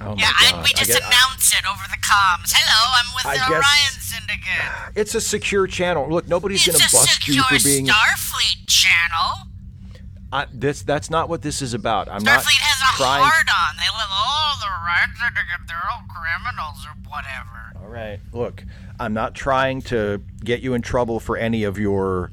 Oh 0.00 0.14
Yeah. 0.16 0.30
I, 0.38 0.60
we 0.62 0.70
just 0.70 0.90
I 0.90 0.94
get- 0.94 1.02
announce 1.02 1.52
it 1.52 1.64
over 1.68 1.82
the 1.90 1.98
comms. 1.98 2.52
Hello, 2.54 2.94
I'm 2.98 3.14
with 3.14 3.26
I 3.26 3.36
the 3.48 3.54
Orion 3.54 3.94
Syndicate. 4.00 4.92
It's 4.96 5.14
a 5.14 5.20
secure 5.20 5.66
channel. 5.66 6.08
Look, 6.08 6.28
nobody's 6.28 6.64
gonna 6.66 6.78
bust 6.78 7.26
you 7.28 7.42
for 7.42 7.58
being. 7.64 7.86
Starfleet 7.86 8.66
channel. 8.66 9.48
I, 10.30 10.46
this 10.52 10.82
that's 10.82 11.08
not 11.10 11.28
what 11.28 11.42
this 11.42 11.62
is 11.62 11.74
about. 11.74 12.08
I'm 12.08 12.22
not 12.22 12.40
Starfleet 12.42 12.60
has 12.60 12.94
a 12.94 12.96
trying. 12.96 13.22
hard 13.24 13.48
on. 13.48 13.76
They 13.76 13.88
live 13.96 14.10
all 14.12 14.58
the 14.60 14.66
Orion 14.66 15.10
Syndicate. 15.16 15.66
They're 15.66 15.90
all 15.90 16.02
criminals 16.08 16.86
or 16.86 16.94
whatever. 17.10 17.72
All 17.82 17.88
right. 17.90 18.20
Look, 18.32 18.64
I'm 19.00 19.14
not 19.14 19.34
trying 19.34 19.82
to 19.82 20.22
get 20.44 20.60
you 20.60 20.74
in 20.74 20.82
trouble 20.82 21.18
for 21.18 21.36
any 21.36 21.64
of 21.64 21.78
your 21.78 22.30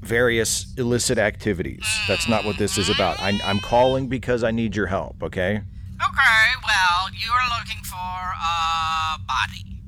various 0.00 0.66
illicit 0.76 1.18
activities. 1.18 1.86
That's 2.08 2.28
not 2.28 2.44
what 2.44 2.58
this 2.58 2.76
is 2.78 2.88
about. 2.88 3.20
I, 3.20 3.38
I'm 3.44 3.58
calling 3.60 4.08
because 4.08 4.42
I 4.44 4.50
need 4.50 4.74
your 4.76 4.86
help. 4.86 5.22
Okay. 5.22 5.60
Okay, 6.00 6.46
well, 6.64 7.08
you're 7.12 7.58
looking 7.58 7.82
for 7.84 7.96
a 7.96 9.18
body. 9.26 9.80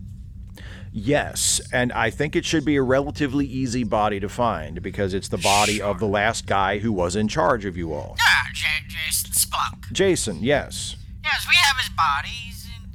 Yes, 0.92 1.60
and 1.72 1.92
I 1.92 2.10
think 2.10 2.34
it 2.36 2.44
should 2.44 2.64
be 2.64 2.76
a 2.76 2.82
relatively 2.82 3.44
easy 3.44 3.84
body 3.84 4.18
to 4.20 4.28
find 4.28 4.80
because 4.80 5.12
it's 5.12 5.28
the 5.28 5.38
body 5.38 5.82
of 5.82 5.98
the 5.98 6.06
last 6.06 6.46
guy 6.46 6.78
who 6.78 6.90
was 6.92 7.16
in 7.16 7.28
charge 7.28 7.64
of 7.66 7.76
you 7.76 7.92
all. 7.92 8.16
Yeah, 8.18 8.52
J- 8.54 8.88
Jason 8.88 9.30
Splunk. 9.32 9.92
Jason, 9.92 10.42
yes. 10.42 10.96
Yes, 11.22 11.46
we 11.46 11.54
have 11.56 11.76
his 11.76 11.90
body. 11.90 12.28
He's 12.28 12.64
in, 12.64 12.90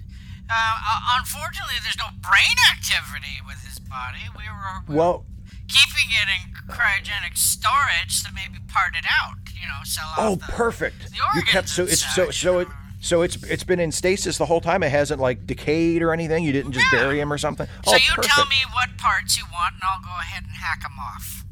uh, 0.49 0.53
uh, 0.53 1.19
unfortunately, 1.19 1.75
there's 1.83 1.97
no 1.99 2.07
brain 2.21 2.57
activity 2.73 3.37
with 3.45 3.63
his 3.63 3.77
body. 3.79 4.25
We 4.35 4.45
were, 4.45 4.81
we 4.87 4.95
were 4.95 4.99
Well, 4.99 5.25
keeping 5.67 6.09
it 6.09 6.27
in 6.27 6.53
cryogenic 6.73 7.37
storage 7.37 8.23
to 8.23 8.33
maybe 8.33 8.57
part 8.67 8.95
it 8.95 9.05
out. 9.21 9.37
You 9.53 9.67
know, 9.67 9.83
sell 9.83 10.07
off 10.07 10.17
oh, 10.17 10.35
the, 10.35 10.51
perfect. 10.51 11.11
the 11.11 11.17
You 11.35 11.43
kept 11.43 11.69
so 11.69 11.83
it's 11.83 12.03
so 12.15 12.31
so 12.31 12.53
you 12.53 12.59
it. 12.61 12.67
So 13.01 13.21
it's 13.23 13.35
it's 13.43 13.63
been 13.65 13.79
in 13.81 13.91
stasis 13.91 14.37
the 14.37 14.45
whole 14.45 14.61
time. 14.61 14.83
It 14.83 14.89
hasn't 14.91 15.19
like 15.19 15.45
decayed 15.45 16.01
or 16.01 16.13
anything. 16.13 16.43
You 16.45 16.53
didn't 16.53 16.71
just 16.71 16.85
Yeah. 16.93 16.99
bury 17.01 17.19
him 17.19 17.33
or 17.33 17.37
something. 17.37 17.67
So 17.83 17.91
oh, 17.91 17.95
you 17.95 18.01
perfect. 18.15 18.33
tell 18.33 18.45
me 18.45 18.55
what 18.73 18.97
parts 18.97 19.37
you 19.37 19.43
want, 19.51 19.73
and 19.75 19.83
I'll 19.83 20.01
go 20.01 20.17
ahead 20.19 20.43
and 20.43 20.51
hack 20.53 20.81
them 20.83 20.97
off. 20.99 21.43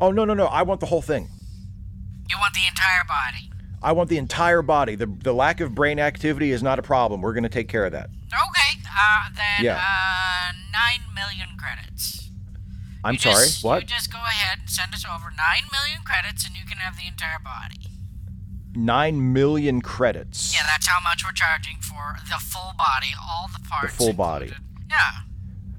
Oh 0.00 0.10
no 0.10 0.24
no 0.24 0.32
no! 0.34 0.46
I 0.46 0.62
want 0.62 0.80
the 0.80 0.86
whole 0.86 1.02
thing. 1.02 1.28
You 2.30 2.36
want 2.38 2.54
the 2.54 2.66
entire 2.66 3.04
body? 3.06 3.50
I 3.82 3.92
want 3.92 4.08
the 4.08 4.16
entire 4.16 4.62
body. 4.62 4.94
The 4.94 5.06
the 5.06 5.32
lack 5.34 5.60
of 5.60 5.74
brain 5.74 5.98
activity 5.98 6.50
is 6.52 6.62
not 6.62 6.78
a 6.78 6.82
problem. 6.82 7.20
We're 7.20 7.34
going 7.34 7.42
to 7.42 7.48
take 7.50 7.68
care 7.68 7.84
of 7.84 7.92
that. 7.92 8.08
Okay, 8.32 8.80
uh, 8.88 9.28
then 9.34 9.64
Yeah. 9.66 9.76
uh, 9.76 10.52
nine 10.72 11.02
million 11.14 11.56
credits. 11.58 12.30
I'm 13.04 13.14
You 13.14 13.18
sorry. 13.20 13.44
just- 13.46 13.64
what? 13.64 13.82
You 13.82 13.88
just 13.88 14.12
go 14.12 14.18
ahead 14.18 14.60
and 14.60 14.70
send 14.70 14.94
us 14.94 15.04
over 15.04 15.30
nine 15.36 15.64
million 15.72 16.02
credits, 16.04 16.46
and 16.46 16.56
you 16.56 16.64
can 16.64 16.78
have 16.78 16.96
the 16.96 17.06
entire 17.06 17.38
body. 17.40 17.91
Nine 18.74 19.32
million 19.32 19.82
credits. 19.82 20.54
Yeah, 20.54 20.62
that's 20.66 20.86
how 20.86 21.00
much 21.02 21.24
we're 21.24 21.32
charging 21.32 21.76
for 21.80 22.16
the 22.28 22.38
full 22.42 22.72
body, 22.78 23.08
all 23.20 23.48
the 23.52 23.60
parts. 23.68 23.92
The 23.92 23.96
full 24.04 24.12
body. 24.14 24.52
Yeah, 24.88 24.98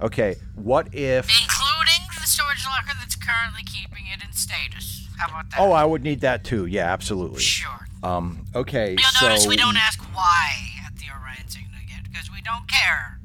Okay. 0.01 0.35
What 0.55 0.93
if? 0.93 1.25
including 1.29 2.07
the 2.19 2.27
storage 2.27 2.63
locker 2.67 2.95
that's 2.99 3.15
currently 3.15 3.63
keeping 3.63 4.05
it 4.13 4.23
in 4.23 4.31
status. 4.33 5.07
How 5.17 5.27
about 5.27 5.49
that? 5.51 5.59
Oh, 5.59 5.71
I 5.71 5.85
would 5.85 6.03
need 6.03 6.21
that 6.21 6.43
too. 6.43 6.65
Yeah, 6.67 6.91
absolutely. 6.91 7.41
sure. 7.41 7.87
Um. 8.03 8.45
Okay. 8.53 8.91
You'll 8.91 8.99
so 9.09 9.27
notice 9.29 9.47
we 9.47 9.55
don't 9.55 9.77
ask 9.77 9.99
why 10.13 10.51
at 10.85 10.95
the 10.97 11.05
Orion 11.09 11.47
Syndicate 11.47 12.03
because 12.11 12.29
we 12.31 12.41
don't 12.41 12.67
care. 12.69 13.19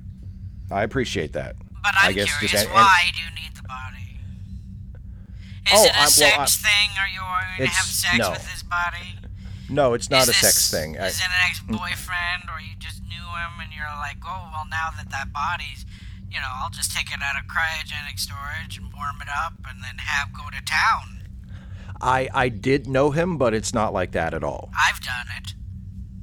I 0.71 0.83
appreciate 0.83 1.33
that. 1.35 1.57
But 1.83 1.95
I 2.01 2.09
I'm 2.09 2.15
guess 2.15 2.29
curious, 2.31 2.53
just- 2.53 2.65
and- 2.67 2.73
and- 2.75 2.85
why 2.85 3.11
do 3.15 3.21
you 3.21 3.31
need 3.43 3.55
the 3.57 3.63
body? 3.63 4.21
Is 5.67 5.73
Oh, 5.73 5.85
it 5.85 5.91
a 5.91 5.97
I- 5.97 6.01
well, 6.01 6.09
sex 6.11 6.39
I- 6.65 6.69
thing? 6.69 6.91
Are 6.99 7.09
you 7.09 7.21
going 7.21 7.69
to 7.71 7.75
have 7.77 7.85
sex 7.87 8.19
no. 8.19 8.31
with 8.31 8.47
his 8.51 8.63
body? 8.63 9.19
No, 9.69 9.95
it's 9.95 10.09
not 10.11 10.23
is 10.23 10.29
a 10.29 10.33
this, 10.33 10.41
sex 10.41 10.71
thing. 10.71 10.99
I- 10.99 11.07
Is 11.09 11.19
it 11.21 11.27
an 11.27 11.33
ex-boyfriend, 11.49 12.45
or 12.53 12.61
you 12.61 12.75
just 12.79 13.03
knew 13.03 13.17
him 13.17 13.61
and 13.61 13.73
you're 13.73 13.85
like, 13.99 14.17
oh, 14.27 14.49
well, 14.53 14.67
now 14.71 14.89
that 14.97 15.11
that 15.11 15.33
body's, 15.33 15.85
you 16.31 16.39
know, 16.39 16.49
I'll 16.63 16.71
just 16.71 16.93
take 16.97 17.11
it 17.11 17.19
out 17.23 17.39
of 17.39 17.47
cryogenic 17.49 18.19
storage 18.19 18.79
and 18.79 18.87
warm 18.95 19.21
it 19.21 19.29
up, 19.29 19.55
and 19.69 19.83
then 19.83 19.99
have 19.99 20.33
go 20.33 20.45
to 20.51 20.65
town. 20.65 21.23
I 22.01 22.29
I 22.33 22.49
did 22.49 22.87
know 22.89 23.11
him, 23.11 23.39
but 23.39 23.55
it's 23.55 23.75
not 23.75 23.93
like 23.93 24.13
that 24.13 24.33
at 24.35 24.45
all. 24.45 24.71
I've 24.79 25.01
done 25.01 25.27
it. 25.37 25.55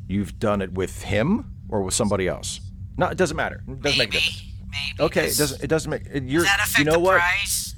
You've 0.08 0.39
done 0.39 0.62
it 0.62 0.71
with 0.73 1.03
him 1.03 1.51
or 1.69 1.81
with 1.81 1.93
somebody 1.93 2.27
else. 2.27 2.62
No, 2.97 3.08
it 3.08 3.17
doesn't 3.17 3.36
matter. 3.36 3.62
It 3.67 3.81
doesn't 3.81 3.97
make 3.97 4.10
a 4.10 4.12
maybe, 4.12 4.12
difference. 4.12 4.43
maybe. 4.71 5.03
Okay, 5.03 5.21
it 5.23 5.27
Does- 5.27 5.38
doesn't. 5.38 5.63
It 5.63 5.67
doesn't 5.67 5.89
make. 5.91 6.03
You're. 6.13 6.43
Does 6.43 6.45
that 6.45 6.60
affect 6.62 6.77
you 6.79 6.86
know 6.86 6.91
the 6.93 6.99
what? 6.99 7.19
price? 7.19 7.74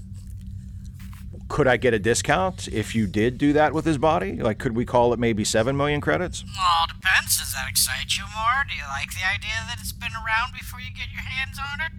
Could 1.47 1.67
I 1.67 1.77
get 1.77 1.93
a 1.93 1.99
discount 1.99 2.67
if 2.67 2.93
you 2.93 3.07
did 3.07 3.37
do 3.37 3.53
that 3.53 3.73
with 3.73 3.85
his 3.85 3.97
body? 3.97 4.33
Like, 4.33 4.57
could 4.59 4.75
we 4.75 4.85
call 4.85 5.13
it 5.13 5.19
maybe 5.19 5.43
seven 5.43 5.77
million 5.77 6.01
credits? 6.01 6.43
Well, 6.43 6.85
it 6.89 6.93
depends. 6.95 7.37
Does 7.39 7.53
that 7.53 7.67
excite 7.69 8.17
you 8.17 8.23
more? 8.35 8.65
Do 8.67 8.75
you 8.75 8.83
like 8.89 9.11
the 9.11 9.25
idea 9.25 9.63
that 9.67 9.77
it's 9.79 9.93
been 9.93 10.11
around 10.13 10.53
before 10.53 10.81
you 10.81 10.91
get 10.91 11.07
your 11.11 11.21
hands 11.21 11.57
on 11.57 11.79
it? 11.85 11.91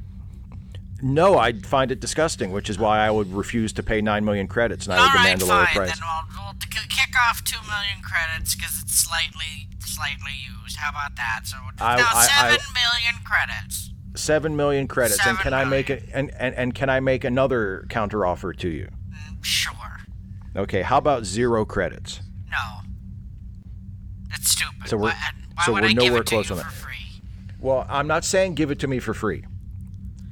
No, 1.00 1.38
I'd 1.38 1.64
find 1.64 1.92
it 1.92 2.00
disgusting, 2.00 2.50
which 2.50 2.68
is 2.68 2.78
why 2.78 2.98
I 2.98 3.10
would 3.10 3.32
refuse 3.32 3.72
to 3.74 3.82
pay 3.82 4.00
nine 4.00 4.24
million 4.24 4.48
credits, 4.48 4.86
and 4.86 4.94
I 4.94 4.98
would 5.00 5.14
right, 5.14 5.22
demand 5.22 5.42
a 5.42 5.46
lower 5.46 5.64
fine. 5.66 5.74
price. 5.74 5.98
Then 5.98 6.08
we'll, 6.34 6.44
we'll 6.44 6.54
kick 6.60 7.14
off 7.28 7.44
two 7.44 7.60
million 7.62 8.02
credits 8.02 8.54
because 8.54 8.82
it's 8.82 8.94
slightly 8.94 9.68
slightly 9.78 10.32
used. 10.62 10.76
How 10.76 10.90
about 10.90 11.16
that? 11.16 11.40
So 11.44 11.56
I- 11.80 11.96
now 11.96 12.06
I- 12.12 12.18
I- 12.18 12.26
seven 12.26 12.66
million 12.74 13.22
credits. 13.24 13.90
Seven 14.16 14.56
million 14.56 14.88
credits, 14.88 15.18
and 15.20 15.36
Seven 15.36 15.42
can 15.42 15.54
I 15.54 15.64
make 15.64 15.90
it? 15.90 16.08
And, 16.12 16.30
and 16.32 16.54
and 16.56 16.74
can 16.74 16.90
I 16.90 16.98
make 16.98 17.22
another 17.22 17.86
counter 17.88 18.26
offer 18.26 18.52
to 18.52 18.68
you? 18.68 18.88
Mm, 19.40 19.44
Sure. 19.44 19.74
Okay, 20.56 20.82
how 20.82 20.98
about 20.98 21.24
zero 21.24 21.64
credits? 21.64 22.20
No. 22.50 22.80
That's 24.30 24.50
stupid. 24.50 24.88
So 24.88 24.96
we're- 24.96 25.12
why, 25.12 25.30
why 25.54 25.64
so 25.64 25.72
we're 25.72 25.92
nowhere 25.92 26.22
close 26.24 26.50
on 26.50 26.58
that. 26.58 26.72
Well, 27.60 27.86
I'm 27.88 28.06
not 28.06 28.24
saying 28.24 28.54
give 28.54 28.70
it 28.70 28.78
to 28.80 28.86
me 28.86 28.98
for 29.00 29.14
free, 29.14 29.44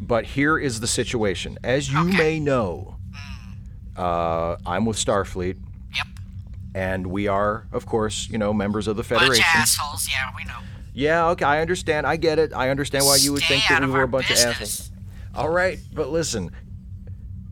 but 0.01 0.25
here 0.25 0.59
is 0.59 0.81
the 0.81 0.87
situation. 0.87 1.59
As 1.64 1.90
you 1.90 1.99
Okay. 2.01 2.16
May 2.16 2.40
know, 2.40 2.97
uh, 3.97 4.57
I'm 4.64 4.85
with 4.85 4.97
Starfleet, 4.97 5.57
Yep. 5.95 6.07
and 6.75 7.07
we 7.09 7.27
are, 7.29 7.66
of 7.73 7.87
course, 7.87 8.29
you 8.31 8.38
know, 8.38 8.53
members 8.53 8.87
of 8.87 8.97
the 8.97 9.03
Federation. 9.05 9.42
Bunch 9.42 9.55
of 9.55 9.61
assholes. 9.61 10.09
Yeah, 10.09 10.31
we 10.37 10.45
know. 10.45 10.59
Yeah, 10.95 11.27
okay, 11.31 11.45
I 11.45 11.61
understand. 11.61 12.07
I 12.07 12.16
get 12.16 12.38
it. 12.38 12.53
I 12.55 12.71
understand 12.71 13.05
why 13.05 13.16
you 13.16 13.33
would 13.33 13.42
Stay 13.42 13.59
think 13.59 13.69
that 13.69 13.83
we 13.83 13.88
were 13.90 14.03
a 14.03 14.09
bunch 14.09 14.29
business. 14.29 14.57
of 14.57 14.62
assholes. 14.62 14.90
All 15.35 15.51
right, 15.51 15.79
but 15.92 16.11
listen, 16.11 16.51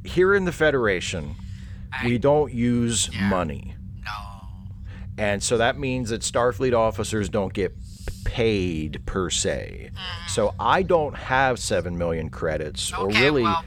here 0.04 0.34
in 0.34 0.44
the 0.44 0.52
Federation, 0.52 1.34
we 2.04 2.18
don't 2.18 2.52
use 2.52 3.08
Yeah. 3.12 3.28
money. 3.28 3.74
No. 4.04 4.48
And 5.18 5.42
so 5.42 5.58
that 5.58 5.78
means 5.78 6.10
that 6.10 6.22
Starfleet 6.22 6.74
officers 6.74 7.28
don't 7.28 7.52
get 7.52 7.74
paid 8.24 9.00
per 9.06 9.30
se. 9.30 9.90
Mm. 9.94 10.28
So 10.30 10.54
I 10.58 10.82
don't 10.82 11.14
have 11.16 11.58
7 11.58 11.96
million 11.96 12.30
credits 12.30 12.92
or 12.92 13.08
really 13.08 13.42
well, 13.42 13.62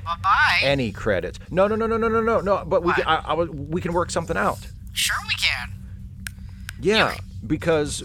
any 0.61 0.91
credits. 0.91 1.39
No, 1.49 1.67
no, 1.67 1.75
no, 1.75 1.87
no, 1.87 1.97
no, 1.97 2.09
no, 2.09 2.21
no, 2.21 2.41
no. 2.41 2.63
But 2.65 2.83
we 2.83 2.93
can, 2.93 3.05
I, 3.05 3.17
I, 3.19 3.33
we 3.45 3.79
can 3.81 3.93
work 3.93 4.09
something 4.11 4.35
out. 4.37 4.59
sure, 4.93 5.15
we 5.27 5.35
can. 5.35 5.73
Yeah, 6.81 7.15
because 7.45 8.03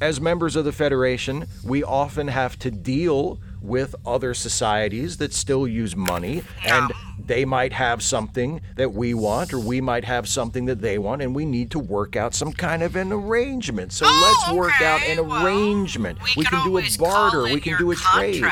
as 0.00 0.20
members 0.20 0.56
of 0.56 0.64
the 0.64 0.72
Federation, 0.72 1.46
we 1.64 1.82
often 1.82 2.28
have 2.28 2.58
to 2.60 2.70
deal 2.70 3.38
with 3.60 3.94
other 4.06 4.34
societies 4.34 5.16
that 5.18 5.32
still 5.32 5.66
use 5.66 5.96
money, 5.96 6.42
and 6.64 6.92
they 7.18 7.44
might 7.44 7.72
have 7.72 8.02
something 8.02 8.60
that 8.76 8.92
we 8.92 9.14
want, 9.14 9.52
or 9.52 9.58
we 9.58 9.80
might 9.80 10.04
have 10.04 10.28
something 10.28 10.64
that 10.66 10.80
they 10.80 10.98
want, 10.98 11.22
and 11.22 11.34
we 11.34 11.44
need 11.44 11.70
to 11.72 11.78
work 11.78 12.16
out 12.16 12.34
some 12.34 12.52
kind 12.52 12.82
of 12.82 12.96
an 12.96 13.12
arrangement. 13.12 13.92
So 13.92 14.06
Oh, 14.08 14.44
let's 14.48 14.56
work 14.56 14.80
out 14.80 15.02
an 15.02 15.26
well, 15.26 15.44
arrangement. 15.44 16.18
We, 16.36 16.44
can 16.44 16.64
do 16.64 16.78
a 16.78 16.84
barter. 16.98 17.44
We 17.44 17.60
can 17.60 17.76
do 17.78 17.90
a 17.90 17.96
trade. 17.96 18.44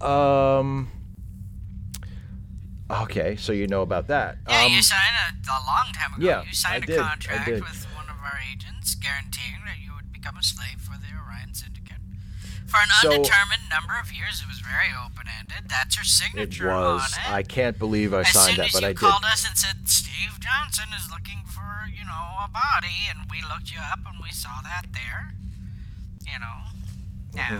Um. 0.00 0.90
Okay, 2.88 3.34
so 3.36 3.52
you 3.52 3.66
know 3.66 3.82
about 3.82 4.06
that. 4.08 4.38
Yeah, 4.48 4.64
um, 4.66 4.72
you 4.72 4.80
signed 4.82 5.16
a, 5.18 5.50
a 5.50 5.58
long 5.66 5.92
time 5.92 6.14
ago. 6.14 6.24
yeah, 6.24 6.42
you 6.44 6.52
signed 6.52 6.84
I 6.84 6.84
a 6.84 6.86
did, 6.86 7.00
contract 7.00 7.50
with 7.50 7.86
one 7.96 8.04
of 8.08 8.16
our 8.22 8.38
agents 8.52 8.94
guaranteeing 8.94 9.64
that 9.66 9.78
you 9.82 9.92
would 9.96 10.12
become 10.12 10.36
a 10.36 10.42
slave 10.42 10.78
for 10.80 10.92
the 10.92 11.08
Orion 11.18 11.52
Syndicate. 11.52 11.85
For 12.66 12.78
an 12.80 12.88
So- 13.00 13.12
undetermined 13.12 13.68
number 13.70 13.96
of 13.98 14.12
years, 14.12 14.42
it 14.42 14.48
was 14.48 14.58
very 14.58 14.90
open-ended. 14.92 15.68
That's 15.68 15.94
your 15.96 16.02
it 16.02 16.06
signature 16.08 16.66
was. 16.68 17.00
on 17.16 17.22
it. 17.24 17.30
I 17.30 17.42
can't 17.42 17.78
believe 17.78 18.12
I 18.12 18.20
as 18.20 18.30
signed 18.32 18.58
that, 18.58 18.72
but 18.72 18.82
I 18.84 18.88
did. 18.88 18.96
As 18.96 19.02
you 19.02 19.08
called 19.08 19.24
us 19.24 19.46
and 19.46 19.56
said 19.56 19.88
Steve 19.88 20.40
Johnson 20.40 20.88
is 20.96 21.08
looking 21.10 21.44
for, 21.46 21.86
you 21.88 22.04
know, 22.04 22.26
a 22.42 22.48
body, 22.48 23.06
and 23.08 23.30
we 23.30 23.42
looked 23.42 23.70
you 23.72 23.78
up 23.80 24.00
and 24.06 24.18
we 24.22 24.30
saw 24.30 24.60
that 24.62 24.86
there. 24.92 25.34
You 26.26 26.38
know, 26.40 26.58
now 27.34 27.50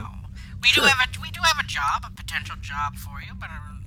we 0.60 0.68
Mm-hmm. 0.68 0.74
Sure. 0.74 0.84
do 0.84 0.88
have 0.90 1.08
a 1.08 1.20
we 1.20 1.30
do 1.30 1.40
have 1.44 1.58
a 1.62 1.66
job, 1.68 2.04
a 2.04 2.10
potential 2.10 2.56
job 2.60 2.96
for 2.96 3.20
you, 3.22 3.32
but 3.38 3.48
uh, 3.50 3.78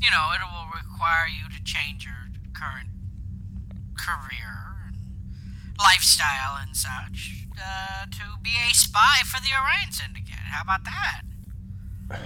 you 0.00 0.10
know, 0.10 0.32
it 0.34 0.40
will 0.44 0.68
require 0.68 1.26
you 1.28 1.48
to 1.48 1.62
change 1.64 2.04
your 2.04 2.28
current 2.52 2.90
career 3.96 4.76
and 4.86 4.96
lifestyle 5.78 6.56
and 6.60 6.76
such 6.76 7.43
uh, 7.58 8.06
to 8.06 8.38
be 8.42 8.50
a 8.70 8.74
spy 8.74 9.22
for 9.24 9.40
the 9.40 9.50
Orion 9.58 9.92
Syndicate. 9.92 10.34
How 10.34 10.62
about 10.62 10.84
that? 10.84 11.22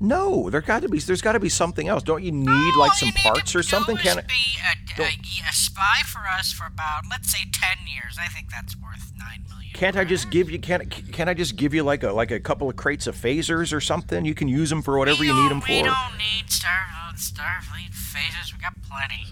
No, 0.00 0.48
there 0.48 0.60
got 0.60 0.82
to 0.82 0.88
be. 0.88 1.00
There's 1.00 1.22
got 1.22 1.32
to 1.32 1.40
be 1.40 1.48
something 1.48 1.88
else. 1.88 2.04
Don't 2.04 2.22
you 2.22 2.30
need 2.30 2.48
All 2.48 2.78
like 2.78 2.92
some 2.92 3.10
parts 3.10 3.56
or 3.56 3.64
something? 3.64 3.96
Can 3.96 4.18
it? 4.18 4.28
be 4.28 4.34
a, 4.62 5.02
a, 5.02 5.06
a 5.06 5.52
spy 5.52 6.02
for 6.06 6.20
us 6.38 6.52
for 6.52 6.66
about, 6.66 7.02
let's 7.10 7.32
say, 7.32 7.40
ten 7.52 7.78
years. 7.92 8.16
I 8.16 8.28
think 8.28 8.48
that's 8.48 8.76
worth 8.76 9.12
nine 9.18 9.44
million. 9.48 9.72
Can't 9.74 9.96
I 9.96 10.04
just 10.04 10.30
give 10.30 10.50
you? 10.50 10.60
Can't 10.60 10.88
Can't 11.12 11.28
I 11.28 11.34
just 11.34 11.56
give 11.56 11.74
you 11.74 11.82
like 11.82 12.04
a 12.04 12.12
like 12.12 12.30
a 12.30 12.38
couple 12.38 12.68
of 12.68 12.76
crates 12.76 13.08
of 13.08 13.16
phasers 13.16 13.72
or 13.72 13.80
something? 13.80 14.24
You 14.24 14.34
can 14.34 14.46
use 14.46 14.70
them 14.70 14.82
for 14.82 14.98
whatever 14.98 15.20
we 15.20 15.28
you 15.28 15.34
need 15.34 15.50
them 15.50 15.60
We 15.60 15.66
for. 15.66 15.72
We 15.72 15.82
don't 15.82 16.18
need 16.18 16.48
Star 16.48 16.86
uh, 17.08 17.14
Starfleet 17.14 17.90
phasers. 17.90 18.52
We 18.52 18.60
got 18.60 18.74
plenty. 18.88 19.26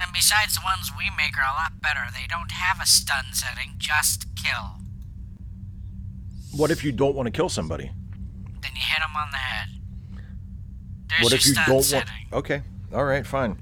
And 0.00 0.12
besides, 0.12 0.54
the 0.54 0.60
ones 0.64 0.90
we 0.96 1.10
make 1.16 1.36
are 1.38 1.44
a 1.44 1.54
lot 1.54 1.80
better. 1.80 2.00
They 2.12 2.26
don't 2.28 2.50
have 2.52 2.80
a 2.80 2.86
stun 2.86 3.26
setting, 3.32 3.74
just 3.78 4.26
kill. 4.36 4.76
What 6.52 6.70
if 6.70 6.84
you 6.84 6.92
don't 6.92 7.14
want 7.14 7.26
to 7.26 7.30
kill 7.30 7.48
somebody? 7.48 7.90
Then 8.62 8.72
you 8.74 8.80
hit 8.82 9.00
them 9.00 9.16
on 9.16 9.30
the 9.30 9.36
head. 9.38 9.68
There's 11.08 11.22
what 11.22 11.32
if 11.32 11.46
you 11.46 11.52
stun 11.52 11.64
don't 11.66 11.74
want? 11.76 11.84
setting. 11.86 12.26
Okay, 12.32 12.62
all 12.92 13.04
right, 13.04 13.26
fine. 13.26 13.58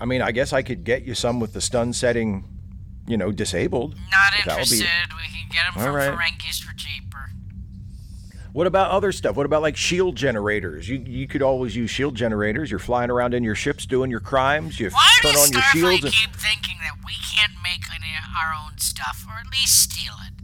I 0.00 0.04
mean, 0.04 0.20
I 0.22 0.32
guess 0.32 0.52
I 0.52 0.62
could 0.62 0.84
get 0.84 1.04
you 1.04 1.14
some 1.14 1.40
with 1.40 1.52
the 1.52 1.60
stun 1.60 1.92
setting, 1.92 2.44
you 3.06 3.16
know, 3.16 3.30
disabled. 3.32 3.94
Not 4.10 4.32
would 4.36 4.44
be- 4.44 4.50
interested. 4.50 4.86
We 5.16 5.28
can 5.32 5.48
get 5.50 5.64
them 5.66 5.74
All 5.76 5.86
from 5.86 5.94
right. 5.94 6.10
Ferengi's 6.12 6.60
for. 6.60 6.72
What 8.52 8.66
about 8.66 8.90
other 8.90 9.12
stuff? 9.12 9.34
What 9.36 9.46
about 9.46 9.62
like 9.62 9.76
shield 9.76 10.14
generators? 10.16 10.88
You 10.88 10.98
you 11.06 11.26
could 11.26 11.40
always 11.42 11.74
use 11.74 11.90
shield 11.90 12.14
generators. 12.14 12.70
You're 12.70 12.78
flying 12.80 13.10
around 13.10 13.32
in 13.32 13.42
your 13.42 13.54
ships 13.54 13.86
doing 13.86 14.10
your 14.10 14.20
crimes. 14.20 14.78
You 14.78 14.90
Why 14.90 15.08
turn 15.22 15.32
does 15.32 15.46
on 15.48 15.52
your 15.52 15.62
Starfleet 15.62 15.72
shields. 15.72 16.04
And, 16.04 16.12
keep 16.12 16.36
thinking 16.36 16.76
that 16.82 16.96
we 17.06 17.14
can't 17.34 17.52
make 17.62 17.80
any 17.90 18.12
of 18.18 18.24
our 18.36 18.52
own 18.62 18.76
stuff, 18.78 19.24
or 19.26 19.38
at 19.40 19.46
least 19.50 19.82
steal 19.82 20.12
it? 20.26 20.34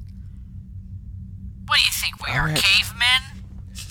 What 1.66 1.78
do 1.78 1.84
you 1.84 1.90
think? 1.92 2.26
We 2.26 2.32
All 2.32 2.38
are 2.38 2.46
right. 2.46 2.56
cavemen? 2.56 3.44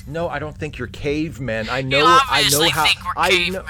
no, 0.07 0.29
I 0.29 0.39
don't 0.39 0.57
think 0.57 0.77
you're 0.79 0.87
cavemen. 0.87 1.67
I 1.69 1.81
know. 1.81 2.05
I 2.05 2.47
know 2.49 2.69
how. 2.69 2.85
think 2.85 3.05
we're 3.05 3.11
I 3.15 3.49
know. 3.49 3.63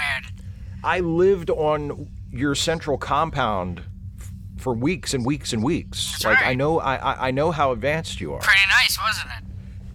I 0.83 0.99
lived 1.01 1.49
on 1.49 2.07
your 2.31 2.55
central 2.55 2.97
compound 2.97 3.81
f- 4.17 4.31
for 4.57 4.73
weeks 4.73 5.13
and 5.13 5.25
weeks 5.25 5.51
and 5.51 5.61
weeks. 5.61 6.11
That's 6.13 6.23
like 6.23 6.45
I 6.45 6.53
know. 6.53 6.79
I 6.79 7.27
I 7.27 7.31
know 7.31 7.51
how 7.51 7.73
advanced 7.73 8.21
you 8.21 8.33
are. 8.33 8.39
Pretty 8.39 8.67
nice, 8.69 8.97
wasn't 8.97 9.27
it? 9.37 9.46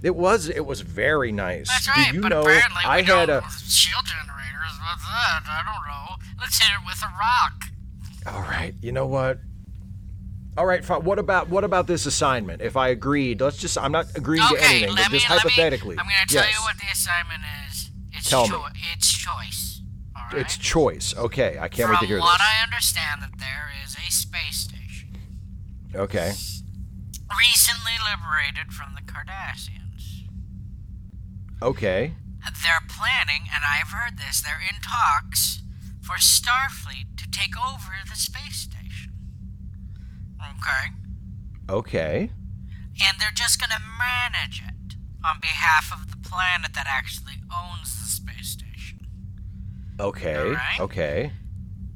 It 0.03 0.17
was 0.17 0.49
it 0.49 0.65
was 0.67 0.81
very 0.81 1.31
nice. 1.33 1.69
That's 1.69 1.85
Do 1.87 1.91
right, 1.93 2.15
you 2.15 2.21
but 2.23 2.29
know 2.29 2.41
apparently 2.43 2.81
we 2.85 2.91
I 2.91 3.03
had 3.03 3.27
don't. 3.27 3.45
a 3.45 3.51
shield 3.51 4.05
generators. 4.05 4.79
What's 4.81 5.05
that? 5.05 5.43
I 5.47 5.63
don't 5.65 5.87
know. 5.87 6.17
Let's 6.41 6.59
hit 6.59 6.71
it 6.73 6.85
with 6.85 7.01
a 7.03 7.13
rock. 7.19 8.35
All 8.35 8.43
right. 8.43 8.75
You 8.83 8.93
know 8.93 9.07
what? 9.07 9.39
All 10.57 10.67
right, 10.67 10.85
fine. 10.85 11.03
What 11.05 11.19
about 11.19 11.49
what 11.49 11.65
about 11.65 11.87
this 11.87 12.05
assignment? 12.05 12.61
If 12.63 12.77
I 12.77 12.89
agreed, 12.89 13.41
let's 13.41 13.57
just 13.57 13.79
I'm 13.79 13.93
not 13.93 14.07
agreeing 14.17 14.47
to 14.49 14.57
anything, 14.63 14.95
but 14.95 15.11
me. 15.13 15.19
just 15.19 15.31
let 15.31 15.45
me- 15.45 15.51
hypothetically. 15.51 15.97
I'm 15.99 16.05
gonna 16.05 16.27
tell 16.29 16.45
yes. 16.45 16.55
you 16.59 16.63
what 16.63 16.77
the 16.79 16.87
assignment 16.93 17.43
is. 17.71 17.91
It's 18.13 18.29
Tell 18.29 18.47
me. 18.49 18.57
It's 18.95 19.11
choice. 19.17 19.81
All 20.17 20.25
right. 20.33 20.41
It's 20.43 20.57
choice. 20.59 21.15
Okay, 21.17 21.57
I 21.61 21.69
can't 21.69 21.87
From 21.89 21.91
wait 21.93 22.01
to 22.01 22.07
hear 22.07 22.17
this. 22.17 22.25
From 22.25 22.33
what. 22.33 22.41
I 22.41 22.63
understand, 22.65 23.23
that 23.23 23.39
there 23.39 23.71
is 23.85 23.95
a 23.97 24.11
space 24.13 24.59
station 24.59 25.17
Okay. 25.95 26.33
recently 27.39 27.97
liberated 28.05 28.73
from 28.73 28.95
the 28.95 29.01
Cardassians. 29.03 29.82
Okay. 31.63 32.13
They're 32.63 32.83
planning, 32.89 33.43
and 33.55 33.63
I've 33.63 33.93
heard 33.93 34.19
this, 34.19 34.41
they're 34.43 34.61
in 34.61 34.81
talks 34.83 35.63
for 36.01 36.17
Starfleet 36.17 37.17
to 37.17 37.31
take 37.31 37.55
over 37.57 37.93
the 38.09 38.17
space 38.17 38.57
station. 38.57 39.13
Okay? 40.41 40.93
Okay. 41.71 42.31
And 43.05 43.19
they're 43.21 43.31
just 43.35 43.61
going 43.61 43.71
to 43.71 43.79
manage 43.79 44.61
it 44.61 44.97
on 45.25 45.39
behalf 45.41 45.93
of 45.93 46.11
the 46.11 46.17
planet 46.29 46.75
that 46.75 46.87
actually 46.89 47.39
owns 47.55 47.99
the 48.01 48.07
space 48.07 48.49
station. 48.49 49.07
Okay. 50.01 50.37
Alright. 50.37 50.81
Okay. 50.81 51.33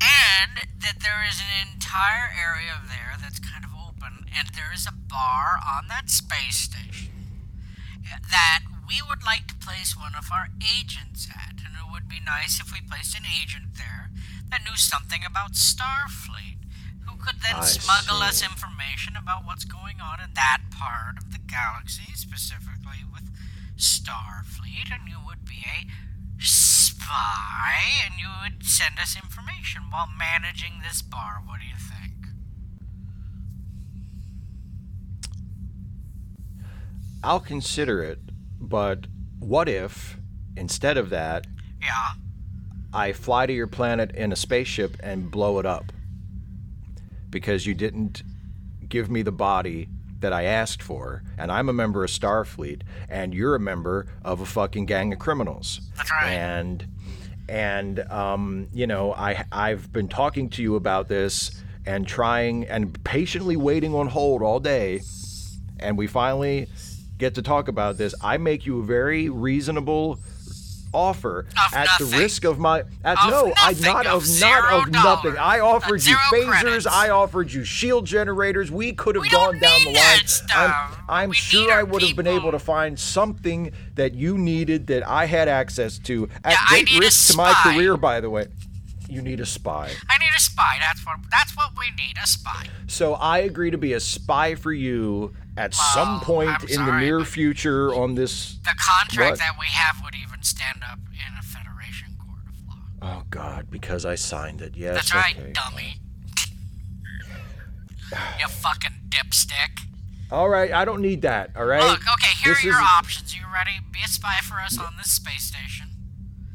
And 0.01 0.69
that 0.81 1.01
there 1.03 1.27
is 1.29 1.41
an 1.41 1.69
entire 1.75 2.31
area 2.31 2.79
there 2.87 3.17
that's 3.21 3.41
kind 3.41 3.65
of 3.65 3.71
open, 3.75 4.27
and 4.37 4.49
there 4.55 4.73
is 4.73 4.87
a 4.87 4.93
bar 4.93 5.59
on 5.67 5.89
that 5.89 6.09
space 6.09 6.59
station 6.59 7.11
that 8.31 8.61
we 8.87 9.03
would 9.09 9.25
like 9.25 9.47
to 9.49 9.55
place 9.55 9.97
one 9.97 10.15
of 10.17 10.31
our 10.33 10.49
agents 10.63 11.29
at. 11.31 11.61
And 11.65 11.75
it 11.75 11.91
would 11.91 12.09
be 12.09 12.21
nice 12.25 12.61
if 12.61 12.73
we 12.73 12.81
placed 12.81 13.17
an 13.17 13.27
agent 13.27 13.77
there 13.77 14.11
that 14.51 14.63
knew 14.65 14.77
something 14.77 15.23
about 15.27 15.53
Starfleet, 15.53 16.63
who 17.07 17.17
could 17.19 17.43
then 17.43 17.57
I 17.57 17.65
smuggle 17.65 18.23
us 18.23 18.43
information 18.43 19.15
about 19.17 19.45
what's 19.45 19.65
going 19.65 20.01
on 20.01 20.21
in 20.21 20.31
that 20.35 20.71
part 20.71 21.19
of 21.19 21.33
the 21.33 21.39
galaxy, 21.39 22.15
specifically 22.15 23.03
with 23.13 23.31
Starfleet, 23.77 24.93
and 24.93 25.09
you 25.09 25.19
would 25.27 25.45
be 25.45 25.65
a 25.67 25.87
spy, 26.39 27.75
and 28.05 28.15
you 28.19 28.29
would 28.43 28.65
send 28.65 28.99
us 28.99 29.17
information 29.17 29.83
while 29.91 30.09
managing 30.17 30.81
this 30.83 31.03
bar. 31.03 31.43
What 31.45 31.61
do 31.61 31.67
you 31.67 31.75
think? 31.75 32.13
I'll 37.23 37.41
consider 37.41 38.03
it, 38.03 38.21
but 38.61 39.07
what 39.39 39.69
if 39.69 40.19
instead 40.57 40.97
of 40.97 41.11
that, 41.11 41.47
Yeah. 41.81 42.15
I 42.93 43.13
fly 43.13 43.47
to 43.47 43.53
your 43.53 43.67
planet 43.67 44.13
in 44.15 44.33
a 44.33 44.37
spaceship 44.37 44.97
and 45.03 45.31
blow 45.31 45.59
it 45.59 45.67
up? 45.67 45.93
Because 47.31 47.67
you 47.67 47.75
didn't 47.75 48.23
give 48.89 49.11
me 49.11 49.23
the 49.23 49.33
body 49.33 49.89
that 50.21 50.33
I 50.33 50.45
asked 50.45 50.83
for, 50.83 51.23
and 51.37 51.53
I'm 51.53 51.69
a 51.69 51.73
member 51.73 52.03
of 52.03 52.11
Starfleet, 52.11 52.83
and 53.11 53.35
you're 53.35 53.55
a 53.55 53.61
member 53.61 54.07
of 54.25 54.41
a 54.41 54.47
fucking 54.47 54.87
gang 54.87 55.13
of 55.13 55.19
criminals. 55.19 55.81
That's 55.97 56.11
right. 56.11 56.31
And 56.31 56.87
and 57.49 58.01
um, 58.11 58.69
you 58.73 58.87
know, 58.87 59.13
I 59.13 59.45
I've 59.53 59.93
been 59.93 60.09
talking 60.09 60.49
to 60.51 60.63
you 60.63 60.77
about 60.77 61.09
this 61.09 61.63
and 61.85 62.07
trying 62.07 62.65
and 62.65 63.03
patiently 63.05 63.57
waiting 63.57 63.95
on 63.95 64.07
hold 64.09 64.43
all 64.43 64.59
day, 64.59 65.03
and 65.79 65.99
we 65.99 66.07
finally 66.07 66.69
get 67.19 67.35
to 67.37 67.43
talk 67.43 67.69
about 67.69 67.99
this. 67.99 68.15
I 68.23 68.37
make 68.39 68.67
you 68.67 68.81
a 68.81 68.85
very 68.85 69.29
reasonable 69.29 70.19
offer 70.95 71.41
Of 71.67 71.75
at 71.75 71.89
the 71.99 72.07
risk 72.07 72.45
of 72.45 72.59
my 72.59 72.81
at 73.05 73.19
Of 73.23 73.31
no 73.31 73.53
I 73.57 73.73
nothing, 73.73 73.85
not 73.85 74.07
of 74.07 74.23
of, 74.23 74.41
not 74.41 74.73
of 74.73 74.93
nothing. 74.93 75.37
I 75.37 75.61
offered 75.61 76.05
you 76.07 76.17
phasers. 76.33 76.61
credits. 76.61 76.87
I 76.87 77.11
offered 77.11 77.53
you 77.53 77.65
shield 77.65 78.07
generators. 78.07 78.71
We 78.71 78.93
could 78.93 79.15
have 79.17 79.23
We 79.23 79.29
gone 79.29 79.59
down 79.59 79.85
the 79.85 79.91
line. 79.91 80.21
I'm, 80.55 80.97
I'm 81.09 81.33
sure 81.33 81.71
I 81.73 81.83
would 81.83 82.03
have 82.03 82.17
been 82.17 82.27
able 82.27 82.51
to 82.53 82.59
find 82.59 82.99
something 82.99 83.73
that 83.97 84.15
you 84.15 84.39
needed 84.39 84.87
that 84.87 85.07
I 85.07 85.27
had 85.27 85.49
access 85.49 85.99
to 86.01 86.29
at 86.45 86.53
Yeah, 86.53 86.59
great 86.69 86.99
risk 86.99 87.31
to 87.33 87.37
my 87.37 87.53
career. 87.63 87.97
By 87.97 88.21
the 88.21 88.31
way, 88.31 88.47
you 89.09 89.23
need 89.23 89.41
a 89.41 89.47
spy. 89.47 89.91
I 90.09 90.19
need 90.19 90.31
a 90.37 90.41
spy. 90.41 90.77
That's 90.81 91.05
what. 91.07 91.19
That's 91.31 91.57
what 91.57 91.71
we 91.79 91.87
need. 91.91 92.17
A 92.23 92.27
spy. 92.27 92.67
So 92.87 93.15
I 93.15 93.39
agree 93.39 93.71
to 93.71 93.79
be 93.79 93.93
a 93.93 94.01
spy 94.01 94.55
for 94.55 94.73
you 94.73 95.35
at 95.57 95.75
some 95.75 96.21
point 96.21 96.51
I'm 96.51 96.69
in 96.69 96.85
the 96.87 96.99
near 96.99 97.25
future 97.25 97.95
on 97.95 98.15
this. 98.15 98.57
The 98.65 98.75
contract 98.79 99.31
What? 99.33 99.39
that 99.39 99.57
we 99.59 99.67
have 99.67 99.97
would 100.05 100.15
even 100.15 100.43
stand 100.43 100.83
up 100.91 100.99
in 101.13 101.39
a 101.39 101.43
Federation 101.43 102.09
court 102.19 102.41
of 102.49 102.67
law. 102.69 103.19
Oh 103.19 103.25
God, 103.31 103.71
because 103.71 104.05
I 104.05 104.15
signed 104.17 104.61
it. 104.61 104.77
Yes. 104.77 104.95
That's 104.97 105.15
right, 105.15 105.37
okay. 105.39 105.53
dummy. 105.53 105.95
you 108.39 108.47
fucking 108.49 108.93
dipstick. 109.09 109.81
All 110.31 110.49
right, 110.49 110.73
I 110.73 110.85
don't 110.85 111.01
need 111.01 111.23
that. 111.23 111.51
All 111.57 111.65
right. 111.65 111.83
Look, 111.83 112.01
okay, 112.15 112.33
here 112.43 112.53
This 112.55 112.65
are 112.65 112.67
your 112.67 112.81
is- 112.81 112.87
options. 112.99 113.35
You 113.37 113.43
ready? 113.53 113.73
Be 113.93 114.01
a 114.05 114.09
spy 114.09 114.39
for 114.43 114.61
us 114.61 114.79
on 114.79 114.95
this 114.99 115.11
space 115.13 115.45
station. 115.45 115.87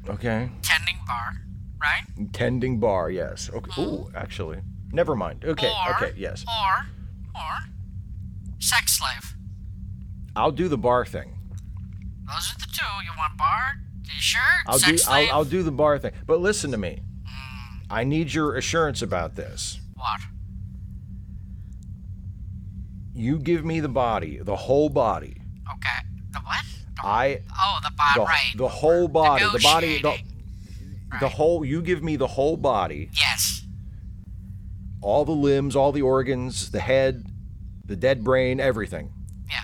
Okay. 0.09 0.49
Tending 0.61 0.97
bar, 1.07 1.37
right? 1.81 2.33
Tending 2.33 2.79
bar. 2.79 3.09
Yes. 3.09 3.49
Okay. 3.53 3.71
Mm-hmm. 3.71 3.81
Ooh, 3.81 4.11
actually, 4.15 4.59
never 4.91 5.15
mind. 5.15 5.43
Okay. 5.43 5.71
Or, 5.87 5.95
okay. 5.95 6.13
Yes. 6.17 6.45
Or, 6.47 6.87
or, 7.35 7.57
sex 8.59 8.93
slave. 8.97 9.35
I'll 10.35 10.51
do 10.51 10.67
the 10.67 10.77
bar 10.77 11.05
thing. 11.05 11.37
Those 12.25 12.53
are 12.53 12.59
the 12.59 12.67
two. 12.71 12.85
You 13.03 13.11
want 13.17 13.37
bar? 13.37 13.73
You 14.03 14.21
sure? 14.21 14.41
I'll 14.67 14.79
sex 14.79 14.91
do. 14.91 14.97
slave? 14.97 15.29
I'll, 15.29 15.39
I'll 15.39 15.45
do 15.45 15.63
the 15.63 15.71
bar 15.71 15.99
thing. 15.99 16.11
But 16.25 16.39
listen 16.39 16.71
to 16.71 16.77
me. 16.77 17.01
Mm. 17.25 17.81
I 17.89 18.03
need 18.03 18.33
your 18.33 18.55
assurance 18.55 19.01
about 19.01 19.35
this. 19.35 19.79
What? 19.95 20.21
You 23.13 23.37
give 23.39 23.65
me 23.65 23.79
the 23.79 23.89
body, 23.89 24.37
the 24.37 24.55
whole 24.55 24.89
body. 24.89 25.41
Okay. 25.73 26.07
The 26.31 26.39
what? 26.39 26.63
The, 26.95 27.05
I 27.05 27.41
oh, 27.59 27.79
the 27.83 27.91
body. 27.95 28.19
the, 28.19 28.25
right. 28.25 28.53
the 28.55 28.67
whole 28.67 29.07
body, 29.07 29.45
the 29.51 29.59
body, 29.59 30.01
the, 30.01 30.17
The 31.19 31.29
whole. 31.29 31.65
You 31.65 31.81
give 31.81 32.01
me 32.03 32.15
the 32.15 32.27
whole 32.27 32.57
body, 32.57 33.09
Yes. 33.13 33.63
all 35.01 35.25
the 35.25 35.31
limbs, 35.31 35.75
all 35.75 35.91
the 35.91 36.01
organs, 36.01 36.71
the 36.71 36.79
head, 36.79 37.25
the 37.85 37.95
dead 37.95 38.23
brain, 38.23 38.59
everything. 38.59 39.11
Yeah. 39.49 39.59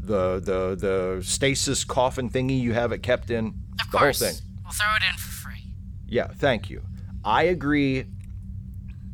the 0.00 0.38
the 0.40 0.76
the 0.76 1.22
stasis 1.24 1.84
coffin 1.84 2.28
thingy 2.28 2.60
you 2.60 2.72
have 2.74 2.92
it 2.92 3.02
kept 3.02 3.30
in, 3.30 3.46
Of 3.80 3.90
the 3.90 3.98
course. 3.98 4.20
whole 4.20 4.28
thing. 4.28 4.38
We'll 4.62 4.72
throw 4.72 4.94
it 4.96 5.02
in 5.10 5.16
for 5.16 5.30
free. 5.30 5.74
Yeah, 6.06 6.28
thank 6.28 6.68
you. 6.68 6.82
I 7.24 7.44
agree 7.44 8.04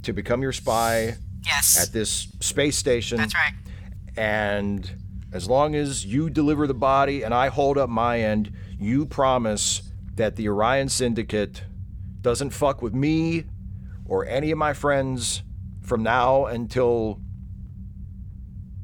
to 0.03 0.13
become 0.13 0.43
your 0.43 0.53
spy 0.53 1.17
Yes. 1.45 1.81
at 1.81 1.93
this 1.93 2.29
space 2.41 2.77
station. 2.77 3.19
That's 3.19 3.35
right. 3.35 3.55
And 4.17 4.91
as 5.33 5.49
long 5.49 5.75
as 5.77 6.05
you 6.05 6.29
deliver 6.29 6.67
the 6.67 6.75
body 6.75 7.23
and 7.23 7.33
I 7.33 7.49
hold 7.49 7.79
up 7.79 7.89
my 7.89 8.21
end, 8.21 8.53
you 8.79 9.07
promise 9.07 9.83
that 10.21 10.37
the 10.37 10.47
Orion 10.49 10.91
Syndicate 10.91 11.63
doesn't 12.21 12.51
fuck 12.51 12.83
with 12.83 12.93
me 12.93 13.45
or 14.05 14.27
any 14.27 14.51
of 14.51 14.59
my 14.59 14.75
friends 14.75 15.43
from 15.81 16.03
now 16.03 16.45
until 16.45 17.19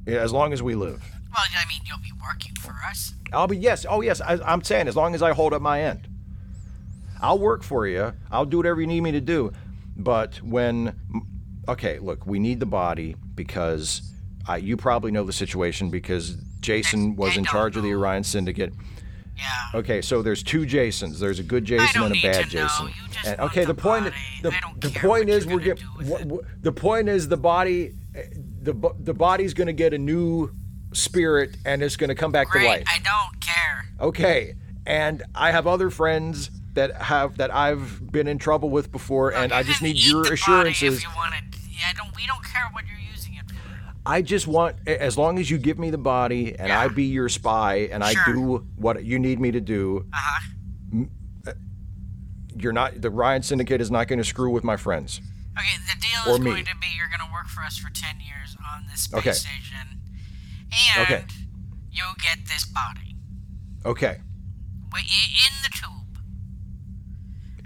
yeah, 0.06 0.20
as 0.20 0.32
long 0.32 0.54
as 0.54 0.62
we 0.62 0.74
live. 0.74 1.04
Well, 1.34 1.44
I 1.54 1.68
mean, 1.68 1.82
you'll 1.84 1.98
be 1.98 2.12
working 2.26 2.54
for 2.54 2.74
us. 2.88 3.12
I'll 3.34 3.48
be 3.48 3.58
yes, 3.58 3.84
oh 3.86 4.00
yes. 4.00 4.22
I, 4.22 4.38
I'm 4.46 4.62
saying 4.64 4.88
as 4.88 4.96
long 4.96 5.14
as 5.14 5.22
I 5.22 5.34
hold 5.34 5.52
up 5.52 5.60
my 5.60 5.82
end, 5.82 6.08
I'll 7.20 7.38
work 7.38 7.62
for 7.62 7.86
you. 7.86 8.14
I'll 8.30 8.46
do 8.46 8.56
whatever 8.56 8.80
you 8.80 8.86
need 8.86 9.02
me 9.02 9.12
to 9.12 9.20
do. 9.20 9.52
But 9.94 10.36
when, 10.36 10.98
okay, 11.68 11.98
look, 11.98 12.24
we 12.24 12.38
need 12.38 12.60
the 12.60 12.66
body 12.66 13.14
because 13.34 14.10
uh, 14.48 14.54
you 14.54 14.78
probably 14.78 15.10
know 15.10 15.24
the 15.24 15.34
situation 15.34 15.90
because 15.90 16.30
Jason 16.60 17.14
was 17.14 17.36
I 17.36 17.40
in 17.40 17.44
charge 17.44 17.76
of 17.76 17.82
the. 17.82 17.92
Orion 17.92 18.24
Syndicate. 18.24 18.72
Yeah. 19.36 19.78
Okay, 19.78 20.00
so 20.00 20.22
there's 20.22 20.42
two 20.42 20.64
Jasons. 20.64 21.20
There's 21.20 21.38
a 21.38 21.42
good 21.42 21.64
Jason 21.64 22.02
and 22.02 22.16
a 22.16 22.22
bad. 22.22 22.48
Jason. 22.48 22.90
And 23.26 23.40
okay, 23.40 23.64
the 23.64 23.74
the 23.74 23.82
point 23.82 24.14
the, 24.42 24.54
the 24.78 24.90
point 24.90 25.28
is 25.28 25.46
we're 25.46 25.58
gonna 25.58 25.64
get, 25.64 25.78
do 25.78 25.86
with 25.98 26.08
what, 26.08 26.20
it. 26.20 26.26
what- 26.26 26.44
the 26.62 26.72
point 26.72 27.08
is 27.08 27.28
the 27.28 27.36
body 27.36 27.92
the 28.62 28.94
the 28.98 29.14
body's 29.14 29.54
going 29.54 29.66
to 29.66 29.72
get 29.72 29.94
a 29.94 29.98
new 29.98 30.50
spirit 30.92 31.56
and 31.64 31.82
it's 31.82 31.96
going 31.96 32.08
to 32.08 32.14
come 32.14 32.32
back 32.32 32.50
to 32.52 32.58
life. 32.58 32.84
I 32.88 32.98
don't 32.98 33.40
care. 33.40 33.86
Okay, 34.00 34.54
and 34.86 35.22
I 35.34 35.50
have 35.52 35.66
other 35.66 35.90
friends 35.90 36.50
that 36.74 36.94
have 37.00 37.38
that 37.38 37.54
I've 37.54 38.10
been 38.10 38.26
in 38.28 38.38
trouble 38.38 38.70
with 38.70 38.90
before, 38.92 39.32
and 39.32 39.52
I 39.52 39.62
just 39.62 39.82
need 39.82 39.96
your 39.96 40.32
assurances. 40.32 41.02
You. 41.02 41.08
Yeah, 41.70 41.86
I 41.90 41.92
don't. 41.92 42.14
We 42.16 42.26
don't 42.26 42.44
care 42.44 42.68
what 42.72 42.84
you're 42.86 42.96
using 42.96 43.04
it 43.04 43.05
for. 43.05 43.05
I 44.06 44.22
just 44.22 44.46
want, 44.46 44.76
as 44.86 45.18
long 45.18 45.38
as 45.38 45.50
you 45.50 45.58
give 45.58 45.78
me 45.78 45.90
the 45.90 45.98
body 45.98 46.56
and 46.58 46.72
I 46.72 46.86
be 46.88 47.04
your 47.04 47.28
spy 47.28 47.88
and 47.92 48.04
I 48.04 48.14
do 48.24 48.64
what 48.76 49.04
you 49.04 49.18
need 49.18 49.40
me 49.40 49.50
to 49.50 49.60
do, 49.60 50.06
Uh 50.12 50.16
huh. 50.16 51.52
you're 52.56 52.72
not. 52.72 53.00
The 53.02 53.08
Orion 53.10 53.42
Syndicate 53.42 53.80
is 53.80 53.90
not 53.90 54.08
going 54.08 54.18
to 54.18 54.24
screw 54.24 54.50
with 54.50 54.64
my 54.64 54.76
friends. 54.76 55.20
Okay. 55.58 55.76
The 55.92 56.00
deal 56.00 56.34
is 56.34 56.40
me. 56.40 56.50
going 56.52 56.64
to 56.66 56.76
be 56.80 56.86
you're 56.96 57.08
going 57.08 57.26
to 57.26 57.32
work 57.32 57.48
for 57.48 57.62
us 57.62 57.76
for 57.78 57.90
ten 57.90 58.16
years 58.20 58.56
on 58.74 58.84
this 58.90 59.02
space 59.02 59.18
Okay. 59.18 59.32
station, 59.32 60.00
and 60.96 61.02
Okay. 61.02 61.24
you'll 61.90 62.14
get 62.22 62.38
this 62.46 62.64
body 62.64 63.16
Okay. 63.84 64.18
In 64.98 65.52
the 65.62 65.68
tube. 65.76 66.18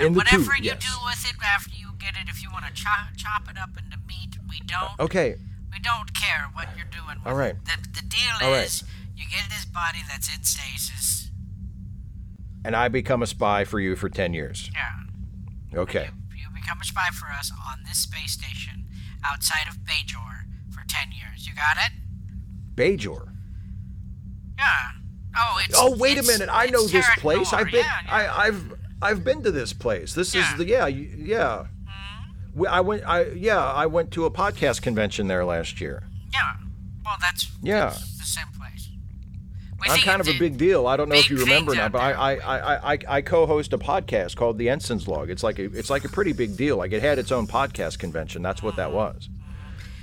In 0.01 0.07
And 0.07 0.14
the 0.14 0.18
whatever 0.18 0.45
tube, 0.55 0.64
you 0.64 0.64
yes. 0.72 0.82
do 0.82 0.93
with 1.05 1.24
it 1.30 1.36
after 1.45 1.70
you 1.76 1.93
get 1.99 2.14
it, 2.16 2.28
if 2.28 2.43
you 2.43 2.51
want 2.51 2.64
to 2.66 2.72
chop 2.72 3.09
chop 3.16 3.49
it 3.49 3.57
up 3.59 3.70
into 3.78 3.99
meat, 4.09 4.36
we 4.49 4.61
don't. 4.66 4.99
Okay. 4.99 5.36
We 5.72 5.78
don't 5.80 6.12
care 6.14 6.46
what 6.52 6.68
you're 6.76 6.86
doing 6.90 7.18
with 7.22 7.26
All 7.26 7.34
right. 7.38 7.54
it. 7.54 7.64
The, 7.64 8.00
the 8.00 8.06
deal 8.06 8.20
All 8.42 8.50
right. 8.52 8.64
is 8.66 8.84
you 9.16 9.24
get 9.30 9.48
this 9.50 9.64
body 9.64 10.00
that's 10.08 10.34
in 10.34 10.42
stasis. 10.42 11.30
And 12.64 12.76
I 12.76 12.88
become 12.88 13.22
a 13.22 13.26
spy 13.26 13.64
for 13.64 13.80
you 13.80 13.96
for 13.96 14.08
ten 14.08 14.34
years. 14.34 14.70
Yeah. 14.74 15.78
Okay. 15.80 16.10
You, 16.34 16.42
you 16.42 16.46
become 16.54 16.78
a 16.80 16.84
spy 16.84 17.08
for 17.12 17.26
us 17.28 17.50
on 17.70 17.84
this 17.86 17.98
space 17.98 18.32
station 18.32 18.84
outside 19.24 19.68
of 19.68 19.76
Bajor 19.78 20.42
for 20.72 20.82
10 20.88 21.12
years. 21.12 21.46
You 21.46 21.54
got 21.54 21.76
it? 21.76 21.92
Bajor. 22.74 23.28
Yeah. 24.58 24.66
Oh, 25.36 25.60
it's. 25.64 25.74
Oh 25.78 25.96
wait 25.96 26.18
a 26.18 26.22
minute! 26.22 26.48
I 26.50 26.66
know 26.66 26.86
this 26.86 27.08
place. 27.18 27.52
Nor, 27.52 27.60
I've 27.60 27.66
been. 27.70 27.84
Yeah, 27.84 28.00
yeah. 28.04 28.12
I, 28.34 28.46
I've 28.46 28.74
I've 29.00 29.24
been 29.24 29.42
to 29.44 29.50
this 29.52 29.72
place. 29.72 30.12
This 30.12 30.34
Yeah. 30.34 30.50
is 30.52 30.58
the 30.58 30.66
yeah 30.66 30.86
yeah. 30.88 31.66
I 32.68 32.80
went. 32.80 33.03
I 33.07 33.26
yeah. 33.30 33.64
I 33.64 33.86
went 33.86 34.11
to 34.12 34.24
a 34.24 34.30
podcast 34.30 34.82
convention 34.82 35.28
there 35.28 35.44
last 35.44 35.80
year. 35.80 36.03
yeah. 36.32 36.55
Well, 37.05 37.16
that's. 37.20 37.51
Yeah. 37.62 37.86
that's 37.86 38.18
the 38.18 38.24
same 38.24 38.46
place. 38.59 38.88
We 39.80 39.88
I'm 39.88 39.98
kind 40.01 40.20
of 40.20 40.28
a 40.28 40.38
big 40.38 40.59
deal. 40.59 40.86
I 40.86 40.96
don't 40.96 41.09
know 41.09 41.14
if 41.14 41.30
you 41.30 41.38
remember 41.38 41.74
now, 41.74 41.88
but 41.88 42.01
I. 42.01 42.12
I, 42.12 42.34
I, 42.34 42.92
I, 42.92 42.98
I 43.09 43.20
co-host 43.22 43.72
a 43.72 43.78
podcast 43.78 44.36
called 44.36 44.59
The 44.59 44.68
Ensign's 44.68 45.09
Log. 45.09 45.30
It's 45.30 45.42
like 45.42 45.59
a, 45.59 45.64
it's 45.76 45.88
like 45.88 46.05
a 46.05 46.09
pretty 46.09 46.32
big 46.34 46.57
deal. 46.57 46.76
Like 46.76 46.92
it 46.92 47.01
had 47.03 47.18
its 47.18 47.32
own 47.32 47.46
podcast 47.46 47.98
convention. 47.98 48.42
That's 48.42 48.62
what 48.62 48.76
that 48.76 48.92
was. 48.92 49.28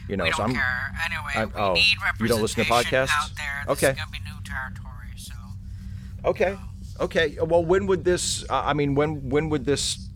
You 0.10 0.18
know, 0.18 0.24
We 0.24 0.32
don't 0.32 0.40
I'm. 0.42 0.54
care. 0.56 0.94
Anyway, 1.06 1.52
we 1.54 1.62
oh, 1.62 1.74
need 1.74 1.96
you 2.20 2.28
don't 2.28 2.42
listen 2.42 2.64
to 2.66 2.72
podcasts? 2.72 3.10
out 3.12 3.30
there. 3.36 3.64
This 3.68 3.72
Okay. 3.84 3.90
is 3.90 3.96
going 3.98 4.08
to 4.08 4.12
be 4.14 4.20
new 4.20 4.42
territory, 4.44 5.14
so. 5.18 5.34
Okay. 6.26 6.58
Okay. 7.00 7.38
Well, 7.42 7.64
when 7.64 7.86
would 7.88 8.04
this? 8.04 8.44
Uh, 8.50 8.64
I 8.66 8.74
mean, 8.74 8.96
when 8.96 9.30
when 9.30 9.50
would 9.50 9.66
this 9.66 10.10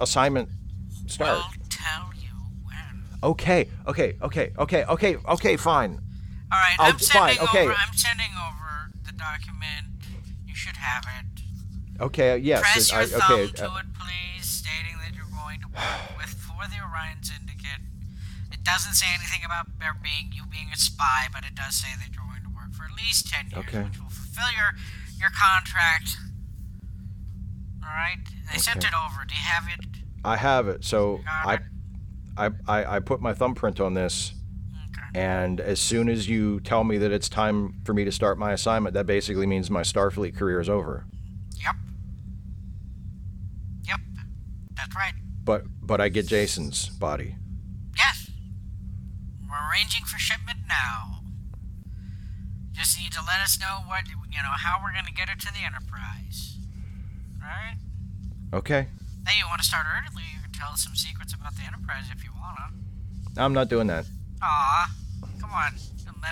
assignment 0.00 0.48
start? 1.06 1.38
We'll 1.38 1.44
you. 1.54 1.63
Okay. 3.24 3.68
Okay. 3.86 4.16
Okay. 4.22 4.52
Okay. 4.58 4.84
Okay. 4.84 5.16
Okay. 5.16 5.56
Fine. 5.56 5.92
All 6.52 6.58
right, 6.60 6.76
I'll- 6.78 6.92
I'm 6.92 6.98
sending 6.98 7.36
fine, 7.38 7.48
okay. 7.48 7.64
over. 7.64 7.74
I'm 7.74 7.94
sending 7.96 8.30
over 8.46 8.92
the 9.04 9.12
document. 9.12 9.86
You 10.46 10.54
should 10.54 10.76
have 10.76 11.04
it. 11.18 11.42
Okay. 12.00 12.38
Yes. 12.38 12.60
Press 12.60 12.92
I- 12.92 13.00
your 13.00 13.08
thumb 13.20 13.32
okay. 13.32 13.52
to 13.52 13.70
uh, 13.72 13.78
it, 13.78 13.86
please, 13.98 14.44
stating 14.46 14.96
that 15.02 15.14
you're 15.16 15.32
going 15.34 15.60
to 15.62 15.68
work 15.68 16.16
with 16.20 16.30
for 16.36 16.68
the 16.68 16.78
Orion 16.84 17.22
Syndicate. 17.22 17.82
It 18.52 18.62
doesn't 18.62 18.94
say 18.94 19.06
anything 19.14 19.40
about 19.44 19.66
there 19.80 19.96
being 20.00 20.30
you 20.32 20.44
being 20.46 20.68
a 20.72 20.76
spy, 20.76 21.26
but 21.32 21.44
it 21.44 21.54
does 21.54 21.74
say 21.74 21.88
that 21.98 22.14
you're 22.14 22.24
going 22.28 22.44
to 22.44 22.50
work 22.54 22.72
for 22.76 22.84
at 22.84 22.92
least 22.94 23.26
ten 23.32 23.48
years, 23.50 23.64
Okay. 23.66 23.82
which 23.88 23.98
will 23.98 24.10
fulfill 24.10 24.52
your 24.54 24.76
your 25.18 25.30
contract. 25.30 26.18
All 27.82 27.90
right, 27.90 28.18
they 28.52 28.58
sent 28.58 28.78
Okay. 28.78 28.88
it 28.88 28.94
over. 28.94 29.24
Do 29.24 29.34
you 29.34 29.40
have 29.40 29.64
it? 29.72 29.86
I 30.24 30.36
have 30.36 30.68
it. 30.68 30.84
So 30.84 31.20
I, 31.26 31.54
it. 31.54 31.60
I, 32.36 32.50
I, 32.66 32.96
I 32.96 33.00
put 33.00 33.20
my 33.20 33.32
thumbprint 33.32 33.80
on 33.80 33.94
this, 33.94 34.34
and 35.14 35.60
as 35.60 35.78
soon 35.78 36.08
as 36.08 36.28
you 36.28 36.60
tell 36.60 36.82
me 36.82 36.98
that 36.98 37.12
it's 37.12 37.28
time 37.28 37.74
for 37.84 37.94
me 37.94 38.04
to 38.04 38.12
start 38.12 38.38
my 38.38 38.52
assignment, 38.52 38.94
that 38.94 39.06
basically 39.06 39.46
means 39.46 39.70
my 39.70 39.82
Starfleet 39.82 40.36
career 40.36 40.60
is 40.60 40.68
over. 40.68 41.04
Yep. 41.62 41.76
Yep. 43.86 44.00
That's 44.76 44.96
right. 44.96 45.14
But 45.44 45.64
but 45.80 46.00
I 46.00 46.08
get 46.08 46.26
Jason's 46.26 46.88
body. 46.88 47.36
Yes. 47.96 48.30
We're 49.48 49.70
arranging 49.70 50.04
for 50.04 50.18
shipment 50.18 50.58
now. 50.68 51.20
Just 52.72 52.98
need 52.98 53.12
to 53.12 53.20
let 53.20 53.40
us 53.40 53.60
know 53.60 53.84
what 53.86 54.08
you 54.08 54.42
know 54.42 54.56
how 54.58 54.80
we're 54.82 54.92
gonna 54.92 55.14
get 55.14 55.28
it 55.28 55.38
to 55.40 55.52
the 55.52 55.60
Enterprise. 55.64 56.56
Alright? 57.40 57.76
Okay. 58.52 58.88
Hey, 59.28 59.38
you 59.38 59.44
wanna 59.48 59.62
start 59.62 59.86
early, 59.86 60.24
tell 60.58 60.70
us 60.72 60.82
some 60.84 60.94
secrets 60.94 61.34
about 61.34 61.54
the 61.56 61.62
Enterprise 61.62 62.04
if 62.14 62.24
you 62.24 62.30
wanna. 62.40 62.70
I'm 63.36 63.52
not 63.52 63.68
doing 63.68 63.86
that. 63.88 64.06
Aw. 64.42 64.90
Come 65.40 65.50
on. 65.52 65.72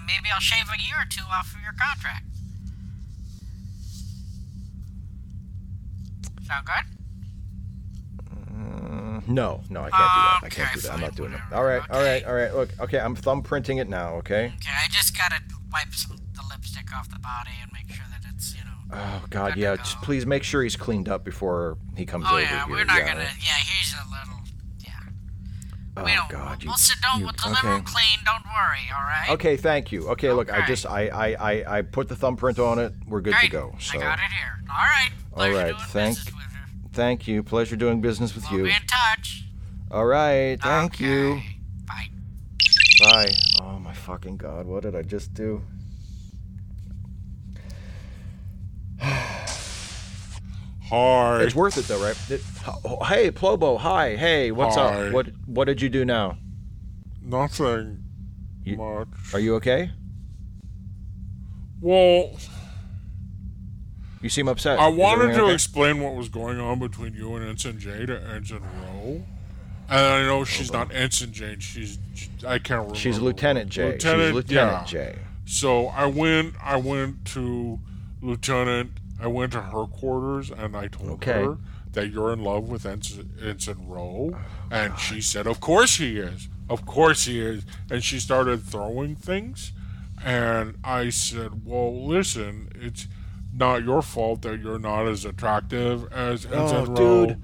Maybe 0.06 0.30
I'll 0.32 0.40
shave 0.40 0.64
a 0.72 0.78
year 0.82 0.96
or 1.02 1.06
two 1.08 1.22
off 1.30 1.54
of 1.54 1.60
your 1.62 1.72
contract. 1.72 2.24
Sound 6.46 6.66
good? 6.66 6.84
Uh, 8.54 9.20
no, 9.26 9.60
no, 9.70 9.82
I 9.82 9.90
can't 9.90 9.92
do 9.92 9.98
that. 9.98 10.40
I 10.42 10.48
can't 10.48 10.68
Okay, 10.68 10.74
do 10.74 10.80
that. 10.80 10.92
I'm 10.92 11.00
not 11.00 11.14
doing 11.14 11.32
that. 11.32 11.40
whatever. 11.50 11.56
All 11.56 11.64
right, 11.64 11.90
all 11.90 12.00
Okay. 12.00 12.12
right, 12.12 12.24
all 12.24 12.34
right. 12.34 12.54
Look, 12.54 12.70
okay, 12.80 12.98
I'm 13.00 13.16
thumbprinting 13.16 13.80
it 13.80 13.88
now. 13.88 14.14
Okay. 14.16 14.46
Okay, 14.46 14.70
I 14.84 14.88
just 14.90 15.16
gotta 15.16 15.40
wipe 15.72 15.92
some 15.94 16.16
the 16.34 16.42
lipstick 16.50 16.92
off 16.96 17.08
the 17.10 17.18
body 17.18 17.50
and 17.62 17.70
make 17.72 17.94
sure 17.94 18.04
that 18.10 18.22
it's, 18.34 18.54
you 18.54 18.64
know. 18.64 18.70
Oh 18.92 19.24
God, 19.30 19.56
yeah. 19.56 19.76
go. 19.76 19.82
Just 19.82 20.00
please 20.02 20.26
make 20.26 20.42
sure 20.42 20.62
he's 20.62 20.76
cleaned 20.76 21.08
up 21.08 21.24
before 21.24 21.78
he 21.96 22.04
comes 22.06 22.24
Oh 22.28 22.32
over 22.32 22.40
yeah, 22.42 22.64
here. 22.66 22.74
we're 22.74 22.84
not 22.84 22.98
yeah. 22.98 23.06
gonna. 23.08 23.20
Yeah, 23.20 23.26
here's 23.26 23.36
a 23.36 23.40
little. 23.40 23.40
Yeah, 23.40 23.81
Oh 25.96 26.04
we 26.04 26.14
don't. 26.14 26.28
God, 26.30 26.62
you. 26.62 26.68
we'll 26.70 26.76
sit 26.76 27.00
down. 27.02 27.18
you- 27.20 27.26
We'll 27.26 27.34
deliver 27.34 27.58
okay. 27.68 27.76
them 27.76 27.84
clean. 27.84 28.18
Don't 28.24 28.44
worry. 28.46 28.80
All 28.96 29.02
right. 29.02 29.26
Okay, 29.30 29.56
thank 29.58 29.92
you. 29.92 30.08
Okay, 30.10 30.32
look, 30.32 30.50
I 30.52 30.64
just 30.66 30.86
I, 30.86 31.08
I 31.08 31.52
I 31.52 31.78
I 31.78 31.82
put 31.82 32.08
the 32.08 32.16
thumbprint 32.16 32.58
on 32.58 32.78
it. 32.78 32.94
We're 33.06 33.20
good 33.20 33.34
Great. 33.34 33.46
to 33.46 33.50
go. 33.50 33.74
So 33.78 33.98
I 33.98 34.00
got 34.02 34.18
it 34.18 34.24
here. 34.32 34.62
All 34.70 34.76
right. 34.78 35.10
All 35.32 35.36
Pleasure 35.38 35.54
right, 35.56 35.66
doing 35.76 35.80
thank- 35.88 36.16
with 36.16 36.34
thank 36.94 37.28
you. 37.28 37.42
Pleasure 37.42 37.76
doing 37.76 38.00
business 38.00 38.34
with 38.34 38.50
We'll 38.50 38.60
you. 38.60 38.64
be 38.66 38.70
in 38.72 38.82
touch. 38.86 39.44
All 39.90 40.06
right, 40.06 40.56
thank 40.62 40.98
you. 41.00 41.40
Bye. 41.86 42.08
Bye. 43.00 43.28
Oh 43.60 43.78
my 43.78 43.92
fucking 43.92 44.38
god, 44.38 44.64
what 44.66 44.82
did 44.84 44.96
I 44.96 45.02
just 45.02 45.34
do? 45.34 45.62
Hi. 50.92 51.40
It's 51.44 51.54
worth 51.54 51.78
it 51.78 51.88
though, 51.88 52.02
right? 52.02 52.30
It- 52.30 52.42
oh, 52.84 53.02
hey, 53.04 53.30
Plobo. 53.30 53.78
Hi. 53.78 54.14
Hey, 54.14 54.50
what's 54.50 54.76
Hi. 54.76 55.06
up? 55.06 55.12
What 55.14 55.28
What 55.46 55.64
did 55.64 55.80
you 55.80 55.88
do 55.88 56.04
now? 56.04 56.36
Nothing 57.22 58.04
You- 58.62 58.76
much. 58.76 59.08
Are 59.32 59.40
you 59.40 59.54
okay? 59.54 59.90
Well, 61.80 62.36
You 64.20 64.28
seem 64.28 64.48
upset. 64.48 64.78
I 64.78 64.88
wanted 64.88 65.32
to 65.34 65.44
okay? 65.44 65.54
explain 65.54 66.00
what 66.02 66.14
was 66.14 66.28
going 66.28 66.60
on 66.60 66.78
between 66.78 67.14
you 67.14 67.34
and 67.36 67.48
Ensign 67.48 67.80
Jade 67.80 68.08
to 68.08 68.22
Ensign 68.22 68.60
Ro. 68.60 69.24
And 69.88 69.98
I 69.98 70.22
know 70.24 70.44
she's 70.44 70.70
not 70.72 70.94
Ensign 70.94 71.32
Jane. 71.32 71.58
She's 71.60 71.98
I 72.46 72.58
can't 72.58 72.80
remember. 72.80 72.94
She's 72.96 73.18
Lieutenant 73.18 73.70
J. 73.70 73.92
Lieutenant, 73.92 74.26
She's 74.26 74.34
Lieutenant 74.34 74.92
yeah. 74.92 75.04
J. 75.12 75.18
So 75.46 75.86
I 75.86 76.04
went. 76.04 76.54
I 76.62 76.76
went 76.76 77.24
to 77.28 77.80
Lieutenant. 78.20 78.90
I 79.22 79.28
went 79.28 79.52
to 79.52 79.60
her 79.62 79.86
quarters 79.86 80.50
and 80.50 80.76
I 80.76 80.88
told 80.88 81.10
Okay. 81.12 81.44
her 81.44 81.58
that 81.92 82.10
you're 82.10 82.32
in 82.32 82.42
love 82.42 82.64
with 82.68 82.86
Ensign, 82.86 83.30
Ensign 83.42 83.86
Ro, 83.86 84.36
and 84.70 84.98
she 84.98 85.20
said, 85.20 85.46
"Of 85.46 85.60
course 85.60 85.96
he 85.98 86.18
is. 86.18 86.48
Of 86.70 86.86
course 86.86 87.26
he 87.26 87.40
is." 87.40 87.64
And 87.90 88.02
she 88.02 88.18
started 88.18 88.62
throwing 88.64 89.14
things, 89.14 89.72
and 90.24 90.76
I 90.82 91.10
said, 91.10 91.66
"Well, 91.66 92.06
listen, 92.06 92.68
it's 92.74 93.08
not 93.54 93.84
your 93.84 94.00
fault 94.00 94.40
that 94.42 94.60
you're 94.60 94.78
not 94.78 95.06
as 95.06 95.24
attractive 95.26 96.10
as 96.12 96.46
Ensign 96.46 96.86
Ro." 96.94 97.26
dude. 97.26 97.42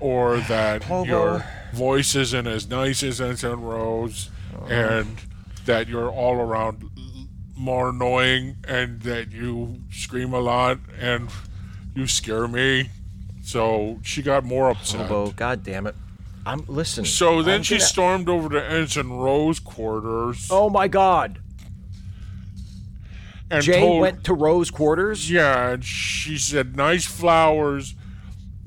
or 0.00 0.38
that 0.38 0.86
your 1.06 1.44
voice 1.72 2.14
isn't 2.14 2.46
as 2.46 2.68
nice 2.68 3.02
as 3.02 3.20
Ensign 3.20 3.60
Ro's, 3.60 4.28
and 4.68 5.16
that 5.66 5.88
you're 5.88 6.10
all 6.10 6.34
around 6.36 6.90
more 7.56 7.90
annoying, 7.90 8.56
and 8.66 9.00
that 9.02 9.30
you 9.32 9.80
scream 9.90 10.32
a 10.34 10.40
lot, 10.40 10.78
and 11.00 11.28
you 11.94 12.06
scare 12.06 12.48
me. 12.48 12.90
So 13.42 14.00
she 14.02 14.22
got 14.22 14.44
more 14.44 14.70
upset. 14.70 15.02
Hobo, 15.02 15.30
god 15.32 15.62
damn 15.62 15.86
it. 15.86 15.94
I'm 16.46 16.64
listen. 16.66 17.04
So 17.04 17.42
then 17.42 17.56
I'm 17.56 17.62
she 17.62 17.74
gonna- 17.76 17.84
stormed 17.86 18.28
over 18.28 18.48
to 18.50 18.64
Ensign 18.70 19.10
Ro's 19.10 19.58
quarters 19.58 20.48
Oh 20.50 20.68
my 20.68 20.88
god. 20.88 21.38
and 23.50 23.62
Jay 23.62 23.80
told 23.80 24.00
went 24.00 24.24
to 24.24 24.34
Ro's 24.34 24.70
quarters. 24.70 25.30
Yeah, 25.30 25.70
and 25.70 25.84
she 25.84 26.38
said, 26.38 26.76
"Nice 26.76 27.04
flowers. 27.04 27.94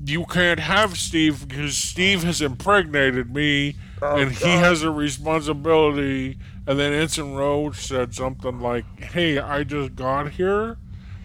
You 0.04 0.24
can't 0.26 0.60
have 0.60 0.96
Steve 0.96 1.48
because 1.48 1.76
Steve 1.76 2.22
has 2.22 2.40
impregnated 2.40 3.34
me, 3.34 3.76
oh, 4.00 4.16
and 4.16 4.30
he 4.32 4.48
has 4.48 4.82
a 4.82 4.90
responsibility." 4.90 6.38
And 6.68 6.78
then 6.78 6.92
Ensign 6.92 7.34
Roach 7.34 7.76
said 7.76 8.14
something 8.14 8.60
like, 8.60 8.84
"Hey, 9.00 9.38
I 9.38 9.64
just 9.64 9.96
got 9.96 10.32
here, 10.32 10.76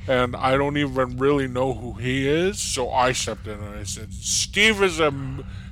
and 0.07 0.35
I 0.35 0.57
don't 0.57 0.77
even 0.77 1.17
really 1.17 1.47
know 1.47 1.73
who 1.73 1.93
he 1.93 2.27
is." 2.27 2.59
So 2.59 2.89
I 2.89 3.11
stepped 3.11 3.45
in 3.45 3.59
and 3.59 3.77
I 3.77 3.83
said, 3.83 4.13
"Steve 4.13 4.81
is 4.81 4.99
a 4.99 5.13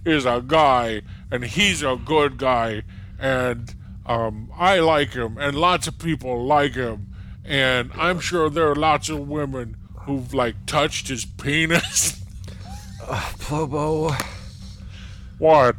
is 0.06 0.26
a 0.26 0.44
guy, 0.46 1.02
and 1.32 1.46
he's 1.46 1.82
a 1.82 1.96
good 1.96 2.38
guy, 2.38 2.84
and 3.18 3.74
um, 4.06 4.52
I 4.58 4.80
like 4.80 5.14
him, 5.14 5.38
and 5.40 5.56
lots 5.58 5.88
of 5.88 5.98
people 5.98 6.46
like 6.46 6.76
him." 6.76 7.08
and 7.44 7.92
I'm 7.96 8.20
sure 8.20 8.50
there 8.50 8.70
are 8.70 8.76
lots 8.76 9.10
of 9.10 9.28
women 9.28 9.78
who've 10.02 10.34
like 10.34 10.66
touched 10.66 11.08
his 11.08 11.26
penis. 11.26 12.24
Plobo. 13.02 14.14
what? 15.38 15.76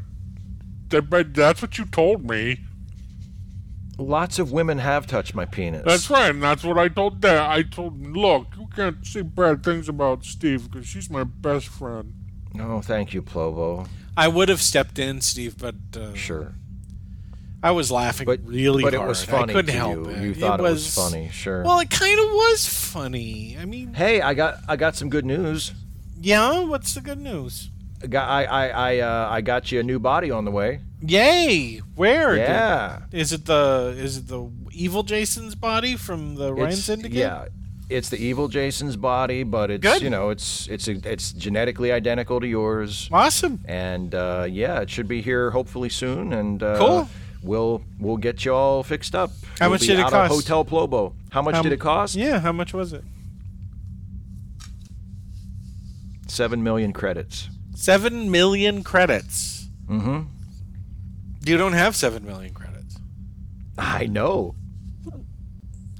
That's 0.88 1.62
what 1.62 1.78
you 1.78 1.86
told 1.86 2.28
me. 2.28 2.61
Lots 4.03 4.38
of 4.38 4.53
women 4.53 4.78
have 4.78 5.07
touched 5.07 5.34
my 5.34 5.44
penis. 5.44 5.82
That's 5.84 6.11
right, 6.11 6.30
and 6.30 6.42
that's 6.42 6.64
what 6.64 6.78
I 6.78 6.88
told 6.88 7.20
Dad. 7.20 7.38
I 7.50 7.62
told 7.62 7.94
him, 8.00 8.12
look, 8.12 8.48
you 8.59 8.68
can't 8.74 9.07
say 9.07 9.22
bad 9.22 9.62
things 9.64 9.88
about 9.88 10.24
Steve 10.24 10.70
because 10.70 10.86
she's 10.86 11.09
my 11.11 11.24
best 11.24 11.68
friend. 11.68 12.12
Oh, 12.61 12.80
thank 12.80 13.14
you, 13.14 13.22
Plobo. 13.22 13.88
I 14.16 14.28
would 14.28 14.48
have 14.48 14.61
stepped 14.61 14.98
in, 14.98 15.20
Steve, 15.20 15.57
but 15.59 15.74
uh, 15.96 16.12
Sure. 16.14 16.53
I 17.64 17.70
was 17.70 17.92
laughing 17.92 18.26
But 18.26 18.40
really 18.44 18.82
but 18.82 18.92
hard. 18.92 19.07
it 19.07 19.09
was 19.09 19.24
funny 19.24 19.53
I 19.53 19.57
couldn't 19.57 19.66
to 19.72 19.78
help 19.78 19.92
you. 19.94 20.05
it. 20.11 20.22
You 20.22 20.34
thought 20.34 20.59
it 20.59 20.64
was, 20.64 20.72
was 20.84 20.94
funny, 20.94 21.28
sure. 21.30 21.62
Well, 21.62 21.78
it 21.78 21.90
kind 21.90 22.18
of 22.18 22.26
was 22.32 22.68
funny. 22.68 23.57
I 23.61 23.64
mean, 23.66 23.94
hey, 23.94 24.20
I 24.20 24.34
got 24.34 24.59
I 24.68 24.74
got 24.74 24.96
some 24.96 25.09
good 25.09 25.24
news. 25.24 25.72
yeah. 26.20 26.59
What's 26.64 26.92
the 26.94 27.00
good 27.00 27.20
news? 27.20 27.70
I 28.03 28.07
got 28.07 28.28
I 28.28 28.44
I 28.44 28.68
I, 28.68 28.98
uh, 28.98 29.28
I 29.30 29.40
got 29.40 29.70
you 29.72 29.80
a 29.80 29.82
new 29.82 29.98
body 29.98 30.30
on 30.30 30.44
the 30.44 30.50
way. 30.50 30.80
Yay! 31.07 31.78
Where? 31.94 32.36
Yeah. 32.36 33.00
is 33.12 33.32
it 33.32 33.44
the 33.46 33.94
is 33.96 34.16
it 34.18 34.28
the 34.28 34.50
evil 34.72 35.03
Jason's 35.03 35.55
body 35.55 35.96
from 35.96 36.34
the 36.36 36.48
Orion 36.50 36.68
It's- 36.68 36.84
Syndicate? 36.84 37.12
Yeah. 37.16 37.46
It's 37.90 38.09
the 38.09 38.16
evil 38.16 38.48
Jason's 38.48 38.96
body, 38.96 39.42
but 39.42 39.70
it's 39.70 39.82
Good. 39.82 40.00
you 40.00 40.09
know 40.09 40.30
it's 40.30 40.66
it's 40.68 40.88
it's 40.88 41.32
genetically 41.32 41.92
identical 41.92 42.40
to 42.40 42.46
yours, 42.46 43.07
Awesome. 43.12 43.61
and 43.66 44.14
uh, 44.14 44.46
yeah, 44.48 44.80
it 44.80 44.88
should 44.88 45.07
be 45.09 45.20
here 45.20 45.50
hopefully 45.50 45.90
soon, 45.90 46.32
and 46.32 46.62
uh, 46.62 46.78
Cool. 46.78 47.09
We'll 47.42 47.82
we'll 47.98 48.16
get 48.16 48.46
you 48.46 48.55
all 48.55 48.82
fixed 48.82 49.14
up. 49.14 49.30
How 49.59 49.66
You'll 49.66 49.72
much 49.72 49.80
did 49.82 49.98
it 49.98 50.07
cost? 50.07 50.32
Hotel 50.32 50.64
Plobo. 50.64 51.12
How 51.30 51.42
much 51.42 51.57
How 51.57 51.62
did 51.62 51.72
it 51.72 51.80
cost? 51.80 52.14
Yeah. 52.14 52.38
How 52.40 52.53
much 52.53 52.72
was 52.72 52.94
it? 52.94 53.05
Seven 56.28 56.62
million 56.62 56.92
credits. 56.94 57.50
Seven 57.74 58.30
million 58.30 58.84
credits. 58.84 59.68
Mm-hmm. 59.88 60.22
You 61.44 61.56
don't 61.56 61.72
have 61.72 61.96
seven 61.96 62.24
million 62.24 62.54
credits. 62.54 62.96
I 63.76 64.06
know. 64.06 64.54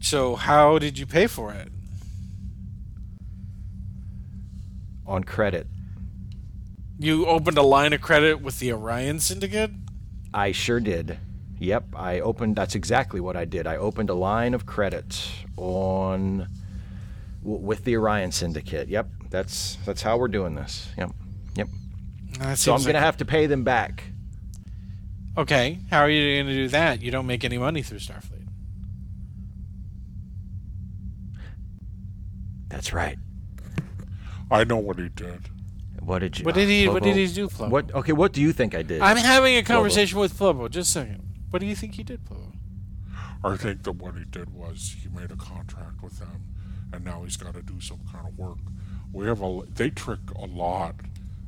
So 0.01 0.37
how 0.37 0.79
did 0.79 0.99
you 0.99 1.07
pay 1.07 1.27
for 1.27 1.53
it? 1.53 1.69
On 5.07 5.25
credit. 5.25 5.67
You 6.99 7.27
opened 7.27 7.59
a 7.59 7.63
line 7.63 7.93
of 7.93 8.01
credit 8.01 8.41
with 8.41 8.61
the 8.61 8.73
Orion 8.73 9.19
Syndicate. 9.19 9.73
I 10.33 10.53
sure 10.53 10.79
did. 10.81 11.19
Yep, 11.59 11.85
I 11.95 12.21
opened. 12.21 12.57
That's 12.57 12.75
exactly 12.75 13.21
what 13.21 13.37
I 13.37 13.45
did. 13.45 13.67
I 13.67 13.77
opened 13.77 14.11
a 14.11 14.15
line 14.15 14.55
of 14.55 14.67
credit 14.67 15.31
on 15.57 16.49
w- 17.43 17.65
with 17.65 17.85
the 17.85 17.97
Orion 17.97 18.33
Syndicate. 18.33 18.89
Yep, 18.89 19.09
that's 19.31 19.77
that's 19.85 20.03
how 20.03 20.17
we're 20.17 20.29
doing 20.29 20.55
this. 20.55 20.89
Yep. 20.99 21.13
That 22.39 22.59
So 22.59 22.73
I'm 22.73 22.79
seems 22.79 22.87
gonna 22.87 23.01
have 23.01 23.17
to 23.19 23.25
pay 23.25 23.47
them 23.47 23.65
back. 23.65 24.05
Okay, 25.37 25.79
how 25.91 26.01
are 26.01 26.11
you 26.11 26.43
going 26.43 26.47
to 26.47 26.55
do 26.55 26.69
that? 26.69 27.01
You 27.01 27.11
don't 27.11 27.27
make 27.27 27.43
any 27.43 27.57
money 27.57 27.83
through 27.83 28.01
Starfleet. 28.01 28.47
That's 32.69 32.93
right. 32.93 33.19
I 34.51 34.65
know 34.65 34.77
what 34.77 34.99
he 34.99 35.09
did. 35.09 35.49
What 36.01 36.19
did 36.19 36.39
you? 36.39 36.45
What 36.45 36.55
did 36.55 36.69
he? 36.69 36.87
What 36.89 37.03
did 37.03 37.17
he 37.17 37.27
do, 37.29 37.49
Plobo? 37.49 37.71
What? 37.71 37.95
Okay, 37.95 38.13
what 38.13 38.33
do 38.33 38.43
you 38.43 38.53
think 38.53 38.75
I 38.75 38.83
did? 38.83 39.01
I'm 39.01 39.17
having 39.17 39.57
a 39.57 39.63
conversation 39.63 40.19
with 40.19 40.39
Plobo. 40.39 40.69
Just 40.69 40.91
a 40.91 41.01
second. 41.01 41.23
What 41.49 41.61
do 41.61 41.67
you 41.67 41.77
think 41.77 41.95
he 41.95 42.03
did, 42.03 42.25
Plobo? 42.25 42.53
I 43.45 43.57
think 43.57 43.85
that 43.85 43.93
what 43.93 44.17
he 44.17 44.25
did 44.25 44.55
was 44.55 44.97
he 45.03 45.09
made 45.09 45.31
a 45.31 45.37
contract 45.37 46.03
with 46.03 46.19
them, 46.19 46.45
and 46.93 47.05
now 47.05 47.23
he's 47.23 47.37
got 47.37 47.55
to 47.55 47.63
do 47.63 47.81
some 47.81 48.01
kind 48.13 48.27
of 48.27 48.37
work. 48.37 48.59
We 49.13 49.27
have 49.27 49.43
a 49.43 49.63
they 49.73 49.91
trick 49.91 50.21
a 50.37 50.47
lot 50.47 50.97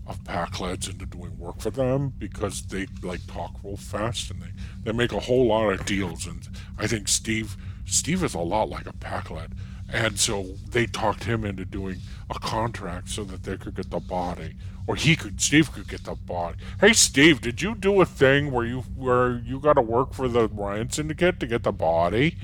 of 0.07 0.22
Pakleds 0.24 0.90
into 0.90 1.07
doing 1.07 1.38
work 1.38 1.61
for 1.61 1.70
them 1.70 2.12
because 2.18 2.62
they 2.62 2.86
like 3.02 3.26
talk 3.26 3.55
real 3.62 3.76
fast 3.76 4.30
and 4.30 4.42
they, 4.42 4.50
they 4.82 4.92
make 4.92 5.12
a 5.12 5.20
whole 5.20 5.46
lot 5.46 5.72
of 5.72 5.86
deals. 5.86 6.26
And 6.26 6.46
I 6.78 6.86
think 6.86 7.09
Steve 7.09 7.57
Steve 7.86 8.24
is 8.24 8.34
a 8.34 8.40
lot 8.40 8.68
like 8.68 8.86
a 8.86 8.92
Pakled, 8.92 9.52
and 9.92 10.18
so 10.18 10.55
they 10.70 10.86
talked 10.86 11.24
him 11.24 11.44
into 11.44 11.64
doing 11.64 11.98
a 12.30 12.38
contract 12.38 13.09
so 13.11 13.24
that 13.24 13.42
they 13.42 13.57
could 13.57 13.74
get 13.74 13.90
the 13.90 14.00
body. 14.00 14.57
Or 14.86 14.96
he 14.96 15.16
could, 15.16 15.40
Steve 15.40 15.72
could 15.72 15.88
get 15.88 16.05
the 16.05 16.14
body. 16.14 16.59
Hey, 16.78 16.92
Steve, 16.92 17.40
did 17.40 17.62
you 17.62 17.74
do 17.74 18.02
a 18.02 18.05
thing 18.05 18.50
where 18.50 18.66
you 18.66 18.80
where 18.96 19.38
you 19.38 19.59
got 19.59 19.74
to 19.74 19.82
work 19.82 20.12
for 20.12 20.28
the 20.28 20.48
Orion 20.48 20.90
Syndicate 20.90 21.40
to 21.40 21.46
get 21.46 21.62
the 21.62 21.72
body? 21.72 22.36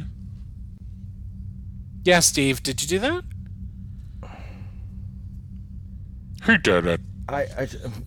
Yeah, 2.03 2.21
Steve. 2.21 2.63
Did 2.63 2.81
you 2.81 2.89
do 2.89 2.99
that? 3.01 3.25
He 6.47 6.57
did 6.57 6.87
it. 6.87 7.01
I. 7.35 7.43
I 7.59 7.69
um, 7.85 8.05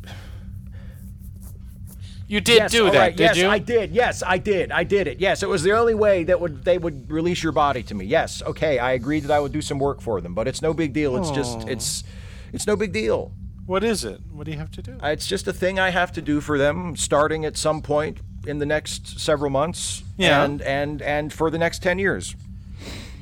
You 2.28 2.39
did 2.41 2.57
yes, 2.57 2.71
do 2.71 2.89
that, 2.89 2.97
right, 2.97 3.15
did 3.15 3.24
yes, 3.24 3.38
you? 3.38 3.47
I 3.47 3.59
did. 3.59 3.91
Yes, 3.91 4.24
I 4.26 4.38
did. 4.38 4.71
I 4.71 4.84
did 4.84 5.07
it. 5.07 5.19
Yes, 5.19 5.43
it 5.43 5.49
was 5.49 5.61
the 5.61 5.74
only 5.74 5.93
way 5.93 6.24
that 6.24 6.39
would 6.39 6.63
they 6.63 6.78
would 6.78 7.11
release 7.11 7.43
your 7.43 7.51
body 7.51 7.84
to 7.84 7.93
me. 7.93 8.05
Yes, 8.05 8.41
okay, 8.41 8.80
I 8.80 8.93
agreed 8.93 9.24
that 9.24 9.32
I 9.32 9.39
would 9.39 9.51
do 9.51 9.61
some 9.61 9.78
work 9.78 10.01
for 10.01 10.19
them, 10.21 10.34
but 10.34 10.47
it's 10.47 10.61
no 10.61 10.74
big 10.74 10.93
deal. 10.93 11.15
It's 11.17 11.30
just 11.30 11.67
it's 11.67 12.03
it's 12.51 12.65
no 12.65 12.76
big 12.76 12.91
deal. 12.91 13.34
What 13.65 13.84
is 13.84 14.03
it? 14.03 14.19
What 14.32 14.45
do 14.45 14.51
you 14.51 14.57
have 14.57 14.71
to 14.71 14.82
do? 14.82 14.97
It's 15.03 15.28
just 15.28 15.47
a 15.47 15.53
thing 15.53 15.80
I 15.80 15.89
have 15.91 16.11
to 16.13 16.21
do 16.21 16.41
for 16.41 16.57
them, 16.57 16.95
starting 16.95 17.45
at 17.45 17.55
some 17.55 17.82
point 17.82 18.17
in 18.47 18.57
the 18.57 18.65
next 18.65 19.19
several 19.19 19.51
months. 19.51 20.01
Yeah. 20.17 20.43
And 20.43 20.61
and 20.61 21.01
and 21.01 21.32
for 21.32 21.51
the 21.51 21.57
next 21.57 21.84
ten 21.84 21.99
years, 21.99 22.36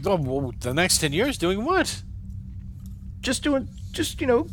Oh, 0.06 0.16
well, 0.16 0.54
the 0.60 0.74
next 0.74 1.00
ten 1.00 1.12
years 1.12 1.38
doing 1.38 1.66
what? 1.66 2.02
just 3.22 3.44
doing 3.44 3.68
just 3.92 4.22
you 4.22 4.28
know. 4.28 4.48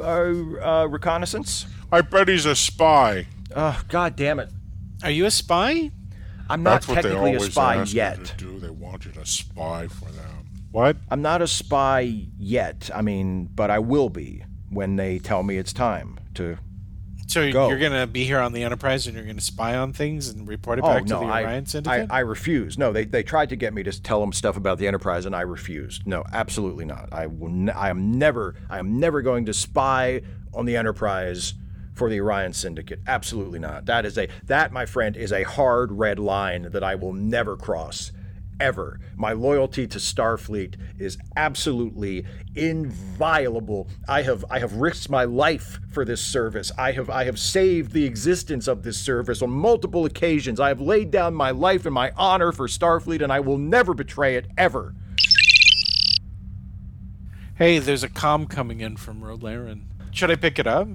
Uh, 0.00 0.82
uh, 0.82 0.86
reconnaissance. 0.86 1.66
I 1.92 2.00
bet 2.02 2.28
he's 2.28 2.46
a 2.46 2.54
spy. 2.56 3.26
Oh, 3.54 3.80
God 3.88 4.16
damn 4.16 4.38
it! 4.38 4.50
Are 5.02 5.10
you 5.10 5.26
a 5.26 5.30
spy? 5.30 5.90
I'm 6.48 6.62
not 6.62 6.70
That's 6.82 6.88
what 6.88 6.94
they 6.96 7.02
technically 7.02 7.32
a 7.32 7.36
always 7.36 7.52
spy 7.52 7.76
ask 7.76 7.94
yet. 7.94 8.18
you 8.18 8.24
to 8.24 8.36
do. 8.36 8.58
They 8.58 8.70
want 8.70 9.04
you 9.04 9.12
to 9.12 9.24
spy 9.26 9.86
for 9.88 10.06
them. 10.06 10.46
What? 10.72 10.96
I'm 11.10 11.22
not 11.22 11.42
a 11.42 11.46
spy 11.46 12.00
yet. 12.38 12.90
I 12.94 13.02
mean, 13.02 13.46
but 13.54 13.70
I 13.70 13.78
will 13.78 14.08
be 14.08 14.44
when 14.68 14.96
they 14.96 15.18
tell 15.18 15.42
me 15.42 15.58
it's 15.58 15.72
time 15.72 16.18
to. 16.34 16.58
So 17.26 17.50
Go. 17.52 17.68
you're 17.68 17.78
gonna 17.78 18.06
be 18.06 18.24
here 18.24 18.38
on 18.40 18.52
the 18.52 18.62
Enterprise 18.64 19.06
and 19.06 19.16
you're 19.16 19.24
gonna 19.24 19.40
spy 19.40 19.76
on 19.76 19.92
things 19.92 20.28
and 20.28 20.48
report 20.48 20.78
it 20.78 20.84
Oh 20.84 20.88
back 20.88 21.04
no, 21.06 21.20
to 21.20 21.26
the 21.26 21.32
I, 21.32 21.42
Orion 21.44 21.62
I 21.62 21.66
Syndicate? 21.66 22.08
I 22.10 22.20
refuse. 22.20 22.76
No, 22.76 22.92
they 22.92 23.04
they 23.04 23.22
tried 23.22 23.50
to 23.50 23.56
get 23.56 23.72
me 23.72 23.82
to 23.84 24.02
tell 24.02 24.20
them 24.20 24.32
stuff 24.32 24.56
about 24.56 24.78
the 24.78 24.86
Enterprise, 24.88 25.26
and 25.26 25.36
I 25.36 25.42
refused. 25.42 26.06
No, 26.06 26.24
absolutely 26.32 26.84
not. 26.84 27.08
I 27.12 27.26
will. 27.26 27.48
Ne- 27.50 27.72
I 27.72 27.90
am 27.90 28.18
never. 28.18 28.56
I 28.68 28.78
am 28.78 28.98
never 28.98 29.22
going 29.22 29.46
to 29.46 29.54
spy 29.54 30.22
on 30.52 30.64
the 30.66 30.76
Enterprise 30.76 31.54
for 31.94 32.08
the 32.08 32.20
Orion 32.20 32.52
Syndicate. 32.52 33.00
Absolutely 33.06 33.58
not. 33.58 33.86
That 33.86 34.04
is 34.06 34.16
a 34.18 34.28
that, 34.46 34.72
my 34.72 34.86
friend, 34.86 35.16
is 35.16 35.32
a 35.32 35.42
hard 35.42 35.92
red 35.92 36.18
line 36.18 36.70
that 36.72 36.82
I 36.82 36.94
will 36.94 37.12
never 37.12 37.56
cross. 37.56 38.10
Ever. 38.60 39.00
My 39.16 39.32
loyalty 39.32 39.86
to 39.86 39.98
Starfleet 39.98 40.76
is 40.98 41.16
absolutely 41.34 42.26
inviolable. 42.54 43.88
I 44.06 44.20
have 44.22 44.44
I 44.50 44.58
have 44.58 44.74
risked 44.74 45.08
my 45.08 45.24
life 45.24 45.80
for 45.90 46.04
this 46.04 46.20
service. 46.20 46.70
I 46.76 46.92
have 46.92 47.08
I 47.08 47.24
have 47.24 47.38
saved 47.38 47.92
the 47.92 48.04
existence 48.04 48.68
of 48.68 48.82
this 48.82 48.98
service 48.98 49.40
on 49.40 49.50
multiple 49.50 50.04
occasions. 50.04 50.60
I 50.60 50.68
have 50.68 50.80
laid 50.80 51.10
down 51.10 51.34
my 51.34 51.50
life 51.50 51.86
and 51.86 51.94
my 51.94 52.12
honor 52.18 52.52
for 52.52 52.68
Starfleet 52.68 53.22
and 53.22 53.32
I 53.32 53.40
will 53.40 53.58
never 53.58 53.94
betray 53.94 54.36
it 54.36 54.46
ever. 54.58 54.94
Hey, 57.54 57.78
there's 57.78 58.02
a 58.02 58.08
com 58.08 58.46
coming 58.46 58.80
in 58.80 58.96
from 58.96 59.24
Ro 59.24 59.36
Laren. 59.36 59.88
Should 60.10 60.30
I 60.30 60.36
pick 60.36 60.58
it 60.58 60.66
up? 60.66 60.88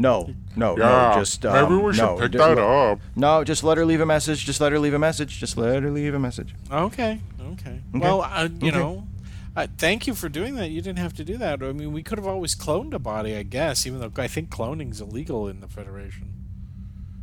No, 0.00 0.34
no, 0.56 0.78
Yeah, 0.78 1.12
no. 1.14 1.20
Just 1.20 1.44
um, 1.44 1.52
maybe 1.52 1.82
we 1.82 1.92
should 1.92 2.02
no, 2.02 2.16
pick 2.16 2.32
just 2.32 2.42
that 2.42 2.56
let- 2.56 2.58
up. 2.58 3.00
No, 3.16 3.44
just 3.44 3.62
let 3.62 3.76
her 3.76 3.84
leave 3.84 4.00
a 4.00 4.06
message. 4.06 4.46
Just 4.46 4.60
let 4.60 4.72
her 4.72 4.78
leave 4.78 4.94
a 4.94 4.98
message. 4.98 5.38
Just 5.38 5.58
let 5.58 5.82
her 5.82 5.90
leave 5.90 6.14
a 6.14 6.18
message. 6.18 6.54
Okay, 6.72 7.20
okay. 7.52 7.80
Well, 7.92 8.22
uh, 8.22 8.48
you 8.60 8.72
know, 8.72 9.06
uh, 9.54 9.66
thank 9.76 10.06
you 10.06 10.14
for 10.14 10.30
doing 10.30 10.54
that. 10.56 10.70
You 10.70 10.80
didn't 10.80 11.00
have 11.00 11.12
to 11.14 11.24
do 11.24 11.36
that. 11.36 11.62
I 11.62 11.72
mean, 11.72 11.92
we 11.92 12.02
could 12.02 12.16
have 12.16 12.26
always 12.26 12.54
cloned 12.54 12.94
a 12.94 12.98
body, 12.98 13.36
I 13.36 13.42
guess, 13.42 13.86
even 13.86 14.00
though 14.00 14.12
I 14.16 14.26
think 14.26 14.48
cloning's 14.48 15.02
illegal 15.02 15.46
in 15.46 15.60
the 15.60 15.68
Federation. 15.68 16.32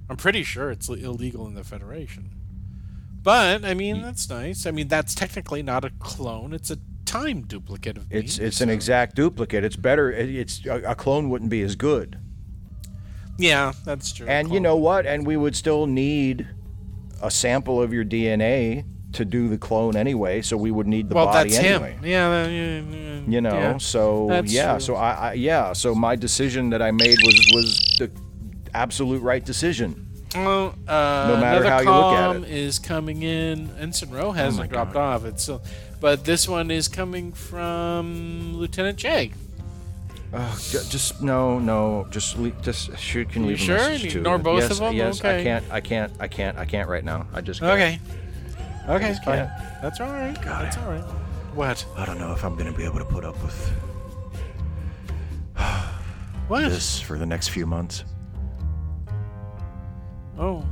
I'm 0.09 0.17
pretty 0.17 0.43
sure 0.43 0.69
it's 0.69 0.87
illegal 0.87 1.47
in 1.47 1.55
the 1.55 1.63
Federation. 1.63 2.29
But 3.23 3.65
I 3.65 3.73
mean, 3.73 4.03
that's 4.03 4.29
nice. 4.29 4.67
I 4.67 4.71
mean, 4.71 4.87
that's 4.87 5.15
technically 5.15 5.63
not 5.63 5.83
a 5.83 5.89
clone; 5.99 6.53
it's 6.53 6.69
a 6.69 6.77
time 7.05 7.41
duplicate 7.41 7.97
of 7.97 8.11
me. 8.11 8.19
It's 8.19 8.37
it's 8.37 8.61
an 8.61 8.69
exact 8.69 9.15
duplicate. 9.15 9.63
It's 9.63 9.75
better. 9.75 10.11
It's 10.11 10.63
a, 10.65 10.91
a 10.91 10.95
clone 10.95 11.29
wouldn't 11.29 11.49
be 11.49 11.63
as 11.63 11.75
good. 11.75 12.19
Yeah, 13.37 13.73
that's 13.85 14.11
true. 14.11 14.27
And 14.27 14.51
you 14.51 14.59
know 14.59 14.75
what? 14.75 15.05
And 15.05 15.25
we 15.25 15.37
would 15.37 15.55
still 15.55 15.85
need 15.85 16.47
a 17.21 17.29
sample 17.31 17.81
of 17.81 17.93
your 17.93 18.03
DNA 18.05 18.85
to 19.13 19.25
do 19.25 19.47
the 19.47 19.57
clone 19.57 19.95
anyway. 19.95 20.41
So 20.41 20.57
we 20.57 20.71
would 20.71 20.87
need 20.87 21.09
the 21.09 21.15
well, 21.15 21.25
body 21.27 21.49
that's 21.49 21.63
anyway. 21.63 21.93
him. 21.93 22.05
Yeah, 22.05 22.27
uh, 22.27 22.47
yeah, 22.47 22.79
yeah, 22.81 23.21
You 23.27 23.41
know. 23.41 23.53
yeah. 23.53 23.77
So 23.77 24.27
That's 24.29 24.51
yeah. 24.51 24.71
true. 24.73 24.79
So 24.81 24.95
I, 24.95 25.11
I 25.11 25.33
yeah. 25.33 25.73
So 25.73 25.95
my 25.95 26.15
decision 26.15 26.69
that 26.71 26.81
I 26.81 26.91
made 26.91 27.17
was 27.23 27.35
was 27.53 27.95
the 27.99 28.11
absolute 28.73 29.21
right 29.21 29.43
decision. 29.43 30.03
Well, 30.35 30.75
uh, 30.87 31.25
No 31.33 31.37
matter 31.39 31.63
how 31.67 31.79
you 31.79 31.89
look 31.89 32.13
at 32.43 32.49
it. 32.49 32.55
is 32.55 32.79
coming 32.79 33.23
in. 33.23 33.71
Ensign 33.79 34.09
Ro 34.11 34.31
hasn't 34.31 34.69
my 34.69 34.75
dropped 34.75 34.95
off. 34.95 35.25
It's 35.25 35.43
still, 35.43 35.61
but 36.01 36.25
this 36.25 36.47
one 36.47 36.69
is 36.69 36.87
coming 36.87 37.31
from 37.31 38.55
Lieutenant 38.55 38.97
J. 38.97 39.31
Oh, 40.33 40.57
just 40.89 41.21
no, 41.21 41.57
no. 41.57 42.05
Just 42.09 42.37
le- 42.37 42.51
just 42.61 42.97
shoot. 42.97 43.29
Can 43.29 43.43
You 43.43 43.49
leave 43.51 43.69
a 43.69 43.73
message 43.73 44.03
You 44.03 44.09
too. 44.11 44.17
ignore 44.19 44.37
both 44.37 44.61
yes, 44.61 44.71
of 44.71 44.77
them? 44.79 44.93
Yes. 44.93 45.23
I 45.23 45.27
Okay. 45.35 45.43
can't. 45.43 45.65
I 45.71 45.79
can't. 45.81 46.11
I 46.19 46.27
can't. 46.27 46.27
I 46.27 46.27
can't. 46.27 46.57
I 46.57 46.65
can't 46.65 46.89
right 46.89 47.03
now. 47.03 47.27
I 47.33 47.41
just. 47.41 47.61
Can't. 47.61 47.71
Okay. 47.73 47.99
Okay, 48.89 49.09
just 49.09 49.23
can't. 49.23 49.49
That's 49.81 49.99
all 50.01 50.11
right. 50.11 50.35
That's 50.43 50.77
all 50.77 50.89
right. 50.89 51.03
What? 51.53 51.85
I 51.95 52.05
don't 52.05 52.19
know 52.19 52.33
if 52.33 52.43
I'm 52.43 52.55
gonna 52.55 52.73
be 52.73 52.83
able 52.83 52.99
to 52.99 53.05
put 53.05 53.23
up 53.25 53.41
with 53.41 53.71
What? 56.47 56.69
this 56.69 56.99
for 56.99 57.17
the 57.17 57.25
next 57.25 57.47
few 57.49 57.65
months. 57.65 58.03
Oh. 60.37 60.63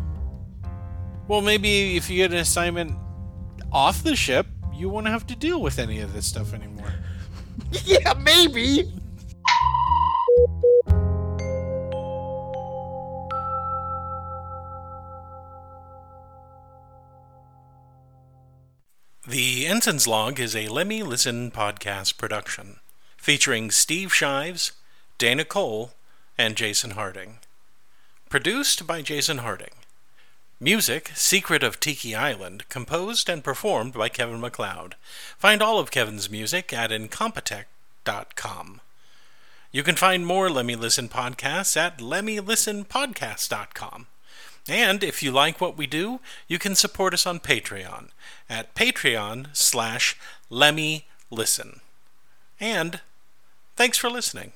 Well, 1.27 1.41
maybe 1.41 1.95
if 1.97 2.09
you 2.09 2.17
get 2.17 2.31
an 2.31 2.37
assignment 2.37 2.95
off 3.71 4.03
the 4.03 4.15
ship, 4.15 4.45
you 4.73 4.89
won't 4.89 5.07
have 5.07 5.25
to 5.27 5.35
deal 5.35 5.61
with 5.61 5.79
any 5.79 6.01
of 6.01 6.13
this 6.13 6.25
stuff 6.27 6.53
anymore. 6.53 6.93
yeah, 7.83 8.13
maybe. 8.21 8.91
The 19.27 19.65
Ensign's 19.65 20.05
Log 20.05 20.39
is 20.39 20.55
a 20.55 20.67
Let 20.67 20.85
Me 20.85 21.01
Listen 21.01 21.49
podcast 21.49 22.15
production, 22.15 22.75
featuring 23.17 23.71
Steve 23.71 24.13
Shives, 24.13 24.73
Dana 25.17 25.43
Cole, 25.43 25.93
and 26.37 26.55
Jason 26.55 26.91
Harding. 26.91 27.39
Produced 28.29 28.85
by 28.85 29.01
Jason 29.01 29.39
Harding. 29.39 29.71
Music, 30.59 31.09
Secret 31.15 31.63
of 31.63 31.79
Tiki 31.79 32.13
Island, 32.13 32.69
composed 32.69 33.27
and 33.27 33.43
performed 33.43 33.93
by 33.93 34.09
Kevin 34.09 34.39
MacLeod. 34.39 34.93
Find 35.39 35.59
all 35.59 35.79
of 35.79 35.89
Kevin's 35.89 36.29
music 36.29 36.71
at 36.71 36.91
incompetech.com. 36.91 38.81
You 39.71 39.81
can 39.81 39.95
find 39.95 40.27
more 40.27 40.51
Let 40.51 40.67
Me 40.67 40.75
Listen 40.75 41.09
podcasts 41.09 41.75
at 41.75 41.97
lemmylistenpodcast.com. 41.97 44.05
And 44.67 45.03
if 45.03 45.21
you 45.21 45.31
like 45.31 45.61
what 45.61 45.77
we 45.77 45.85
do, 45.85 46.19
you 46.47 46.57
can 46.57 46.75
support 46.75 47.13
us 47.13 47.25
on 47.25 47.39
Patreon 47.39 48.09
at 48.49 48.73
patreon 48.73 49.47
slash 49.53 50.17
lemmylisten. 50.51 51.79
And 52.59 53.01
thanks 53.75 53.97
for 53.97 54.09
listening. 54.09 54.53